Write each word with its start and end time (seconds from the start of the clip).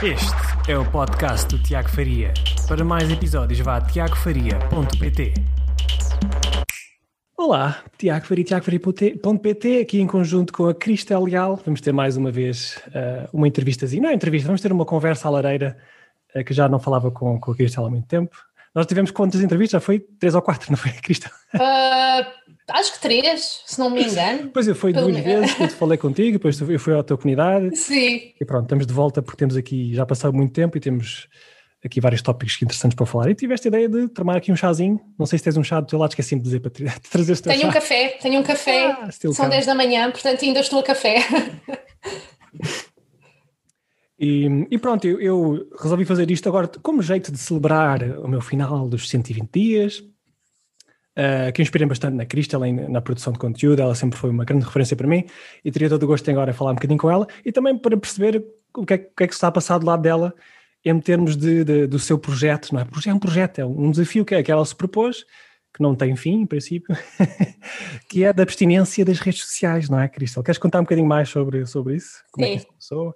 Este 0.00 0.70
é 0.70 0.78
o 0.78 0.88
podcast 0.88 1.48
do 1.48 1.60
Tiago 1.60 1.88
Faria. 1.88 2.32
Para 2.68 2.84
mais 2.84 3.10
episódios, 3.10 3.58
vá 3.58 3.78
a 3.78 3.80
tiagofaria.pt. 3.80 5.34
Olá, 7.36 7.82
Tiago 7.98 8.24
Faria, 8.24 8.44
tiagofaria.pt, 8.44 9.80
aqui 9.80 10.00
em 10.00 10.06
conjunto 10.06 10.52
com 10.52 10.68
a 10.68 10.74
Cristel 10.74 11.24
Leal. 11.24 11.60
Vamos 11.64 11.80
ter 11.80 11.90
mais 11.90 12.16
uma 12.16 12.30
vez 12.30 12.80
uh, 12.86 13.28
uma 13.32 13.48
entrevistazinha, 13.48 14.00
não 14.00 14.10
é 14.10 14.14
entrevista, 14.14 14.46
vamos 14.46 14.60
ter 14.60 14.70
uma 14.70 14.84
conversa 14.84 15.26
à 15.26 15.32
lareira 15.32 15.76
uh, 16.32 16.44
que 16.44 16.54
já 16.54 16.68
não 16.68 16.78
falava 16.78 17.10
com, 17.10 17.40
com 17.40 17.50
a 17.50 17.56
Cristel 17.56 17.84
há 17.84 17.90
muito 17.90 18.06
tempo. 18.06 18.36
Nós 18.74 18.86
tivemos 18.86 19.10
quantas 19.10 19.40
entrevistas? 19.40 19.80
Já 19.80 19.84
foi 19.84 19.98
três 19.98 20.34
ou 20.34 20.42
quatro, 20.42 20.70
não 20.72 20.76
foi, 20.76 20.92
Cristel? 20.92 21.30
Uh, 21.54 22.24
Acho 22.70 22.92
que 22.92 23.00
três, 23.00 23.62
se 23.64 23.78
não 23.78 23.88
me 23.88 24.04
engano. 24.04 24.50
Pois 24.52 24.68
eu 24.68 24.74
fui 24.74 24.92
duas 24.92 25.16
vezes, 25.16 25.58
eu 25.58 25.68
falei 25.70 25.96
contigo, 25.96 26.32
depois 26.32 26.60
eu 26.60 26.78
fui 26.78 26.94
à 26.98 27.02
tua 27.02 27.16
comunidade. 27.16 27.74
Sim. 27.76 28.32
E 28.38 28.44
pronto, 28.44 28.64
estamos 28.64 28.86
de 28.86 28.92
volta 28.92 29.22
porque 29.22 29.38
temos 29.38 29.56
aqui, 29.56 29.94
já 29.94 30.04
passou 30.04 30.32
muito 30.34 30.52
tempo 30.52 30.76
e 30.76 30.80
temos 30.80 31.28
aqui 31.82 31.98
vários 31.98 32.20
tópicos 32.20 32.60
interessantes 32.60 32.94
para 32.94 33.06
falar. 33.06 33.30
E 33.30 33.34
tiveste 33.34 33.68
a 33.68 33.70
ideia 33.70 33.88
de 33.88 34.08
tomar 34.08 34.36
aqui 34.36 34.52
um 34.52 34.56
chazinho. 34.56 35.00
Não 35.18 35.24
sei 35.24 35.38
se 35.38 35.44
tens 35.44 35.56
um 35.56 35.64
chá 35.64 35.80
do 35.80 35.86
teu 35.86 35.98
lado, 35.98 36.10
esqueci-me 36.10 36.42
de 36.42 36.44
dizer 36.44 36.60
para 36.60 36.70
trazer 37.10 37.32
este 37.32 37.44
Tenho 37.44 37.62
chá. 37.62 37.68
um 37.68 37.72
café, 37.72 38.08
tenho 38.20 38.40
um 38.40 38.42
café. 38.42 38.86
Ah, 39.00 39.08
São 39.32 39.48
10 39.48 39.64
da 39.64 39.74
manhã, 39.74 40.10
portanto 40.10 40.44
ainda 40.44 40.60
estou 40.60 40.80
a 40.80 40.82
café. 40.82 41.20
E, 44.18 44.66
e, 44.70 44.78
pronto, 44.78 45.06
eu, 45.06 45.20
eu, 45.20 45.68
resolvi 45.80 46.04
fazer 46.04 46.28
isto 46.30 46.48
agora 46.48 46.68
como 46.82 47.00
jeito 47.00 47.30
de 47.30 47.38
celebrar 47.38 48.02
o 48.18 48.26
meu 48.26 48.40
final 48.40 48.88
dos 48.88 49.08
120 49.08 49.48
dias, 49.52 49.98
uh, 51.18 51.52
que 51.54 51.62
inspirei 51.62 51.86
bastante 51.86 52.14
na 52.14 52.26
Crystal, 52.26 52.60
na 52.88 53.00
produção 53.00 53.32
de 53.32 53.38
conteúdo, 53.38 53.80
ela 53.80 53.94
sempre 53.94 54.18
foi 54.18 54.30
uma 54.30 54.44
grande 54.44 54.64
referência 54.64 54.96
para 54.96 55.06
mim 55.06 55.24
e 55.64 55.70
teria 55.70 55.88
todo 55.88 56.02
o 56.02 56.06
gosto 56.06 56.28
em 56.28 56.32
agora 56.32 56.52
falar 56.52 56.72
um 56.72 56.74
bocadinho 56.74 56.98
com 56.98 57.08
ela 57.08 57.28
e 57.44 57.52
também 57.52 57.78
para 57.78 57.96
perceber 57.96 58.44
o 58.76 58.84
que 58.84 58.94
é, 58.94 58.96
o 58.96 59.16
que, 59.16 59.24
é 59.24 59.26
que 59.28 59.34
está 59.34 59.46
a 59.48 59.52
passar 59.52 59.78
do 59.78 59.86
lado 59.86 60.02
dela 60.02 60.34
em 60.84 60.98
termos 61.00 61.36
de, 61.36 61.64
de, 61.64 61.86
do 61.86 61.98
seu 61.98 62.18
projeto, 62.18 62.72
não 62.72 62.80
é? 62.80 62.86
É 63.06 63.14
um 63.14 63.18
projeto, 63.18 63.58
é 63.60 63.64
um 63.64 63.90
desafio 63.90 64.24
que, 64.24 64.34
é, 64.34 64.42
que 64.42 64.50
ela 64.50 64.64
se 64.64 64.74
propôs, 64.74 65.24
que 65.74 65.82
não 65.82 65.94
tem 65.94 66.16
fim, 66.16 66.42
em 66.42 66.46
princípio, 66.46 66.96
que 68.08 68.24
é 68.24 68.32
da 68.32 68.42
abstinência 68.42 69.04
das 69.04 69.18
redes 69.20 69.42
sociais, 69.42 69.88
não 69.88 70.00
é, 70.00 70.08
Cristal? 70.08 70.42
Queres 70.42 70.58
contar 70.58 70.80
um 70.80 70.84
bocadinho 70.84 71.06
mais 71.06 71.28
sobre, 71.28 71.66
sobre 71.66 71.96
isso? 71.96 72.24
Como 72.32 72.46
Sim. 72.46 72.52
é 72.52 72.54
que 72.54 72.62
isso 72.62 72.68
começou? 72.68 73.14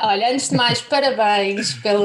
Olha, 0.00 0.32
antes 0.32 0.50
de 0.50 0.56
mais, 0.56 0.80
parabéns 0.80 1.74
pelo, 1.74 2.04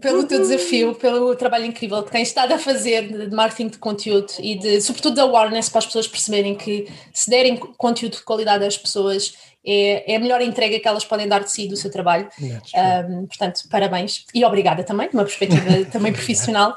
pelo 0.00 0.24
teu 0.24 0.40
desafio, 0.40 0.94
pelo 0.94 1.34
trabalho 1.36 1.66
incrível 1.66 2.02
que 2.02 2.10
tens 2.10 2.28
estado 2.28 2.52
a 2.52 2.58
fazer 2.58 3.28
de 3.28 3.34
marketing 3.34 3.68
de 3.68 3.78
conteúdo 3.78 4.32
e 4.40 4.58
de, 4.58 4.80
sobretudo, 4.80 5.14
de 5.14 5.20
awareness 5.20 5.68
para 5.68 5.78
as 5.78 5.86
pessoas 5.86 6.08
perceberem 6.08 6.54
que 6.54 6.88
se 7.12 7.30
derem 7.30 7.56
conteúdo 7.56 8.16
de 8.16 8.22
qualidade 8.22 8.64
às 8.64 8.76
pessoas 8.76 9.34
é, 9.64 10.12
é 10.12 10.16
a 10.16 10.20
melhor 10.20 10.40
entrega 10.40 10.80
que 10.80 10.88
elas 10.88 11.04
podem 11.04 11.28
dar 11.28 11.40
de 11.40 11.50
si 11.50 11.68
do 11.68 11.76
seu 11.76 11.90
trabalho. 11.90 12.28
Um, 12.40 13.26
portanto, 13.26 13.60
parabéns 13.70 14.24
e 14.34 14.44
obrigada 14.44 14.82
também, 14.82 15.08
de 15.08 15.14
uma 15.14 15.24
perspectiva 15.24 15.84
também 15.92 16.12
profissional. 16.12 16.76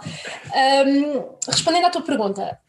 Um, 0.85 1.23
respondendo 1.47 1.85
à 1.85 1.89
tua 1.89 2.01
pergunta, 2.01 2.59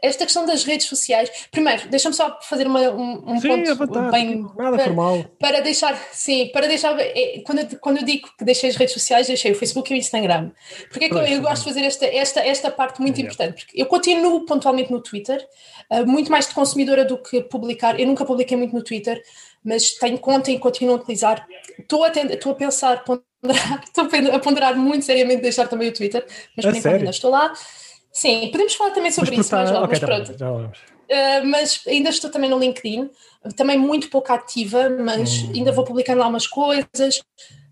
esta 0.00 0.24
questão 0.24 0.46
das 0.46 0.62
redes 0.62 0.86
sociais, 0.86 1.28
primeiro, 1.50 1.88
deixa-me 1.88 2.14
só 2.14 2.38
fazer 2.42 2.68
uma, 2.68 2.80
um, 2.82 3.32
um 3.32 3.40
sim, 3.40 3.48
ponto 3.48 3.98
é 3.98 4.10
bem 4.12 4.46
nada 4.56 4.76
para, 4.76 4.84
formal. 4.84 5.24
Para 5.40 5.60
deixar, 5.60 5.96
sim, 6.12 6.50
para 6.52 6.68
deixar, 6.68 6.96
é, 7.00 7.42
quando, 7.44 7.58
eu, 7.58 7.78
quando 7.80 7.96
eu 7.98 8.04
digo 8.04 8.28
que 8.38 8.44
deixei 8.44 8.70
as 8.70 8.76
redes 8.76 8.94
sociais, 8.94 9.26
deixei 9.26 9.50
o 9.50 9.54
Facebook 9.56 9.92
e 9.92 9.96
o 9.96 9.98
Instagram. 9.98 10.52
Porque 10.88 11.06
é 11.06 11.08
que 11.08 11.14
eu, 11.14 11.22
eu, 11.22 11.42
gosto 11.42 11.64
de 11.64 11.68
fazer 11.70 11.84
esta, 11.84 12.06
esta, 12.06 12.40
esta 12.46 12.70
parte 12.70 13.00
muito 13.00 13.18
é. 13.18 13.24
importante? 13.24 13.64
Porque 13.64 13.80
eu 13.80 13.86
continuo 13.86 14.46
pontualmente 14.46 14.92
no 14.92 15.00
Twitter, 15.00 15.44
uh, 15.90 16.06
muito 16.06 16.30
mais 16.30 16.46
de 16.46 16.54
consumidora 16.54 17.04
do 17.04 17.18
que 17.18 17.42
publicar. 17.42 17.98
Eu 17.98 18.06
nunca 18.06 18.24
publiquei 18.24 18.56
muito 18.56 18.74
no 18.74 18.84
Twitter, 18.84 19.20
mas 19.64 19.94
tenho 19.94 20.18
conta 20.18 20.50
e 20.52 20.60
continuo 20.60 20.94
a 20.94 20.98
utilizar. 20.98 21.44
Estou 21.76 22.04
a, 22.04 22.08
estou 22.08 22.52
a 22.52 22.54
pensar, 22.54 23.02
ponderar, 23.02 23.82
estou 23.84 24.04
a 24.32 24.38
ponderar 24.38 24.76
muito 24.76 25.04
seriamente 25.04 25.42
deixar 25.42 25.66
também 25.66 25.88
o 25.88 25.92
Twitter, 25.92 26.24
mas 26.56 26.64
por 26.64 26.74
enquanto 26.76 26.94
ainda 26.94 27.10
estou 27.10 27.30
lá. 27.32 27.52
Sim, 28.16 28.48
podemos 28.50 28.74
falar 28.74 28.92
também 28.92 29.12
sobre 29.12 29.36
isso, 29.36 29.54
mais 29.54 29.70
logo, 29.70 29.84
okay, 29.84 29.90
mas 29.90 30.00
tá 30.00 30.06
pronto. 30.06 30.38
Já 30.38 30.50
vamos. 30.50 30.78
Uh, 30.78 31.46
mas 31.46 31.82
ainda 31.86 32.08
estou 32.08 32.30
também 32.30 32.48
no 32.48 32.58
LinkedIn, 32.58 33.10
também 33.54 33.78
muito 33.78 34.08
pouco 34.08 34.32
ativa, 34.32 34.88
mas 34.88 35.42
hum. 35.42 35.52
ainda 35.54 35.70
vou 35.70 35.84
publicando 35.84 36.20
lá 36.20 36.26
umas 36.26 36.46
coisas. 36.46 37.18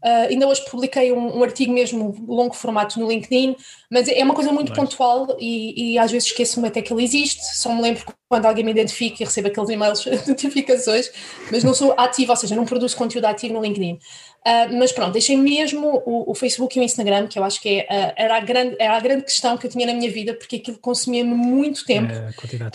Uh, 0.05 0.29
ainda 0.29 0.47
hoje 0.47 0.63
publiquei 0.71 1.11
um, 1.13 1.39
um, 1.39 1.43
artigo 1.43 1.73
mesmo 1.73 2.15
longo 2.29 2.55
formato 2.55 3.01
no 3.01 3.09
LinkedIn, 3.09 3.57
mas 3.91 4.07
é 4.07 4.23
uma 4.23 4.35
coisa 4.35 4.53
muito 4.53 4.69
nice. 4.69 4.79
pontual 4.79 5.35
e, 5.41 5.95
e, 5.95 5.99
às 5.99 6.13
vezes 6.13 6.29
esqueço-me 6.29 6.69
até 6.69 6.83
que 6.83 6.93
ele 6.93 7.03
existe, 7.03 7.43
só 7.57 7.75
me 7.75 7.81
lembro 7.81 8.05
quando 8.29 8.45
alguém 8.45 8.63
me 8.63 8.71
identifica 8.71 9.23
e 9.23 9.25
recebo 9.25 9.49
aqueles 9.49 9.71
e-mails, 9.71 10.05
notificações, 10.29 11.11
mas 11.51 11.65
não 11.65 11.73
sou 11.73 11.95
ativa, 11.97 12.35
ou 12.35 12.37
seja, 12.37 12.55
não 12.55 12.67
produzo 12.67 12.95
conteúdo 12.99 13.25
ativo 13.25 13.55
no 13.55 13.63
LinkedIn. 13.63 13.99
Uh, 14.47 14.77
mas 14.79 14.93
pronto, 14.93 15.13
deixei 15.13 15.39
mesmo 15.39 16.03
o, 16.05 16.31
o, 16.31 16.35
Facebook 16.35 16.77
e 16.77 16.81
o 16.81 16.85
Instagram, 16.85 17.27
que 17.27 17.39
eu 17.39 17.45
acho 17.45 17.59
que 17.63 17.81
é, 17.81 17.83
uh, 17.83 18.13
era, 18.15 18.37
a 18.37 18.41
grande, 18.41 18.77
era 18.79 18.95
a 18.95 19.01
grande 19.01 19.25
questão 19.25 19.57
que 19.57 19.67
eu 19.67 19.71
tinha 19.71 19.87
na 19.87 19.95
minha 19.95 20.11
vida, 20.11 20.35
porque 20.35 20.57
aquilo 20.57 20.79
consumia-me 20.79 21.35
muito 21.35 21.83
tempo. 21.87 22.13
É, 22.13 22.29
a 22.29 22.33
quantidade 22.35 22.73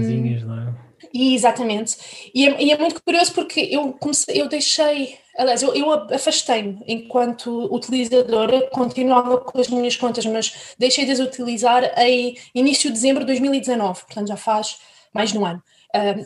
de 0.00 0.44
não 0.44 0.58
é? 0.58 0.88
Exatamente. 1.12 2.30
E 2.34 2.46
é, 2.46 2.62
e 2.62 2.70
é, 2.70 2.78
muito 2.78 3.02
curioso 3.02 3.32
porque 3.32 3.60
eu 3.60 3.92
comecei, 3.94 4.40
eu 4.40 4.48
deixei, 4.48 5.18
aliás, 5.36 5.62
eu, 5.62 5.74
eu 5.74 5.90
afastei-me 5.92 6.80
enquanto 6.86 7.74
utilizadora, 7.74 8.68
continuava 8.70 9.38
com 9.38 9.58
as 9.60 9.68
minhas 9.68 9.96
contas, 9.96 10.24
mas 10.26 10.74
deixei 10.78 11.04
de 11.04 11.12
as 11.12 11.18
utilizar 11.18 11.82
em 11.98 12.36
início 12.54 12.90
de 12.90 12.94
dezembro 12.94 13.20
de 13.20 13.26
2019, 13.26 14.02
portanto 14.04 14.28
já 14.28 14.36
faz 14.36 14.78
mais 15.12 15.32
de 15.32 15.38
um 15.38 15.44
ano. 15.44 15.62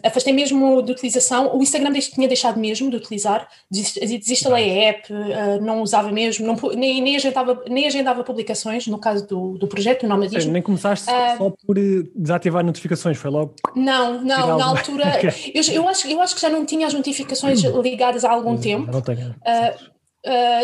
Afastei 0.02 0.32
mesmo 0.32 0.82
de 0.82 0.92
utilização, 0.92 1.56
o 1.56 1.62
Instagram 1.62 1.92
tinha 1.92 2.26
deixado 2.26 2.58
mesmo 2.58 2.90
de 2.90 2.96
utilizar, 2.96 3.46
desinstalei 3.70 4.70
a 4.70 4.88
app, 4.88 5.12
uh, 5.12 5.62
não 5.62 5.82
usava 5.82 6.10
mesmo, 6.10 6.44
não, 6.46 6.56
nem, 6.74 7.00
nem, 7.00 7.14
agendava, 7.14 7.62
nem 7.68 7.86
agendava 7.86 8.24
publicações, 8.24 8.88
no 8.88 8.98
caso 8.98 9.26
do, 9.26 9.58
do 9.58 9.68
projeto, 9.68 10.02
não 10.06 10.16
Nomadismo. 10.16 10.52
Nem 10.52 10.62
começaste 10.62 11.08
uh, 11.08 11.38
só 11.38 11.50
por 11.64 11.78
eh, 11.78 12.02
desativar 12.14 12.64
notificações, 12.64 13.16
foi 13.16 13.30
logo? 13.30 13.54
Não, 13.76 14.20
não, 14.22 14.58
na 14.58 14.64
altura, 14.66 15.04
eu, 15.54 15.62
eu, 15.72 15.88
acho, 15.88 16.08
eu 16.08 16.20
acho 16.20 16.34
que 16.34 16.40
já 16.40 16.48
não 16.48 16.66
tinha 16.66 16.86
as 16.86 16.94
notificações 16.94 17.64
hum. 17.64 17.80
ligadas 17.80 18.24
há 18.24 18.30
algum 18.30 18.56
tempo. 18.56 18.90
Não 18.90 19.00
tenho. 19.00 19.30
Uh, 19.30 19.91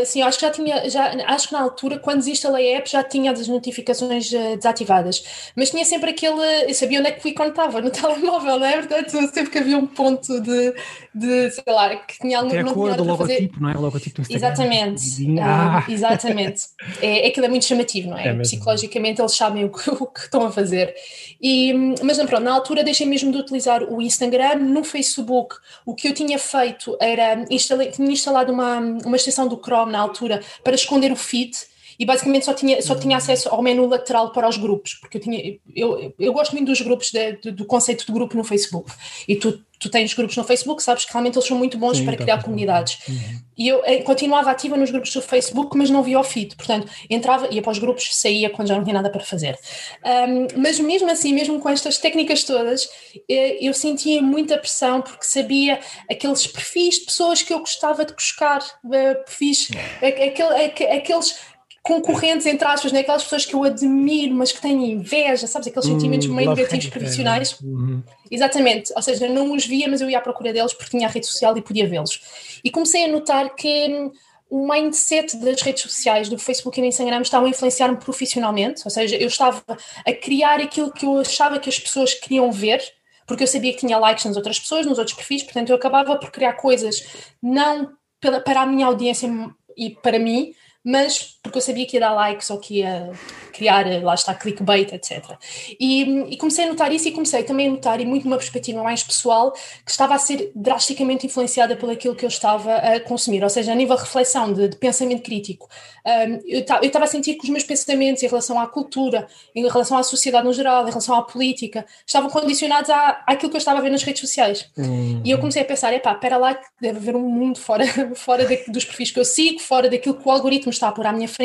sim, 0.04 0.22
acho 0.22 0.38
que 0.38 0.46
já 0.46 0.52
tinha, 0.52 0.88
já, 0.88 1.12
acho 1.26 1.48
que 1.48 1.52
na 1.52 1.60
altura, 1.60 1.98
quando 1.98 2.18
desinstalei 2.18 2.74
a 2.74 2.78
app, 2.78 2.88
já 2.88 3.02
tinha 3.02 3.32
as 3.32 3.48
notificações 3.48 4.30
uh, 4.32 4.56
desativadas, 4.56 5.50
mas 5.56 5.70
tinha 5.70 5.84
sempre 5.84 6.10
aquele, 6.10 6.70
eu 6.70 6.74
sabia 6.74 7.00
onde 7.00 7.08
é 7.08 7.12
que 7.12 7.26
o 7.26 7.28
ícone 7.28 7.50
estava, 7.50 7.80
no 7.80 7.90
telemóvel, 7.90 8.58
não 8.58 8.66
é? 8.66 8.76
Portanto, 8.76 9.10
sempre 9.32 9.50
que 9.50 9.58
havia 9.58 9.76
um 9.76 9.86
ponto 9.86 10.40
de, 10.40 10.74
de 11.12 11.50
sei 11.50 11.72
lá, 11.72 11.96
que 11.96 12.18
tinha 12.20 12.38
alguma 12.38 12.62
Tem 12.62 12.70
a 12.70 12.72
cor 12.72 12.94
do 12.94 13.04
logotipo, 13.04 13.54
fazer... 13.54 13.60
não 13.60 13.70
é? 13.70 13.76
O 13.76 13.80
logotipo 13.80 14.22
do 14.22 14.32
Exatamente, 14.32 15.02
ah. 15.40 15.84
uh, 15.86 15.92
exatamente. 15.92 16.62
É, 17.00 17.28
aquilo 17.28 17.46
é 17.46 17.48
muito 17.48 17.64
chamativo, 17.64 18.10
não 18.10 18.18
é? 18.18 18.28
é 18.28 18.34
Psicologicamente 18.34 19.20
eles 19.20 19.36
sabem 19.36 19.64
o 19.64 19.70
que, 19.70 19.90
o 19.90 20.06
que, 20.06 20.20
estão 20.20 20.44
a 20.44 20.50
fazer. 20.50 20.94
E, 21.40 21.72
mas 22.02 22.18
não, 22.18 22.26
pronto, 22.26 22.42
na 22.42 22.52
altura 22.52 22.82
deixei 22.82 23.06
mesmo 23.06 23.30
de 23.30 23.38
utilizar 23.38 23.82
o 23.82 24.00
Instagram, 24.00 24.56
no 24.56 24.82
Facebook, 24.82 25.56
o 25.84 25.94
que 25.94 26.08
eu 26.08 26.14
tinha 26.14 26.38
feito 26.38 26.96
era, 27.00 27.44
instalei, 27.50 27.90
tinha 27.90 28.10
instalado 28.10 28.52
uma, 28.52 28.78
uma 28.78 29.16
extensão 29.16 29.47
do 29.48 29.56
Chrome 29.56 29.92
na 29.92 30.00
altura 30.00 30.42
para 30.62 30.74
esconder 30.74 31.12
o 31.12 31.16
feed 31.16 31.52
e 31.98 32.04
basicamente 32.04 32.44
só 32.44 32.54
tinha, 32.54 32.80
só 32.80 32.94
tinha 32.94 33.16
acesso 33.16 33.48
ao 33.48 33.60
menu 33.62 33.86
lateral 33.86 34.32
para 34.32 34.48
os 34.48 34.56
grupos, 34.56 34.94
porque 34.94 35.18
eu 35.18 35.20
tinha 35.20 35.58
eu, 35.74 36.14
eu 36.18 36.32
gosto 36.32 36.52
muito 36.52 36.66
dos 36.66 36.80
grupos 36.80 37.10
de, 37.10 37.32
de, 37.32 37.50
do 37.50 37.64
conceito 37.64 38.06
de 38.06 38.12
grupo 38.12 38.36
no 38.36 38.44
Facebook 38.44 38.92
e 39.26 39.36
tu 39.36 39.60
tu 39.78 39.88
tens 39.88 40.12
grupos 40.12 40.36
no 40.36 40.44
Facebook, 40.44 40.82
sabes 40.82 41.04
que 41.04 41.12
realmente 41.12 41.36
eles 41.36 41.46
são 41.46 41.56
muito 41.56 41.78
bons 41.78 41.98
Sim, 41.98 42.04
para 42.04 42.16
tá 42.16 42.24
criar 42.24 42.42
comunidades. 42.42 42.98
Uhum. 43.08 43.40
E 43.56 43.68
eu 43.68 43.82
eh, 43.84 44.02
continuava 44.02 44.50
ativa 44.50 44.76
nos 44.76 44.90
grupos 44.90 45.12
do 45.12 45.22
Facebook, 45.22 45.76
mas 45.76 45.88
não 45.88 46.02
via 46.02 46.18
o 46.18 46.24
feed, 46.24 46.56
portanto, 46.56 46.90
entrava, 47.08 47.48
ia 47.52 47.62
para 47.62 47.70
os 47.70 47.78
grupos, 47.78 48.08
saía 48.16 48.50
quando 48.50 48.68
já 48.68 48.76
não 48.76 48.82
tinha 48.82 48.94
nada 48.94 49.10
para 49.10 49.20
fazer. 49.20 49.56
Um, 50.04 50.60
mas 50.60 50.80
mesmo 50.80 51.10
assim, 51.10 51.32
mesmo 51.32 51.60
com 51.60 51.68
estas 51.68 51.98
técnicas 51.98 52.42
todas, 52.42 52.88
eh, 53.28 53.58
eu 53.60 53.72
sentia 53.72 54.20
muita 54.20 54.58
pressão 54.58 55.00
porque 55.00 55.24
sabia 55.24 55.78
aqueles 56.10 56.46
perfis 56.46 56.96
de 56.96 57.06
pessoas 57.06 57.42
que 57.42 57.52
eu 57.52 57.60
gostava 57.60 58.04
de 58.04 58.12
buscar, 58.12 58.60
eh, 58.92 59.14
perfis, 59.14 59.68
aquele, 60.02 60.86
aqueles 60.92 61.38
concorrentes, 61.88 62.44
entre 62.44 62.68
aspas, 62.68 62.92
né? 62.92 63.00
aquelas 63.00 63.22
pessoas 63.22 63.46
que 63.46 63.54
eu 63.54 63.64
admiro, 63.64 64.34
mas 64.34 64.52
que 64.52 64.60
têm 64.60 64.92
inveja, 64.92 65.46
sabes? 65.46 65.68
Aqueles 65.68 65.88
sentimentos 65.88 66.28
hum, 66.28 66.34
meio 66.34 66.50
negativos 66.50 66.86
profissionais. 66.88 67.58
Uhum. 67.62 68.02
Exatamente, 68.30 68.92
ou 68.94 69.00
seja, 69.00 69.26
não 69.26 69.54
os 69.54 69.64
via, 69.64 69.88
mas 69.88 70.02
eu 70.02 70.10
ia 70.10 70.18
à 70.18 70.20
procura 70.20 70.52
deles 70.52 70.74
porque 70.74 70.90
tinha 70.90 71.08
a 71.08 71.10
rede 71.10 71.26
social 71.26 71.56
e 71.56 71.62
podia 71.62 71.88
vê-los. 71.88 72.20
E 72.62 72.70
comecei 72.70 73.06
a 73.06 73.08
notar 73.08 73.54
que 73.54 73.88
hum, 73.88 74.12
o 74.50 74.70
mindset 74.70 75.34
das 75.38 75.62
redes 75.62 75.82
sociais, 75.82 76.28
do 76.28 76.38
Facebook 76.38 76.78
e 76.78 76.82
do 76.82 76.86
Instagram, 76.86 77.22
estavam 77.22 77.46
a 77.46 77.50
influenciar-me 77.50 77.96
profissionalmente, 77.96 78.82
ou 78.84 78.90
seja, 78.90 79.16
eu 79.16 79.26
estava 79.26 79.64
a 80.06 80.12
criar 80.12 80.60
aquilo 80.60 80.92
que 80.92 81.06
eu 81.06 81.18
achava 81.18 81.58
que 81.58 81.70
as 81.70 81.78
pessoas 81.78 82.12
queriam 82.12 82.52
ver, 82.52 82.82
porque 83.26 83.44
eu 83.44 83.48
sabia 83.48 83.72
que 83.72 83.78
tinha 83.78 83.96
likes 83.96 84.26
nas 84.26 84.36
outras 84.36 84.60
pessoas, 84.60 84.84
nos 84.84 84.98
outros 84.98 85.16
perfis, 85.16 85.42
portanto 85.42 85.70
eu 85.70 85.76
acabava 85.76 86.16
por 86.16 86.30
criar 86.30 86.52
coisas 86.52 87.02
não 87.42 87.90
pela, 88.20 88.40
para 88.40 88.60
a 88.60 88.66
minha 88.66 88.84
audiência 88.84 89.30
e 89.74 89.88
para 89.88 90.18
mim, 90.18 90.52
mas 90.84 91.37
porque 91.48 91.58
eu 91.58 91.62
sabia 91.62 91.86
que 91.86 91.96
ia 91.96 92.00
dar 92.00 92.12
likes 92.12 92.50
ou 92.50 92.58
que 92.58 92.78
ia, 92.78 93.10
criar, 93.58 93.84
lá 94.02 94.14
está, 94.14 94.34
clickbait, 94.34 94.92
etc. 94.92 95.36
E, 95.80 96.02
e, 96.32 96.36
comecei 96.36 96.64
a 96.64 96.68
notar 96.68 96.92
isso 96.92 97.08
e 97.08 97.12
comecei 97.12 97.42
também 97.42 97.66
a 97.66 97.70
notar, 97.70 98.00
e 98.00 98.06
muito 98.06 98.24
numa 98.24 98.36
perspectiva 98.36 98.82
mais 98.84 99.02
pessoal, 99.02 99.52
que 99.84 99.90
estava 99.90 100.14
a 100.14 100.18
ser 100.18 100.52
drasticamente 100.54 101.26
influenciada 101.26 101.74
pelo 101.76 101.90
aquilo 101.90 102.14
que 102.14 102.24
eu 102.24 102.28
estava 102.28 102.76
a 102.76 103.00
consumir, 103.00 103.42
ou 103.42 103.50
seja, 103.50 103.72
a 103.72 103.74
nível 103.74 103.96
de 103.96 104.02
reflexão, 104.02 104.52
de, 104.52 104.68
de 104.68 104.76
pensamento 104.76 105.22
crítico. 105.22 105.68
Um, 106.06 106.40
eu 106.46 106.60
estava 106.60 107.04
a 107.04 107.08
sentir 107.08 107.34
que 107.34 107.44
os 107.44 107.50
meus 107.50 107.64
pensamentos 107.64 108.22
em 108.22 108.28
relação 108.28 108.60
à 108.60 108.66
cultura, 108.66 109.26
em 109.54 109.66
relação 109.66 109.98
à 109.98 110.02
sociedade 110.02 110.46
no 110.46 110.52
geral, 110.52 110.84
em 110.84 110.90
relação 110.90 111.16
à 111.16 111.22
política, 111.22 111.84
estavam 112.06 112.30
condicionados 112.30 112.88
à, 112.88 113.22
àquilo 113.26 113.50
que 113.50 113.56
eu 113.56 113.58
estava 113.58 113.80
a 113.80 113.82
ver 113.82 113.90
nas 113.90 114.04
redes 114.04 114.20
sociais. 114.20 114.70
Uhum. 114.76 115.20
E 115.24 115.30
eu 115.30 115.38
comecei 115.38 115.62
a 115.62 115.64
pensar, 115.64 115.92
epá, 115.92 116.12
espera 116.12 116.36
lá, 116.36 116.54
que 116.54 116.66
deve 116.80 116.98
haver 116.98 117.16
um 117.16 117.28
mundo 117.28 117.58
fora, 117.58 117.84
fora 118.14 118.46
de, 118.46 118.70
dos 118.70 118.84
perfis 118.84 119.10
que 119.10 119.18
eu 119.18 119.24
sigo, 119.24 119.58
fora 119.58 119.90
daquilo 119.90 120.14
que 120.14 120.26
o 120.26 120.30
algoritmo 120.30 120.70
está 120.70 120.88
a 120.88 120.92
pôr 120.92 121.06
à 121.06 121.12
minha 121.12 121.28
frente, 121.28 121.37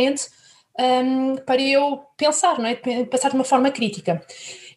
um, 0.79 1.35
para 1.45 1.61
eu 1.61 2.03
pensar, 2.17 2.59
não 2.59 2.65
é? 2.65 2.75
Pensar 2.75 3.29
de 3.29 3.35
uma 3.35 3.43
forma 3.43 3.71
crítica. 3.71 4.23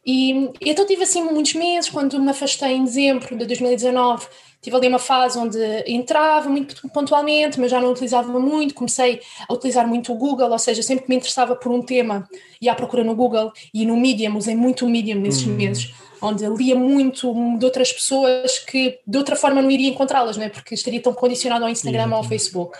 E 0.04 0.50
então 0.60 0.86
tive 0.86 1.02
assim 1.02 1.22
muitos 1.24 1.54
meses, 1.54 1.90
quando 1.90 2.20
me 2.20 2.30
afastei 2.30 2.72
em 2.74 2.84
dezembro 2.84 3.36
de 3.36 3.44
2019, 3.44 4.26
tive 4.62 4.76
ali 4.76 4.86
uma 4.86 5.00
fase 5.00 5.36
onde 5.36 5.58
entrava 5.84 6.48
muito 6.48 6.88
pontualmente, 6.90 7.58
mas 7.58 7.72
já 7.72 7.80
não 7.80 7.90
utilizava 7.90 8.38
muito, 8.38 8.72
comecei 8.72 9.20
a 9.48 9.52
utilizar 9.52 9.86
muito 9.86 10.12
o 10.12 10.16
Google, 10.16 10.50
ou 10.50 10.58
seja, 10.60 10.80
sempre 10.80 11.04
que 11.04 11.10
me 11.10 11.16
interessava 11.16 11.56
por 11.56 11.72
um 11.72 11.82
tema, 11.82 12.28
ia 12.60 12.70
à 12.70 12.74
procura 12.76 13.02
no 13.02 13.16
Google 13.16 13.52
e 13.74 13.84
no 13.84 13.96
Medium, 13.96 14.36
usei 14.36 14.54
muito 14.54 14.86
o 14.86 14.88
Medium 14.88 15.20
nesses 15.20 15.44
uhum. 15.44 15.54
meses, 15.54 15.92
onde 16.22 16.46
lia 16.46 16.76
muito 16.76 17.32
de 17.58 17.64
outras 17.64 17.92
pessoas 17.92 18.60
que 18.60 19.00
de 19.04 19.18
outra 19.18 19.34
forma 19.34 19.60
não 19.60 19.70
iria 19.70 19.90
encontrá-las, 19.90 20.36
não 20.36 20.44
é? 20.44 20.48
porque 20.48 20.74
estaria 20.74 21.02
tão 21.02 21.12
condicionado 21.12 21.64
ao 21.64 21.70
Instagram 21.70 22.08
ou 22.10 22.14
ao 22.14 22.24
Facebook. 22.24 22.78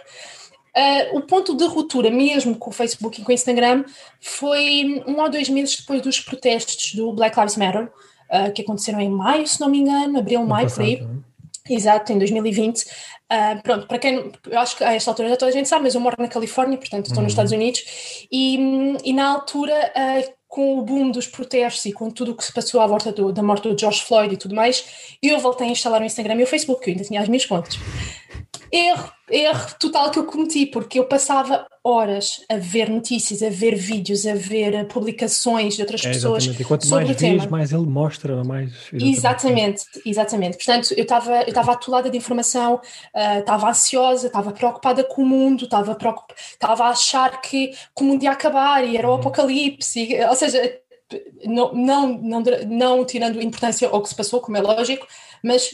Uh, 0.77 1.17
o 1.17 1.23
ponto 1.23 1.57
de 1.57 1.65
ruptura, 1.65 2.11
mesmo 2.11 2.55
com 2.57 2.69
o 2.69 2.73
Facebook 2.73 3.19
e 3.19 3.25
com 3.25 3.31
o 3.31 3.35
Instagram, 3.35 3.85
foi 4.21 5.03
um 5.07 5.21
ou 5.23 5.31
dois 5.31 5.49
meses 5.49 5.77
depois 5.77 6.03
dos 6.03 6.21
protestos 6.21 6.95
do 6.95 7.13
Black 7.15 7.39
Lives 7.39 7.57
Matter, 7.57 7.85
uh, 7.85 8.53
que 8.53 8.61
aconteceram 8.61 9.01
em 9.01 9.09
maio, 9.09 9.47
se 9.47 9.59
não 9.59 9.71
me 9.71 9.79
engano, 9.79 10.19
abril, 10.19 10.41
no 10.41 10.47
maio, 10.47 10.71
por 10.71 10.83
aí. 10.83 10.97
É? 10.97 11.75
Exato, 11.75 12.13
em 12.13 12.19
2020. 12.19 12.83
Uh, 12.83 12.87
ah, 13.31 13.61
pronto, 13.63 13.87
para 13.89 13.99
quem, 13.99 14.31
eu 14.49 14.59
acho 14.59 14.77
que 14.77 14.85
a 14.85 14.93
esta 14.93 15.11
altura 15.11 15.31
já 15.31 15.37
toda 15.37 15.51
a 15.51 15.55
gente 15.55 15.69
sabe, 15.69 15.85
mas 15.85 15.95
eu 15.95 16.01
moro 16.01 16.15
na 16.19 16.29
Califórnia, 16.29 16.77
portanto 16.79 17.07
estou 17.07 17.19
uhum. 17.19 17.25
nos 17.25 17.33
Estados 17.33 17.53
Unidos, 17.53 17.83
e, 18.31 18.97
e 19.03 19.13
na 19.13 19.29
altura, 19.29 19.73
uh, 19.97 20.33
com 20.47 20.79
o 20.79 20.83
boom 20.83 21.11
dos 21.11 21.27
protestos 21.27 21.85
e 21.87 21.93
com 21.93 22.11
tudo 22.11 22.33
o 22.33 22.35
que 22.37 22.45
se 22.45 22.53
passou 22.53 22.81
à 22.81 22.87
volta 22.87 23.11
do, 23.11 23.33
da 23.33 23.43
morte 23.43 23.69
do 23.69 23.79
George 23.79 24.03
Floyd 24.03 24.35
e 24.35 24.37
tudo 24.37 24.55
mais, 24.55 25.17
eu 25.23 25.39
voltei 25.39 25.67
a 25.69 25.71
instalar 25.71 26.01
o 26.01 26.05
Instagram 26.05 26.37
e 26.37 26.45
o 26.45 26.47
Facebook, 26.47 26.83
que 26.83 26.91
eu 26.91 26.93
ainda 26.93 27.05
tinha 27.05 27.21
as 27.21 27.29
minhas 27.29 27.47
contas. 27.47 27.79
Erro, 28.71 29.13
erro 29.31 29.67
total 29.79 30.11
que 30.11 30.19
eu 30.19 30.25
cometi, 30.25 30.67
porque 30.67 30.99
eu 30.99 31.05
passava 31.05 31.67
horas 31.85 32.45
a 32.51 32.57
ver 32.57 32.91
notícias, 32.91 33.43
a 33.43 33.49
ver 33.49 33.77
vídeos, 33.77 34.27
a 34.27 34.35
ver 34.35 34.87
publicações 34.89 35.77
de 35.77 35.83
outras 35.83 36.05
é, 36.05 36.09
pessoas 36.09 36.45
e 36.47 36.65
quanto 36.65 36.87
sobre 36.87 37.05
mais 37.05 37.17
o 37.17 37.19
tema. 37.19 37.39
Vês, 37.39 37.51
mais 37.51 37.73
ele 37.73 37.87
mostra, 37.87 38.43
mais... 38.43 38.73
Exatamente, 38.93 39.85
exatamente. 40.05 40.09
exatamente. 40.09 40.57
Portanto, 40.57 40.93
eu 40.97 41.03
estava 41.03 41.43
eu 41.43 41.49
estava 41.49 41.73
atolada 41.73 42.11
de 42.11 42.17
informação, 42.17 42.75
uh, 42.75 43.39
estava 43.39 43.69
ansiosa, 43.69 44.27
estava 44.27 44.51
preocupada 44.51 45.05
com 45.05 45.23
o 45.23 45.27
mundo, 45.27 45.65
estava, 45.65 45.95
preocup... 45.95 46.35
a 46.61 46.73
achar 46.89 47.41
que, 47.41 47.69
que 47.69 48.03
o 48.03 48.05
mundo 48.05 48.23
ia 48.23 48.33
acabar 48.33 48.85
e 48.85 48.97
era 48.97 49.09
o 49.09 49.13
uhum. 49.13 49.19
apocalipse, 49.19 50.01
e, 50.01 50.25
ou 50.25 50.35
seja, 50.35 50.81
não, 51.45 51.73
não, 51.73 52.19
não, 52.19 52.43
não 52.67 53.05
tirando 53.05 53.41
importância 53.41 53.89
ao 53.89 54.03
que 54.03 54.09
se 54.09 54.15
passou, 54.15 54.41
como 54.41 54.57
é 54.57 54.61
lógico, 54.61 55.07
mas 55.43 55.71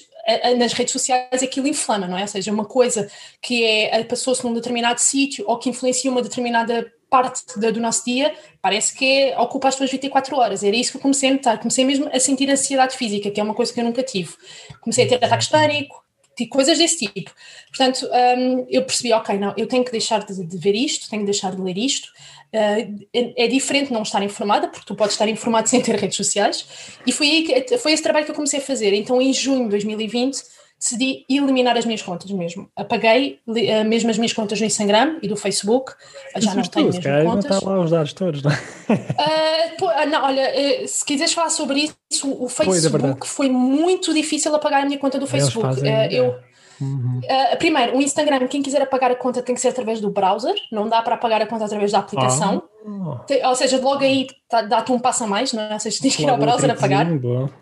nas 0.57 0.73
redes 0.73 0.93
sociais 0.93 1.43
aquilo 1.43 1.67
inflama, 1.67 2.07
não 2.07 2.17
é? 2.17 2.23
Ou 2.23 2.29
seja, 2.29 2.53
uma 2.53 2.65
coisa 2.65 3.11
que 3.41 3.65
é 3.65 4.05
passou-se 4.05 4.45
num 4.45 4.55
determinado 4.55 5.01
sítio 5.01 5.45
ou 5.49 5.59
que 5.59 5.69
influencia 5.69 6.11
uma 6.11 6.23
determinada 6.23 6.93
parte 7.13 7.43
do 7.59 7.79
nosso 7.79 8.07
dia, 8.07 8.35
parece 8.63 8.95
que 8.95 9.05
é, 9.05 9.39
ocupa 9.39 9.69
as 9.69 9.77
tuas 9.77 9.91
24 9.91 10.35
horas. 10.35 10.65
Era 10.65 10.75
isso 10.75 10.93
que 10.93 10.97
eu 10.97 11.03
comecei 11.03 11.29
a 11.29 11.33
notar. 11.35 11.59
Comecei 11.59 11.85
mesmo 11.85 12.09
a 12.11 12.19
sentir 12.19 12.51
ansiedade 12.51 12.97
física, 12.97 13.31
que 13.31 13.39
é 13.39 13.43
uma 13.45 13.53
coisa 13.53 13.71
que 13.71 13.79
eu 13.79 13.85
nunca 13.85 14.03
tive. 14.03 14.33
Comecei 14.81 15.05
a 15.05 15.09
ter 15.09 15.17
ataques 15.17 15.49
de 15.49 15.53
pânico, 15.53 16.02
coisas 16.47 16.79
desse 16.79 17.07
tipo. 17.07 17.31
Portanto, 17.69 18.09
um, 18.39 18.67
eu 18.69 18.85
percebi, 18.85 19.13
ok, 19.13 19.39
não, 19.39 19.55
eu 19.57 19.67
tenho 19.67 19.85
que 19.85 19.93
deixar 19.93 20.25
de, 20.25 20.45
de, 20.45 20.59
ver 20.59 20.75
isto, 20.75 21.09
tenho 21.09 21.23
que 21.23 21.27
deixar 21.31 21.55
de 21.55 21.61
ler 21.61 21.79
isto, 21.79 22.09
Uh, 22.55 23.07
é, 23.15 23.45
é, 23.45 23.49
diferente 23.49 23.91
não 23.91 24.03
estar 24.03 24.23
informada, 24.23 24.69
porque 24.69 24.85
tu 24.85 24.95
podes 24.95 25.15
estar 25.15 25.27
informado 25.27 25.67
sem 25.71 25.81
ter 25.81 25.97
redes 25.97 26.19
sociais, 26.19 26.67
e 27.07 27.11
foi, 27.11 27.27
aí 27.31 27.43
que, 27.45 27.79
foi 27.79 27.93
esse 27.93 28.03
trabalho 28.03 28.27
que 28.27 28.31
eu 28.31 28.35
comecei 28.35 28.59
a 28.59 28.63
fazer. 28.63 28.93
Então, 28.93 29.23
em 29.23 29.33
junho 29.33 29.65
de 29.65 29.71
2020, 29.71 30.37
decidi 30.83 31.25
eliminar 31.29 31.77
as 31.77 31.85
minhas 31.85 32.03
contas 32.03 32.29
mesmo. 32.33 32.69
Apaguei 32.75 33.39
uh, 33.47 33.85
mesmo 33.85 34.11
as 34.11 34.19
minhas 34.19 34.33
contas 34.33 34.59
no 34.61 34.67
Instagram 34.67 35.19
e 35.23 35.29
do 35.29 35.37
Facebook, 35.37 35.93
já 36.37 36.55
não 36.55 36.63
tenho 36.65 36.87
mesmo 36.87 37.03
cara, 37.03 37.25
contas. 37.25 37.45
Não 37.51 37.59
está 37.59 37.71
lá 37.71 37.81
os 37.81 37.91
dados 37.91 38.13
todos, 38.13 38.43
não 38.43 38.51
é? 38.51 38.55
Uh, 38.57 39.77
pô, 39.79 39.87
não, 40.07 40.25
olha, 40.25 40.87
se 40.89 41.05
quiseres 41.05 41.33
falar 41.33 41.51
sobre 41.51 41.89
isso, 42.11 42.29
o 42.29 42.47
é 42.47 42.49
Facebook 42.49 43.27
foi 43.29 43.49
muito 43.49 44.13
difícil 44.13 44.53
apagar 44.55 44.83
a 44.83 44.85
minha 44.85 44.99
conta 44.99 45.21
do 45.21 45.27
Facebook. 45.27 45.77
Fazem, 45.77 46.13
eu 46.13 46.35
Uhum. 46.83 47.21
Uh, 47.23 47.57
primeiro, 47.59 47.97
o 47.97 48.03
Instagram, 48.03 48.47
quem 48.49 48.61
quiser 48.61 48.83
apagar 48.83 49.11
a 49.11 49.15
conta 49.15 49.41
tem 49.41 49.55
que 49.55 49.61
ser 49.61 49.69
através 49.69 50.01
do 50.01 50.11
browser, 50.11 50.55
não 50.71 50.89
dá 50.89 51.01
para 51.01 51.15
apagar 51.15 51.41
a 51.41 51.47
conta 51.47 51.65
através 51.65 51.93
da 51.93 52.01
aplicação. 52.01 52.65
Ah. 52.85 53.49
Ou 53.49 53.55
seja, 53.55 53.81
logo 53.81 54.03
aí 54.03 54.27
tá, 54.49 54.63
dá-te 54.63 54.91
um 54.91 54.99
passo 54.99 55.23
a 55.23 55.27
mais, 55.29 55.53
não 55.53 55.63
é? 55.63 55.73
Ou 55.75 55.79
seja, 55.79 55.99
tens 56.03 56.17
que 56.17 56.25
ir 56.25 56.29
ao 56.29 56.37
browser 56.37 56.69
apagar. 56.71 57.07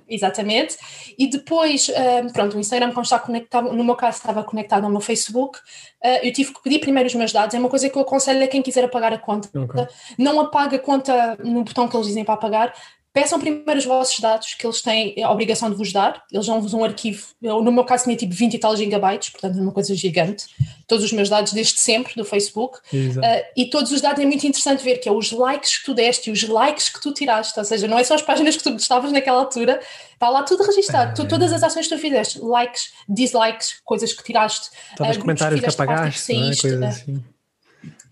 Exatamente. 0.08 0.78
E 1.18 1.28
depois, 1.28 1.88
uh, 1.88 2.32
pronto, 2.32 2.56
o 2.56 2.60
Instagram, 2.60 2.90
como 2.92 3.02
está 3.02 3.18
conectado, 3.18 3.70
no 3.72 3.84
meu 3.84 3.96
caso, 3.96 4.16
estava 4.16 4.42
conectado 4.42 4.84
ao 4.84 4.90
meu 4.90 5.00
Facebook, 5.00 5.58
uh, 5.58 6.08
eu 6.22 6.32
tive 6.32 6.54
que 6.54 6.62
pedir 6.62 6.78
primeiro 6.78 7.06
os 7.06 7.14
meus 7.14 7.32
dados. 7.32 7.54
É 7.54 7.58
uma 7.58 7.68
coisa 7.68 7.90
que 7.90 7.96
eu 7.96 8.02
aconselho 8.02 8.42
a 8.42 8.46
quem 8.46 8.62
quiser 8.62 8.84
apagar 8.84 9.12
a 9.12 9.18
conta. 9.18 9.48
Okay. 9.54 9.86
Não 10.16 10.40
apaga 10.40 10.76
a 10.76 10.80
conta 10.80 11.36
no 11.44 11.62
botão 11.64 11.86
que 11.86 11.96
eles 11.96 12.06
dizem 12.06 12.24
para 12.24 12.34
apagar, 12.34 12.72
peçam 13.12 13.40
primeiro 13.40 13.78
os 13.78 13.84
vossos 13.84 14.18
dados, 14.20 14.54
que 14.54 14.64
eles 14.64 14.80
têm 14.82 15.22
a 15.22 15.30
obrigação 15.30 15.68
de 15.68 15.76
vos 15.76 15.92
dar. 15.92 16.22
Eles 16.32 16.46
dão-vos 16.46 16.72
um 16.72 16.84
arquivo. 16.84 17.26
Eu, 17.42 17.62
no 17.62 17.72
meu 17.72 17.84
caso, 17.84 18.04
tinha 18.04 18.16
tipo 18.16 18.32
20 18.32 18.54
e 18.54 18.58
tal 18.58 18.76
gigabytes, 18.76 19.30
portanto, 19.30 19.58
é 19.58 19.62
uma 19.62 19.72
coisa 19.72 19.94
gigante. 19.94 20.46
Todos 20.86 21.04
os 21.04 21.12
meus 21.12 21.28
dados 21.28 21.52
desde 21.52 21.78
sempre 21.80 22.14
do 22.14 22.24
Facebook. 22.24 22.78
Uh, 22.92 23.20
e 23.56 23.66
todos 23.66 23.90
os 23.90 24.00
dados 24.00 24.22
é 24.22 24.26
muito 24.26 24.46
interessante 24.46 24.84
ver 24.84 24.98
que 24.98 25.08
é 25.08 25.12
os 25.12 25.32
likes 25.32 25.78
que 25.78 25.86
tu 25.86 25.94
deste 25.94 26.30
e 26.30 26.32
os 26.32 26.42
likes 26.46 26.88
que 26.88 27.00
tu 27.00 27.12
tiraste. 27.12 27.58
Ou 27.58 27.64
seja, 27.64 27.88
não 27.88 27.98
é 27.98 28.04
só 28.04 28.14
as 28.14 28.22
páginas 28.22 28.56
que 28.56 28.62
tu 28.62 28.72
gostavas 28.72 29.10
naquela 29.10 29.40
altura, 29.40 29.80
está 30.12 30.28
lá 30.28 30.44
tudo 30.44 30.62
registado. 30.62 31.14
Tu, 31.14 31.26
todas 31.26 31.52
as 31.52 31.62
ações 31.62 31.88
que 31.88 31.94
tu 31.94 32.00
fizeste, 32.00 32.38
likes, 32.40 32.92
dislikes, 33.08 33.80
coisas 33.84 34.12
que 34.12 34.22
tiraste, 34.22 34.70
uh, 35.00 35.18
comentários 35.18 35.60
que, 35.60 35.66
que 35.66 35.72
apagaste, 35.72 36.32
é? 36.32 36.36
coisas 36.36 36.82
assim. 36.82 37.24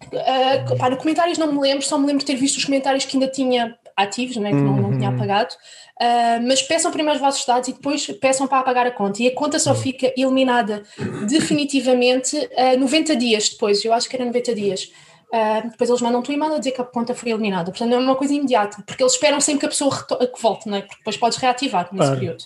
Uh, 0.06 0.76
pá, 0.78 0.88
no 0.88 0.96
comentários 0.96 1.36
não 1.36 1.52
me 1.52 1.60
lembro, 1.60 1.84
só 1.84 1.98
me 1.98 2.06
lembro 2.06 2.20
de 2.20 2.26
ter 2.26 2.36
visto 2.36 2.56
os 2.56 2.64
comentários 2.64 3.04
que 3.04 3.16
ainda 3.16 3.28
tinha 3.28 3.77
ativos, 3.98 4.36
né, 4.36 4.50
que 4.50 4.56
não, 4.56 4.76
não 4.76 4.90
tinha 4.92 5.10
uhum. 5.10 5.16
apagado, 5.16 5.54
uh, 6.00 6.46
mas 6.46 6.62
peçam 6.62 6.90
primeiro 6.92 7.16
os 7.16 7.20
vossos 7.20 7.44
dados 7.44 7.68
e 7.68 7.72
depois 7.72 8.06
peçam 8.20 8.46
para 8.46 8.60
apagar 8.60 8.86
a 8.86 8.90
conta. 8.92 9.20
E 9.22 9.26
a 9.26 9.34
conta 9.34 9.58
só 9.58 9.74
fica 9.74 10.12
eliminada 10.16 10.84
definitivamente 11.26 12.36
uh, 12.36 12.78
90 12.78 13.16
dias 13.16 13.48
depois, 13.48 13.84
eu 13.84 13.92
acho 13.92 14.08
que 14.08 14.14
era 14.14 14.24
90 14.24 14.54
dias. 14.54 14.92
Uh, 15.28 15.68
depois 15.68 15.90
eles 15.90 16.00
mandam-te 16.00 16.30
um 16.30 16.34
e-mail 16.34 16.54
a 16.54 16.58
dizer 16.58 16.70
que 16.70 16.80
a 16.80 16.84
conta 16.84 17.14
foi 17.14 17.30
eliminada. 17.30 17.70
Portanto, 17.70 17.92
é 17.92 17.98
uma 17.98 18.16
coisa 18.16 18.32
imediata, 18.32 18.82
porque 18.86 19.02
eles 19.02 19.12
esperam 19.12 19.40
sempre 19.40 19.60
que 19.60 19.66
a 19.66 19.68
pessoa 19.68 19.94
que 20.06 20.40
volte, 20.40 20.68
não 20.68 20.78
é? 20.78 20.80
porque 20.80 20.96
depois 20.96 21.16
podes 21.16 21.38
reativar 21.38 21.88
nesse 21.92 22.12
período. 22.12 22.44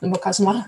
No 0.00 0.08
meu 0.08 0.18
caso, 0.18 0.44
não. 0.44 0.64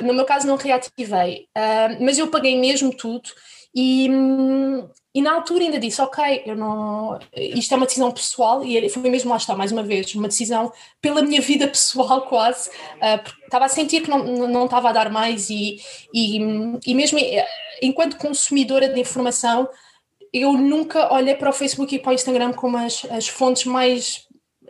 no 0.00 0.14
meu 0.14 0.24
caso, 0.24 0.46
não 0.46 0.56
reativei, 0.56 1.48
uh, 1.56 2.02
mas 2.02 2.18
eu 2.18 2.28
paguei 2.28 2.58
mesmo 2.58 2.96
tudo 2.96 3.28
e, 3.74 4.08
hum, 4.08 4.73
e 5.14 5.22
na 5.22 5.32
altura 5.32 5.62
ainda 5.62 5.78
disse, 5.78 6.02
ok, 6.02 6.42
eu 6.44 6.56
não, 6.56 7.18
isto 7.36 7.72
é 7.72 7.76
uma 7.76 7.86
decisão 7.86 8.10
pessoal 8.10 8.64
e 8.64 8.88
foi 8.88 9.08
mesmo 9.08 9.30
lá 9.30 9.36
está, 9.36 9.54
mais 9.54 9.70
uma 9.70 9.82
vez, 9.82 10.12
uma 10.16 10.26
decisão 10.26 10.72
pela 11.00 11.22
minha 11.22 11.40
vida 11.40 11.68
pessoal 11.68 12.22
quase, 12.26 12.68
uh, 12.68 13.30
estava 13.44 13.66
a 13.66 13.68
sentir 13.68 14.02
que 14.02 14.10
não, 14.10 14.24
não 14.48 14.64
estava 14.64 14.88
a 14.88 14.92
dar 14.92 15.10
mais 15.10 15.48
e, 15.50 15.78
e, 16.12 16.38
e 16.84 16.94
mesmo 16.94 17.18
enquanto 17.80 18.16
consumidora 18.16 18.88
de 18.88 19.00
informação, 19.00 19.68
eu 20.32 20.52
nunca 20.54 21.14
olhei 21.14 21.36
para 21.36 21.50
o 21.50 21.52
Facebook 21.52 21.94
e 21.94 21.98
para 22.00 22.10
o 22.10 22.14
Instagram 22.14 22.52
como 22.52 22.76
as, 22.76 23.06
as 23.08 23.28
fontes 23.28 23.66
mais 23.66 24.26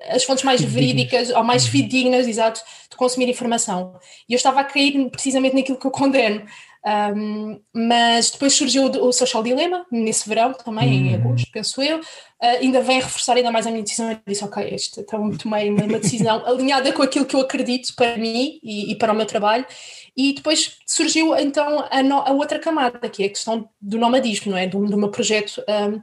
as 0.08 0.24
fontes 0.24 0.44
mais 0.44 0.60
verídicas 0.60 1.30
ou 1.30 1.42
mais 1.44 1.64
uhum. 1.64 1.70
fidedignas, 1.70 2.26
exato, 2.26 2.60
de 2.90 2.96
consumir 2.96 3.28
informação. 3.28 3.98
E 4.28 4.32
eu 4.32 4.36
estava 4.36 4.60
a 4.60 4.64
cair 4.64 5.08
precisamente 5.08 5.54
naquilo 5.54 5.78
que 5.78 5.86
eu 5.86 5.90
condeno, 5.90 6.44
um, 6.86 7.58
mas 7.72 8.30
depois 8.30 8.52
surgiu 8.52 8.84
o, 8.84 9.12
Social 9.12 9.42
Dilemma, 9.42 9.86
nesse 9.90 10.28
verão 10.28 10.52
também, 10.52 10.94
em 10.94 11.08
uhum. 11.08 11.14
agosto, 11.14 11.50
penso 11.50 11.80
eu. 11.82 11.98
Uh, 11.98 12.60
ainda 12.60 12.82
vem 12.82 13.00
reforçar 13.00 13.36
ainda 13.36 13.50
mais 13.50 13.66
a 13.66 13.70
minha 13.70 13.82
decisão. 13.82 14.10
Eu 14.10 14.18
disse, 14.26 14.44
ok, 14.44 14.68
este, 14.70 15.00
então 15.00 15.30
tomei 15.38 15.70
uma, 15.70 15.84
uma 15.84 15.98
decisão 15.98 16.44
alinhada 16.44 16.92
com 16.92 17.02
aquilo 17.02 17.24
que 17.24 17.34
eu 17.34 17.40
acredito 17.40 17.94
para 17.96 18.18
mim 18.18 18.60
e, 18.62 18.92
e, 18.92 18.96
para 18.96 19.14
o 19.14 19.16
meu 19.16 19.24
trabalho. 19.24 19.64
E 20.14 20.34
depois 20.34 20.76
surgiu 20.86 21.34
então 21.36 21.86
a, 21.90 22.02
no, 22.02 22.18
a, 22.18 22.32
outra 22.32 22.58
camada, 22.58 23.08
que 23.08 23.22
é 23.22 23.26
a 23.26 23.30
questão 23.30 23.66
do 23.80 23.98
nomadismo, 23.98 24.52
não 24.52 24.58
é? 24.58 24.66
Do, 24.66 24.84
do 24.84 24.98
meu 24.98 25.10
projeto 25.10 25.64
um, 25.66 26.02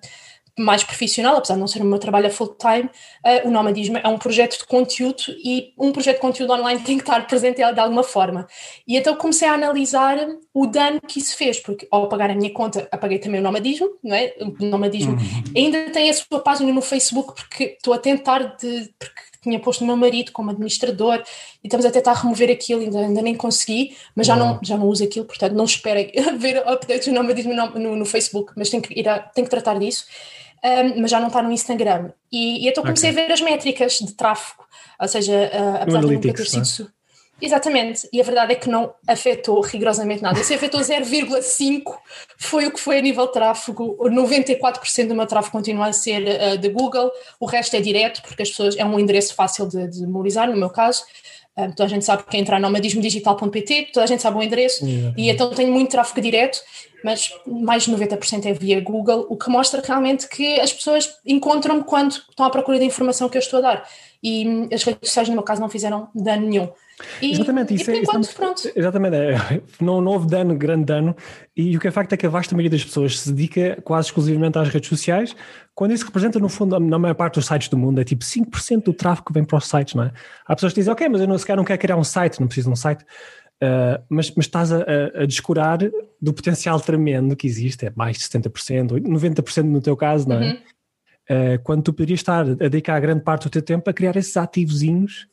mais 0.58 0.84
profissional, 0.84 1.38
apesar 1.38 1.56
de 1.56 1.60
não 1.60 1.68
ser 1.68 1.82
o 1.82 1.86
meu 1.86 2.00
trabalho 2.00 2.28
a 2.28 2.30
full-time, 2.30 2.90
uh, 3.26 3.48
o 3.48 3.52
nomadismo 3.52 3.98
é 3.98 4.08
um 4.08 4.18
projeto 4.18 4.58
de 4.58 4.66
conteúdo 4.66 5.24
e 5.44 5.74
um 5.78 5.92
projeto 5.92 6.16
de 6.18 6.22
conteúdo 6.22 6.54
online 6.54 6.82
tem 6.86 6.98
que 6.98 7.04
estar 7.04 7.26
presente 7.28 7.58
de 7.58 7.80
alguma 7.80 8.04
forma. 8.04 8.48
E 8.88 8.98
então 8.98 9.16
comecei 9.16 9.48
a 9.48 9.54
analisar 9.54 10.18
o 10.54 10.68
dano 10.68 11.00
que 11.02 11.20
isso 11.20 11.36
fez, 11.36 11.60
porque 11.60 11.88
ao 11.92 12.10
pagar 12.10 12.30
a 12.30 12.36
minha 12.36 12.52
conta, 12.52 12.88
apaguei 12.92 13.20
também 13.20 13.40
o 13.40 13.44
nomadismo, 13.44 13.90
não 14.04 14.16
é? 14.16 14.34
O 14.40 14.66
nomadismo 14.66 15.14
uhum. 15.14 15.44
ainda 15.56 15.90
tem 15.92 16.10
a 16.10 16.14
sua 16.14 16.40
página 16.40 16.72
no 16.72 16.82
Facebook, 16.82 17.34
porque 17.36 17.76
estou 17.78 17.94
a 17.94 17.98
tentar 17.98 18.56
de. 18.58 18.94
Porque 18.98 19.31
tinha 19.42 19.60
posto 19.60 19.84
o 19.84 19.88
meu 19.88 19.98
marido 19.98 20.32
como 20.32 20.52
administrador 20.52 21.24
e 21.64 21.68
estamos 21.68 21.86
a 21.86 21.92
tentar 21.92 22.14
remover 22.14 22.52
aquilo, 22.52 22.82
ainda, 22.82 23.00
ainda 23.00 23.22
nem 23.22 23.36
consegui, 23.36 23.96
mas 24.16 24.28
já, 24.28 24.36
não, 24.36 24.60
já 24.62 24.78
não 24.78 24.88
uso 24.88 25.04
aquilo, 25.04 25.26
portanto 25.26 25.54
não 25.54 25.66
esperem 25.66 26.12
ver 26.38 26.58
updates 26.60 27.08
do 27.08 27.14
nomadismo 27.14 27.54
no, 27.54 27.70
no, 27.72 27.96
no 27.96 28.06
Facebook, 28.06 28.54
mas 28.56 28.70
tenho 28.70 28.84
que, 28.84 28.98
ir 29.00 29.08
a, 29.10 29.20
tenho 29.20 29.46
que 29.46 29.52
tratar 29.52 29.80
disso 29.80 30.06
um, 30.64 31.02
mas 31.02 31.12
já 31.12 31.20
não 31.20 31.28
está 31.28 31.42
no 31.42 31.52
Instagram. 31.52 32.12
E, 32.32 32.66
e 32.66 32.70
então 32.70 32.84
comecei 32.84 33.10
okay. 33.10 33.24
a 33.24 33.28
ver 33.28 33.34
as 33.34 33.42
métricas 33.42 33.94
de 33.94 34.14
tráfego, 34.14 34.64
ou 35.00 35.08
seja, 35.08 35.34
uh, 35.54 35.82
apesar 35.82 36.02
de 36.02 36.14
nunca 36.14 36.34
ter 36.34 36.46
sido. 36.46 36.92
É? 37.42 37.46
Exatamente, 37.46 38.08
e 38.12 38.22
a 38.22 38.24
verdade 38.24 38.54
é 38.54 38.56
que 38.56 38.70
não 38.70 38.94
afetou 39.08 39.62
rigorosamente 39.62 40.22
nada. 40.22 40.44
Se 40.44 40.54
afetou 40.54 40.80
0,5 40.80 41.98
foi 42.38 42.68
o 42.68 42.72
que 42.72 42.80
foi 42.80 42.98
a 42.98 43.02
nível 43.02 43.26
de 43.28 43.34
tráfego. 43.34 43.98
94% 44.00 45.08
do 45.08 45.16
meu 45.16 45.26
tráfego 45.26 45.52
continua 45.52 45.88
a 45.88 45.94
ser 45.94 46.24
uh, 46.24 46.58
de 46.58 46.70
Google, 46.70 47.12
o 47.40 47.46
resto 47.46 47.76
é 47.76 47.82
direto, 47.82 48.22
porque 48.22 48.44
as 48.44 48.50
pessoas 48.50 48.78
é 48.78 48.86
um 48.86 49.00
endereço 49.00 49.34
fácil 49.34 49.68
de, 49.68 49.88
de 49.88 50.02
memorizar, 50.02 50.50
no 50.50 50.58
meu 50.58 50.70
caso. 50.70 51.04
Uh, 51.58 51.68
toda 51.70 51.86
a 51.86 51.88
gente 51.88 52.06
sabe 52.06 52.24
que 52.24 52.38
é 52.38 52.40
entrar 52.40 52.60
no 52.60 52.68
nomadismodigital.pt, 52.68 53.90
toda 53.94 54.04
a 54.04 54.08
gente 54.08 54.22
sabe 54.22 54.38
o 54.38 54.44
endereço, 54.44 54.86
e 55.18 55.30
então 55.30 55.50
tenho 55.50 55.72
muito 55.72 55.92
tráfego 55.92 56.22
direto 56.22 56.62
mas 57.04 57.34
mais 57.46 57.84
de 57.84 57.92
90% 57.92 58.46
é 58.46 58.54
via 58.54 58.80
Google, 58.80 59.26
o 59.30 59.38
que 59.38 59.50
mostra 59.50 59.82
realmente 59.84 60.28
que 60.28 60.60
as 60.60 60.72
pessoas 60.72 61.18
encontram-me 61.26 61.84
quando 61.84 62.12
estão 62.12 62.46
à 62.46 62.50
procura 62.50 62.78
da 62.78 62.86
informação 62.86 63.28
que 63.30 63.38
eu 63.38 63.42
estou 63.42 63.60
a 63.60 63.62
dar. 63.62 63.90
E 64.24 64.68
as 64.72 64.84
redes 64.84 65.10
sociais, 65.10 65.28
no 65.28 65.36
meu 65.36 65.44
caso, 65.44 65.62
não 65.62 65.70
fizeram 65.70 66.10
dano 66.14 66.48
nenhum. 66.48 66.70
E, 67.22 67.32
exatamente, 67.32 67.74
isso, 67.74 67.90
e 67.90 67.96
é, 67.96 67.98
enquanto, 68.00 68.34
pronto. 68.36 68.72
Exatamente, 68.76 69.16
é, 69.16 69.62
não, 69.82 70.02
não 70.02 70.12
houve 70.12 70.28
dano, 70.28 70.56
grande 70.56 70.86
dano, 70.86 71.16
e 71.56 71.76
o 71.76 71.80
que 71.80 71.88
é 71.88 71.92
facto 71.92 72.14
é 72.14 72.18
que 72.18 72.26
a 72.26 72.30
vasta 72.30 72.56
maioria 72.56 72.72
das 72.72 72.84
pessoas 72.84 73.20
se 73.20 73.32
dedica 73.32 73.82
quase 73.84 74.08
exclusivamente 74.08 74.58
às 74.58 74.70
redes 74.70 74.90
sociais, 74.90 75.36
quando 75.74 75.94
isso 75.94 76.06
representa, 76.06 76.40
no 76.40 76.50
fundo, 76.50 76.80
na 76.80 77.00
maior 77.00 77.16
parte 77.16 77.36
dos 77.36 77.46
sites 77.46 77.70
do 77.70 77.78
mundo, 77.78 78.00
é 78.00 78.04
tipo 78.04 78.24
5% 78.24 78.84
do 78.84 78.94
tráfego 78.94 79.28
que 79.28 79.34
vem 79.34 79.44
para 79.44 79.58
os 79.58 79.68
sites, 79.68 79.96
não 79.96 80.04
é? 80.04 80.12
Há 80.46 80.56
pessoas 80.56 80.74
que 80.74 80.80
dizem, 80.80 80.94
ok, 80.94 81.10
mas 81.10 81.22
eu 81.22 81.28
não, 81.28 81.38
sequer 81.38 81.58
não 81.58 81.64
quero 81.64 81.80
criar 81.80 81.98
um 81.98 82.04
site, 82.04 82.40
não 82.40 82.48
preciso 82.48 82.70
de 82.70 82.74
um 82.74 82.76
site. 82.76 83.04
Uh, 83.64 84.02
mas, 84.10 84.32
mas 84.32 84.46
estás 84.48 84.72
a, 84.72 84.84
a, 85.16 85.26
descurar 85.28 85.78
do 86.20 86.34
potencial 86.34 86.80
tremendo 86.80 87.36
que 87.36 87.46
existe, 87.46 87.86
é 87.86 87.94
mais 87.96 88.18
de 88.18 88.24
70%, 88.24 89.00
90% 89.00 89.64
no 89.64 89.80
teu 89.80 89.96
caso, 89.96 90.28
não 90.28 90.38
é? 90.38 90.40
Uhum. 90.40 90.58
Uh, 91.30 91.64
quando 91.64 91.84
tu 91.84 91.94
poderias 91.94 92.20
estar 92.20 92.42
a 92.42 92.56
dedicar 92.56 93.00
grande 93.00 93.24
parte 93.24 93.44
do 93.44 93.52
teu 93.52 93.62
tempo 93.62 93.88
a 93.88 93.94
criar 93.94 94.16
esses 94.18 94.36
ativozinhos 94.36 95.28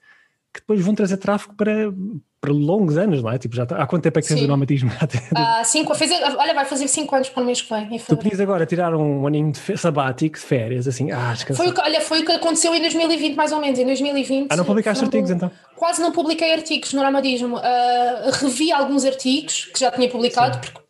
que 0.52 0.60
depois 0.60 0.80
vão 0.80 0.94
trazer 0.94 1.16
tráfego 1.18 1.54
para, 1.54 1.92
para 2.40 2.52
longos 2.52 2.96
anos, 2.96 3.22
não 3.22 3.30
é? 3.30 3.38
Tipo, 3.38 3.54
já 3.56 3.66
tá, 3.66 3.76
há 3.76 3.86
quanto 3.86 4.02
tempo 4.02 4.18
é 4.18 4.22
que 4.22 4.28
tens 4.28 4.42
o 4.42 4.46
nomadismo? 4.46 4.90
Uh, 4.90 5.64
cinco, 5.64 5.94
fez, 5.94 6.10
olha, 6.12 6.54
vai 6.54 6.64
fazer 6.64 6.88
cinco 6.88 7.14
anos 7.14 7.28
para 7.28 7.42
o 7.42 7.46
mês 7.46 7.60
que 7.60 7.72
vem. 7.72 7.98
Tu 7.98 8.16
podias 8.16 8.40
agora 8.40 8.64
tirar 8.64 8.94
um 8.94 9.26
aninho 9.26 9.52
de 9.52 9.76
sabático, 9.76 10.38
de 10.38 10.44
férias, 10.44 10.86
assim, 10.88 11.10
ah, 11.10 11.34
Foi 11.54 11.68
o 11.68 11.74
que, 11.74 11.80
olha, 11.80 12.00
foi 12.00 12.20
o 12.20 12.24
que 12.24 12.32
aconteceu 12.32 12.74
em 12.74 12.80
2020, 12.80 13.34
mais 13.34 13.52
ou 13.52 13.60
menos. 13.60 13.78
Em 13.78 13.84
2020. 13.84 14.48
Ah, 14.50 14.56
não 14.56 14.64
publicaste 14.64 15.04
artigos 15.04 15.30
então? 15.30 15.50
Quase 15.76 16.00
não 16.00 16.12
publiquei 16.12 16.52
artigos 16.52 16.92
no 16.92 17.02
nomadismo. 17.02 17.56
Uh, 17.56 18.30
revi 18.40 18.72
alguns 18.72 19.04
artigos 19.04 19.66
que 19.66 19.78
já 19.78 19.90
tinha 19.90 20.08
publicado, 20.08 20.54
Sim. 20.54 20.60
porque 20.60 20.80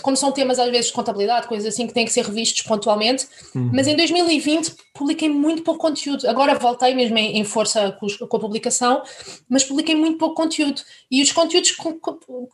como 0.00 0.16
são 0.16 0.30
temas 0.30 0.58
às 0.58 0.70
vezes 0.70 0.86
de 0.86 0.92
contabilidade, 0.92 1.48
coisas 1.48 1.66
assim 1.66 1.86
que 1.86 1.92
têm 1.92 2.04
que 2.04 2.12
ser 2.12 2.24
revistos 2.24 2.62
pontualmente, 2.62 3.26
uhum. 3.54 3.70
mas 3.72 3.88
em 3.88 3.96
2020 3.96 4.74
publiquei 4.94 5.28
muito 5.28 5.62
pouco 5.62 5.80
conteúdo. 5.80 6.28
Agora 6.28 6.54
voltei 6.54 6.94
mesmo 6.94 7.18
em, 7.18 7.38
em 7.38 7.44
força 7.44 7.90
com, 7.98 8.06
com, 8.28 8.36
a 8.36 8.40
publicação, 8.40 9.02
mas 9.48 9.64
publiquei 9.64 9.96
muito 9.96 10.18
pouco 10.18 10.36
conteúdo. 10.36 10.82
E 11.10 11.20
os 11.20 11.32
conteúdos 11.32 11.74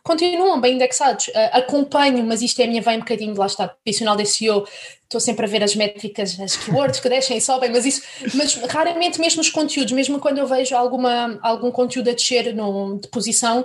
continuam 0.03 0.59
bem 0.61 0.77
indexados. 0.77 1.29
Uh, 1.29 1.33
acompanho, 1.53 2.25
mas 2.25 2.41
isto 2.41 2.61
é 2.61 2.65
a 2.65 2.69
minha 2.69 2.81
veia 2.81 2.97
um 2.97 3.01
bocadinho, 3.01 3.37
lá 3.37 3.47
está, 3.47 3.69
profissional 3.69 4.17
de 4.17 4.25
SEO, 4.25 4.65
estou 5.05 5.21
sempre 5.21 5.47
a 5.47 5.49
ver 5.49 5.63
as 5.63 5.75
métricas, 5.75 6.39
as 6.39 6.57
keywords 6.57 7.01
que 7.01 7.09
deixem 7.09 7.39
e 7.39 7.41
sobem, 7.41 7.71
mas 7.71 7.87
isso, 7.87 8.03
mas 8.35 8.55
raramente 8.55 9.19
mesmo 9.19 9.41
os 9.41 9.51
conteúdos, 9.51 9.93
mesmo 9.93 10.19
quando 10.19 10.39
eu 10.39 10.47
vejo 10.47 10.77
alguma, 10.77 11.39
algum 11.43 11.71
conteúdo 11.71 12.11
a 12.11 12.13
descer 12.13 12.55
no, 12.55 12.99
de 13.01 13.09
posição, 13.09 13.65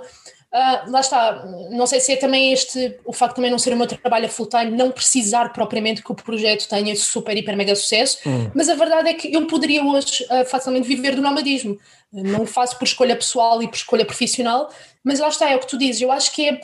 Uh, 0.54 0.88
lá 0.88 1.00
está, 1.00 1.44
não 1.70 1.84
sei 1.84 1.98
se 1.98 2.12
é 2.12 2.16
também 2.16 2.52
este, 2.52 2.96
o 3.04 3.12
facto 3.12 3.32
de 3.32 3.36
também 3.36 3.50
não 3.50 3.58
ser 3.58 3.72
o 3.72 3.76
meu 3.76 3.88
trabalho 3.88 4.26
a 4.26 4.28
full 4.28 4.46
time, 4.46 4.70
não 4.70 4.92
precisar 4.92 5.52
propriamente 5.52 6.00
que 6.00 6.12
o 6.12 6.14
projeto 6.14 6.68
tenha 6.68 6.94
super, 6.94 7.36
hiper, 7.36 7.56
mega 7.56 7.74
sucesso, 7.74 8.18
hum. 8.24 8.48
mas 8.54 8.68
a 8.68 8.76
verdade 8.76 9.08
é 9.08 9.14
que 9.14 9.34
eu 9.34 9.44
poderia 9.48 9.82
hoje 9.82 10.24
uh, 10.30 10.44
facilmente 10.44 10.86
viver 10.86 11.16
do 11.16 11.22
nomadismo. 11.22 11.76
Não 12.12 12.42
o 12.42 12.46
faço 12.46 12.78
por 12.78 12.84
escolha 12.84 13.16
pessoal 13.16 13.60
e 13.64 13.66
por 13.66 13.74
escolha 13.74 14.04
profissional, 14.04 14.70
mas 15.02 15.18
lá 15.18 15.28
está, 15.28 15.50
é 15.50 15.56
o 15.56 15.58
que 15.58 15.66
tu 15.66 15.76
dizes. 15.76 16.00
Eu 16.00 16.12
acho 16.12 16.32
que 16.32 16.48
é, 16.48 16.60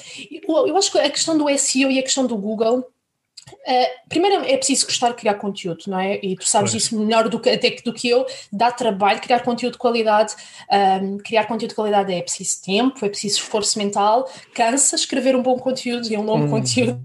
eu, 0.47 0.69
eu 0.69 0.77
acho 0.77 0.93
que 0.93 0.99
a 0.99 1.11
questão 1.11 1.37
do 1.37 1.49
SEO 1.59 1.91
e 1.91 1.99
a 1.99 2.03
questão 2.03 2.25
do 2.25 2.37
Google 2.37 2.87
Uh, 3.49 4.09
primeiro 4.09 4.45
é 4.45 4.57
preciso 4.57 4.87
gostar 4.87 5.11
de 5.11 5.15
criar 5.17 5.35
conteúdo, 5.35 5.85
não 5.87 5.99
é? 5.99 6.19
E 6.23 6.37
tu 6.37 6.47
sabes 6.47 6.75
isso 6.75 6.99
melhor 6.99 7.29
do 7.29 7.39
que, 7.39 7.51
até 7.51 7.71
do 7.85 7.93
que 7.93 8.09
eu, 8.09 8.27
dá 8.53 8.71
trabalho 8.71 9.21
criar 9.21 9.41
conteúdo 9.41 9.73
de 9.73 9.79
qualidade. 9.79 10.35
Um, 11.03 11.19
criar 11.19 11.45
conteúdo 11.45 11.71
de 11.71 11.75
qualidade 11.75 12.13
é 12.13 12.23
preciso 12.23 12.63
tempo, 12.63 13.05
é 13.05 13.09
preciso 13.09 13.39
esforço 13.39 13.79
mental, 13.79 14.31
cansa 14.55 14.97
escrever 14.97 15.35
um 15.37 15.43
bom 15.43 15.59
conteúdo 15.59 16.07
e 16.11 16.17
um 16.17 16.23
longo 16.23 16.47
hum. 16.47 16.51
conteúdo 16.51 17.01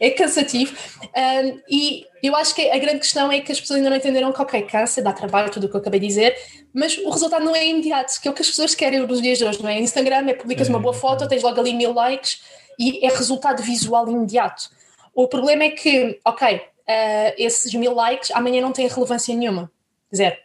é 0.00 0.10
cansativo. 0.10 0.74
Um, 1.02 1.60
e 1.68 2.06
eu 2.22 2.36
acho 2.36 2.54
que 2.54 2.70
a 2.70 2.78
grande 2.78 3.00
questão 3.00 3.30
é 3.30 3.40
que 3.40 3.50
as 3.50 3.60
pessoas 3.60 3.78
ainda 3.78 3.90
não 3.90 3.96
entenderam 3.96 4.32
que, 4.32 4.40
ok, 4.40 4.62
cansa, 4.62 5.02
dá 5.02 5.12
trabalho, 5.12 5.50
tudo 5.50 5.66
o 5.66 5.68
que 5.68 5.74
eu 5.74 5.80
acabei 5.80 5.98
de 5.98 6.06
dizer, 6.06 6.36
mas 6.72 6.96
o 6.98 7.10
resultado 7.10 7.44
não 7.44 7.54
é 7.54 7.66
imediato, 7.66 8.20
que 8.20 8.28
é 8.28 8.30
o 8.30 8.34
que 8.34 8.42
as 8.42 8.48
pessoas 8.48 8.74
querem 8.74 9.00
nos 9.00 9.20
dias 9.20 9.38
de 9.38 9.44
hoje, 9.44 9.62
não 9.62 9.68
é? 9.68 9.80
Instagram 9.80 10.28
é 10.28 10.34
publicas 10.34 10.68
é. 10.68 10.70
uma 10.70 10.78
boa 10.78 10.94
foto, 10.94 11.26
tens 11.28 11.42
logo 11.42 11.60
ali 11.60 11.74
mil 11.74 11.92
likes 11.92 12.40
e 12.78 13.04
é 13.04 13.08
resultado 13.08 13.62
visual 13.62 14.08
imediato. 14.08 14.70
O 15.14 15.28
problema 15.28 15.64
é 15.64 15.70
que, 15.70 16.20
ok, 16.24 16.56
uh, 16.56 17.34
esses 17.36 17.72
mil 17.74 17.94
likes 17.94 18.30
amanhã 18.30 18.60
não 18.60 18.72
têm 18.72 18.88
relevância 18.88 19.34
nenhuma. 19.34 19.70
Zero. 20.14 20.36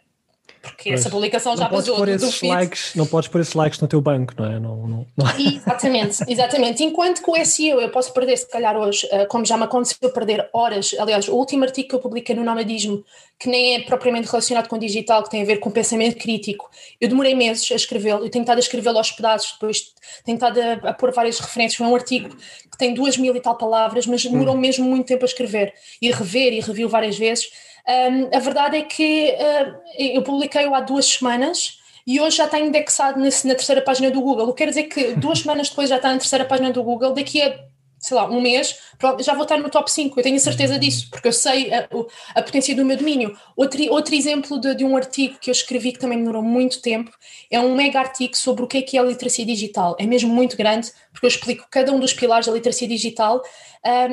Porque 0.68 0.90
pois, 0.90 1.00
essa 1.00 1.10
publicação 1.10 1.56
já 1.56 1.68
passou 1.68 1.96
pôr 1.96 2.08
esses 2.08 2.42
likes, 2.42 2.94
Não 2.94 3.06
podes 3.06 3.28
pôr 3.28 3.40
esses 3.40 3.54
likes 3.54 3.80
no 3.80 3.88
teu 3.88 4.00
banco, 4.00 4.34
não 4.36 4.44
é? 4.44 4.58
Não, 4.58 4.76
não, 4.86 5.06
não. 5.16 5.26
Exatamente, 5.38 6.24
exatamente. 6.28 6.84
Enquanto 6.84 7.22
que 7.22 7.30
o 7.30 7.44
SEO 7.44 7.80
eu 7.80 7.90
posso 7.90 8.12
perder, 8.12 8.36
se 8.36 8.48
calhar 8.48 8.76
hoje, 8.76 9.06
uh, 9.06 9.26
como 9.28 9.44
já 9.44 9.56
me 9.56 9.64
aconteceu, 9.64 10.10
perder 10.10 10.48
horas. 10.52 10.94
Aliás, 10.98 11.28
o 11.28 11.34
último 11.34 11.64
artigo 11.64 11.88
que 11.88 11.94
eu 11.94 12.00
publiquei 12.00 12.34
no 12.34 12.44
Nomadismo, 12.44 13.04
que 13.38 13.48
nem 13.48 13.76
é 13.76 13.80
propriamente 13.80 14.28
relacionado 14.28 14.68
com 14.68 14.78
digital, 14.78 15.22
que 15.22 15.30
tem 15.30 15.42
a 15.42 15.44
ver 15.44 15.58
com 15.58 15.70
pensamento 15.70 16.16
crítico, 16.16 16.68
eu 17.00 17.08
demorei 17.08 17.34
meses 17.34 17.70
a 17.70 17.74
escrevê-lo, 17.74 18.24
eu 18.24 18.30
tenho 18.30 18.42
estado 18.42 18.58
a 18.58 18.60
escrevê-lo 18.60 18.98
aos 18.98 19.10
pedaços, 19.12 19.52
depois 19.52 19.92
tenho 20.24 20.36
estado 20.36 20.60
a, 20.60 20.90
a 20.90 20.92
pôr 20.92 21.12
várias 21.12 21.38
referências. 21.38 21.76
Foi 21.76 21.86
um 21.86 21.94
artigo 21.94 22.28
que 22.28 22.78
tem 22.78 22.94
duas 22.94 23.16
mil 23.16 23.34
e 23.34 23.40
tal 23.40 23.56
palavras, 23.56 24.06
mas 24.06 24.24
demorou 24.24 24.54
hum. 24.54 24.58
mesmo 24.58 24.84
muito 24.84 25.06
tempo 25.06 25.24
a 25.24 25.26
escrever. 25.26 25.72
E 26.00 26.10
rever 26.10 26.52
e 26.52 26.60
reviu 26.60 26.88
várias 26.88 27.16
vezes 27.18 27.48
um, 27.86 28.36
a 28.36 28.38
verdade 28.40 28.76
é 28.76 28.82
que 28.82 29.30
uh, 29.30 29.74
eu 29.98 30.22
publiquei-o 30.22 30.74
há 30.74 30.80
duas 30.80 31.06
semanas 31.06 31.78
e 32.06 32.20
hoje 32.20 32.38
já 32.38 32.46
está 32.46 32.58
indexado 32.58 33.20
nesse, 33.20 33.46
na 33.46 33.54
terceira 33.54 33.82
página 33.82 34.10
do 34.10 34.22
Google. 34.22 34.48
O 34.48 34.54
que 34.54 34.64
quer 34.64 34.70
dizer 34.70 34.84
que 34.84 35.12
duas 35.14 35.40
semanas 35.40 35.68
depois 35.68 35.90
já 35.90 35.96
está 35.96 36.10
na 36.10 36.18
terceira 36.18 36.44
página 36.44 36.70
do 36.70 36.82
Google, 36.82 37.12
daqui 37.12 37.42
a 37.42 37.67
sei 37.98 38.16
lá, 38.16 38.28
um 38.30 38.40
mês, 38.40 38.78
já 39.20 39.34
vou 39.34 39.42
estar 39.42 39.58
no 39.58 39.68
top 39.68 39.90
5, 39.90 40.18
eu 40.18 40.22
tenho 40.22 40.38
certeza 40.38 40.78
disso, 40.78 41.08
porque 41.10 41.28
eu 41.28 41.32
sei 41.32 41.72
a, 41.72 41.88
a 42.34 42.42
potência 42.42 42.74
do 42.74 42.84
meu 42.84 42.96
domínio. 42.96 43.36
Outro, 43.56 43.82
outro 43.90 44.14
exemplo 44.14 44.60
de, 44.60 44.74
de, 44.74 44.84
um 44.84 44.96
artigo 44.96 45.36
que 45.40 45.50
eu 45.50 45.52
escrevi 45.52 45.92
que 45.92 45.98
também 45.98 46.18
demorou 46.18 46.42
muito 46.42 46.80
tempo, 46.80 47.10
é 47.50 47.58
um 47.60 47.74
mega 47.74 47.98
artigo 47.98 48.36
sobre 48.36 48.64
o 48.64 48.66
que 48.66 48.78
é 48.78 48.82
que 48.82 48.96
é 48.96 49.00
a 49.00 49.04
literacia 49.04 49.44
digital. 49.44 49.96
É 49.98 50.06
mesmo 50.06 50.32
muito 50.32 50.56
grande, 50.56 50.90
porque 51.12 51.26
eu 51.26 51.28
explico 51.28 51.66
cada 51.70 51.92
um 51.92 51.98
dos 51.98 52.12
pilares 52.12 52.46
da 52.46 52.52
literacia 52.52 52.86
digital 52.86 53.42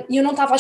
e 0.10 0.18
eu 0.18 0.24
não 0.24 0.32
estava 0.32 0.56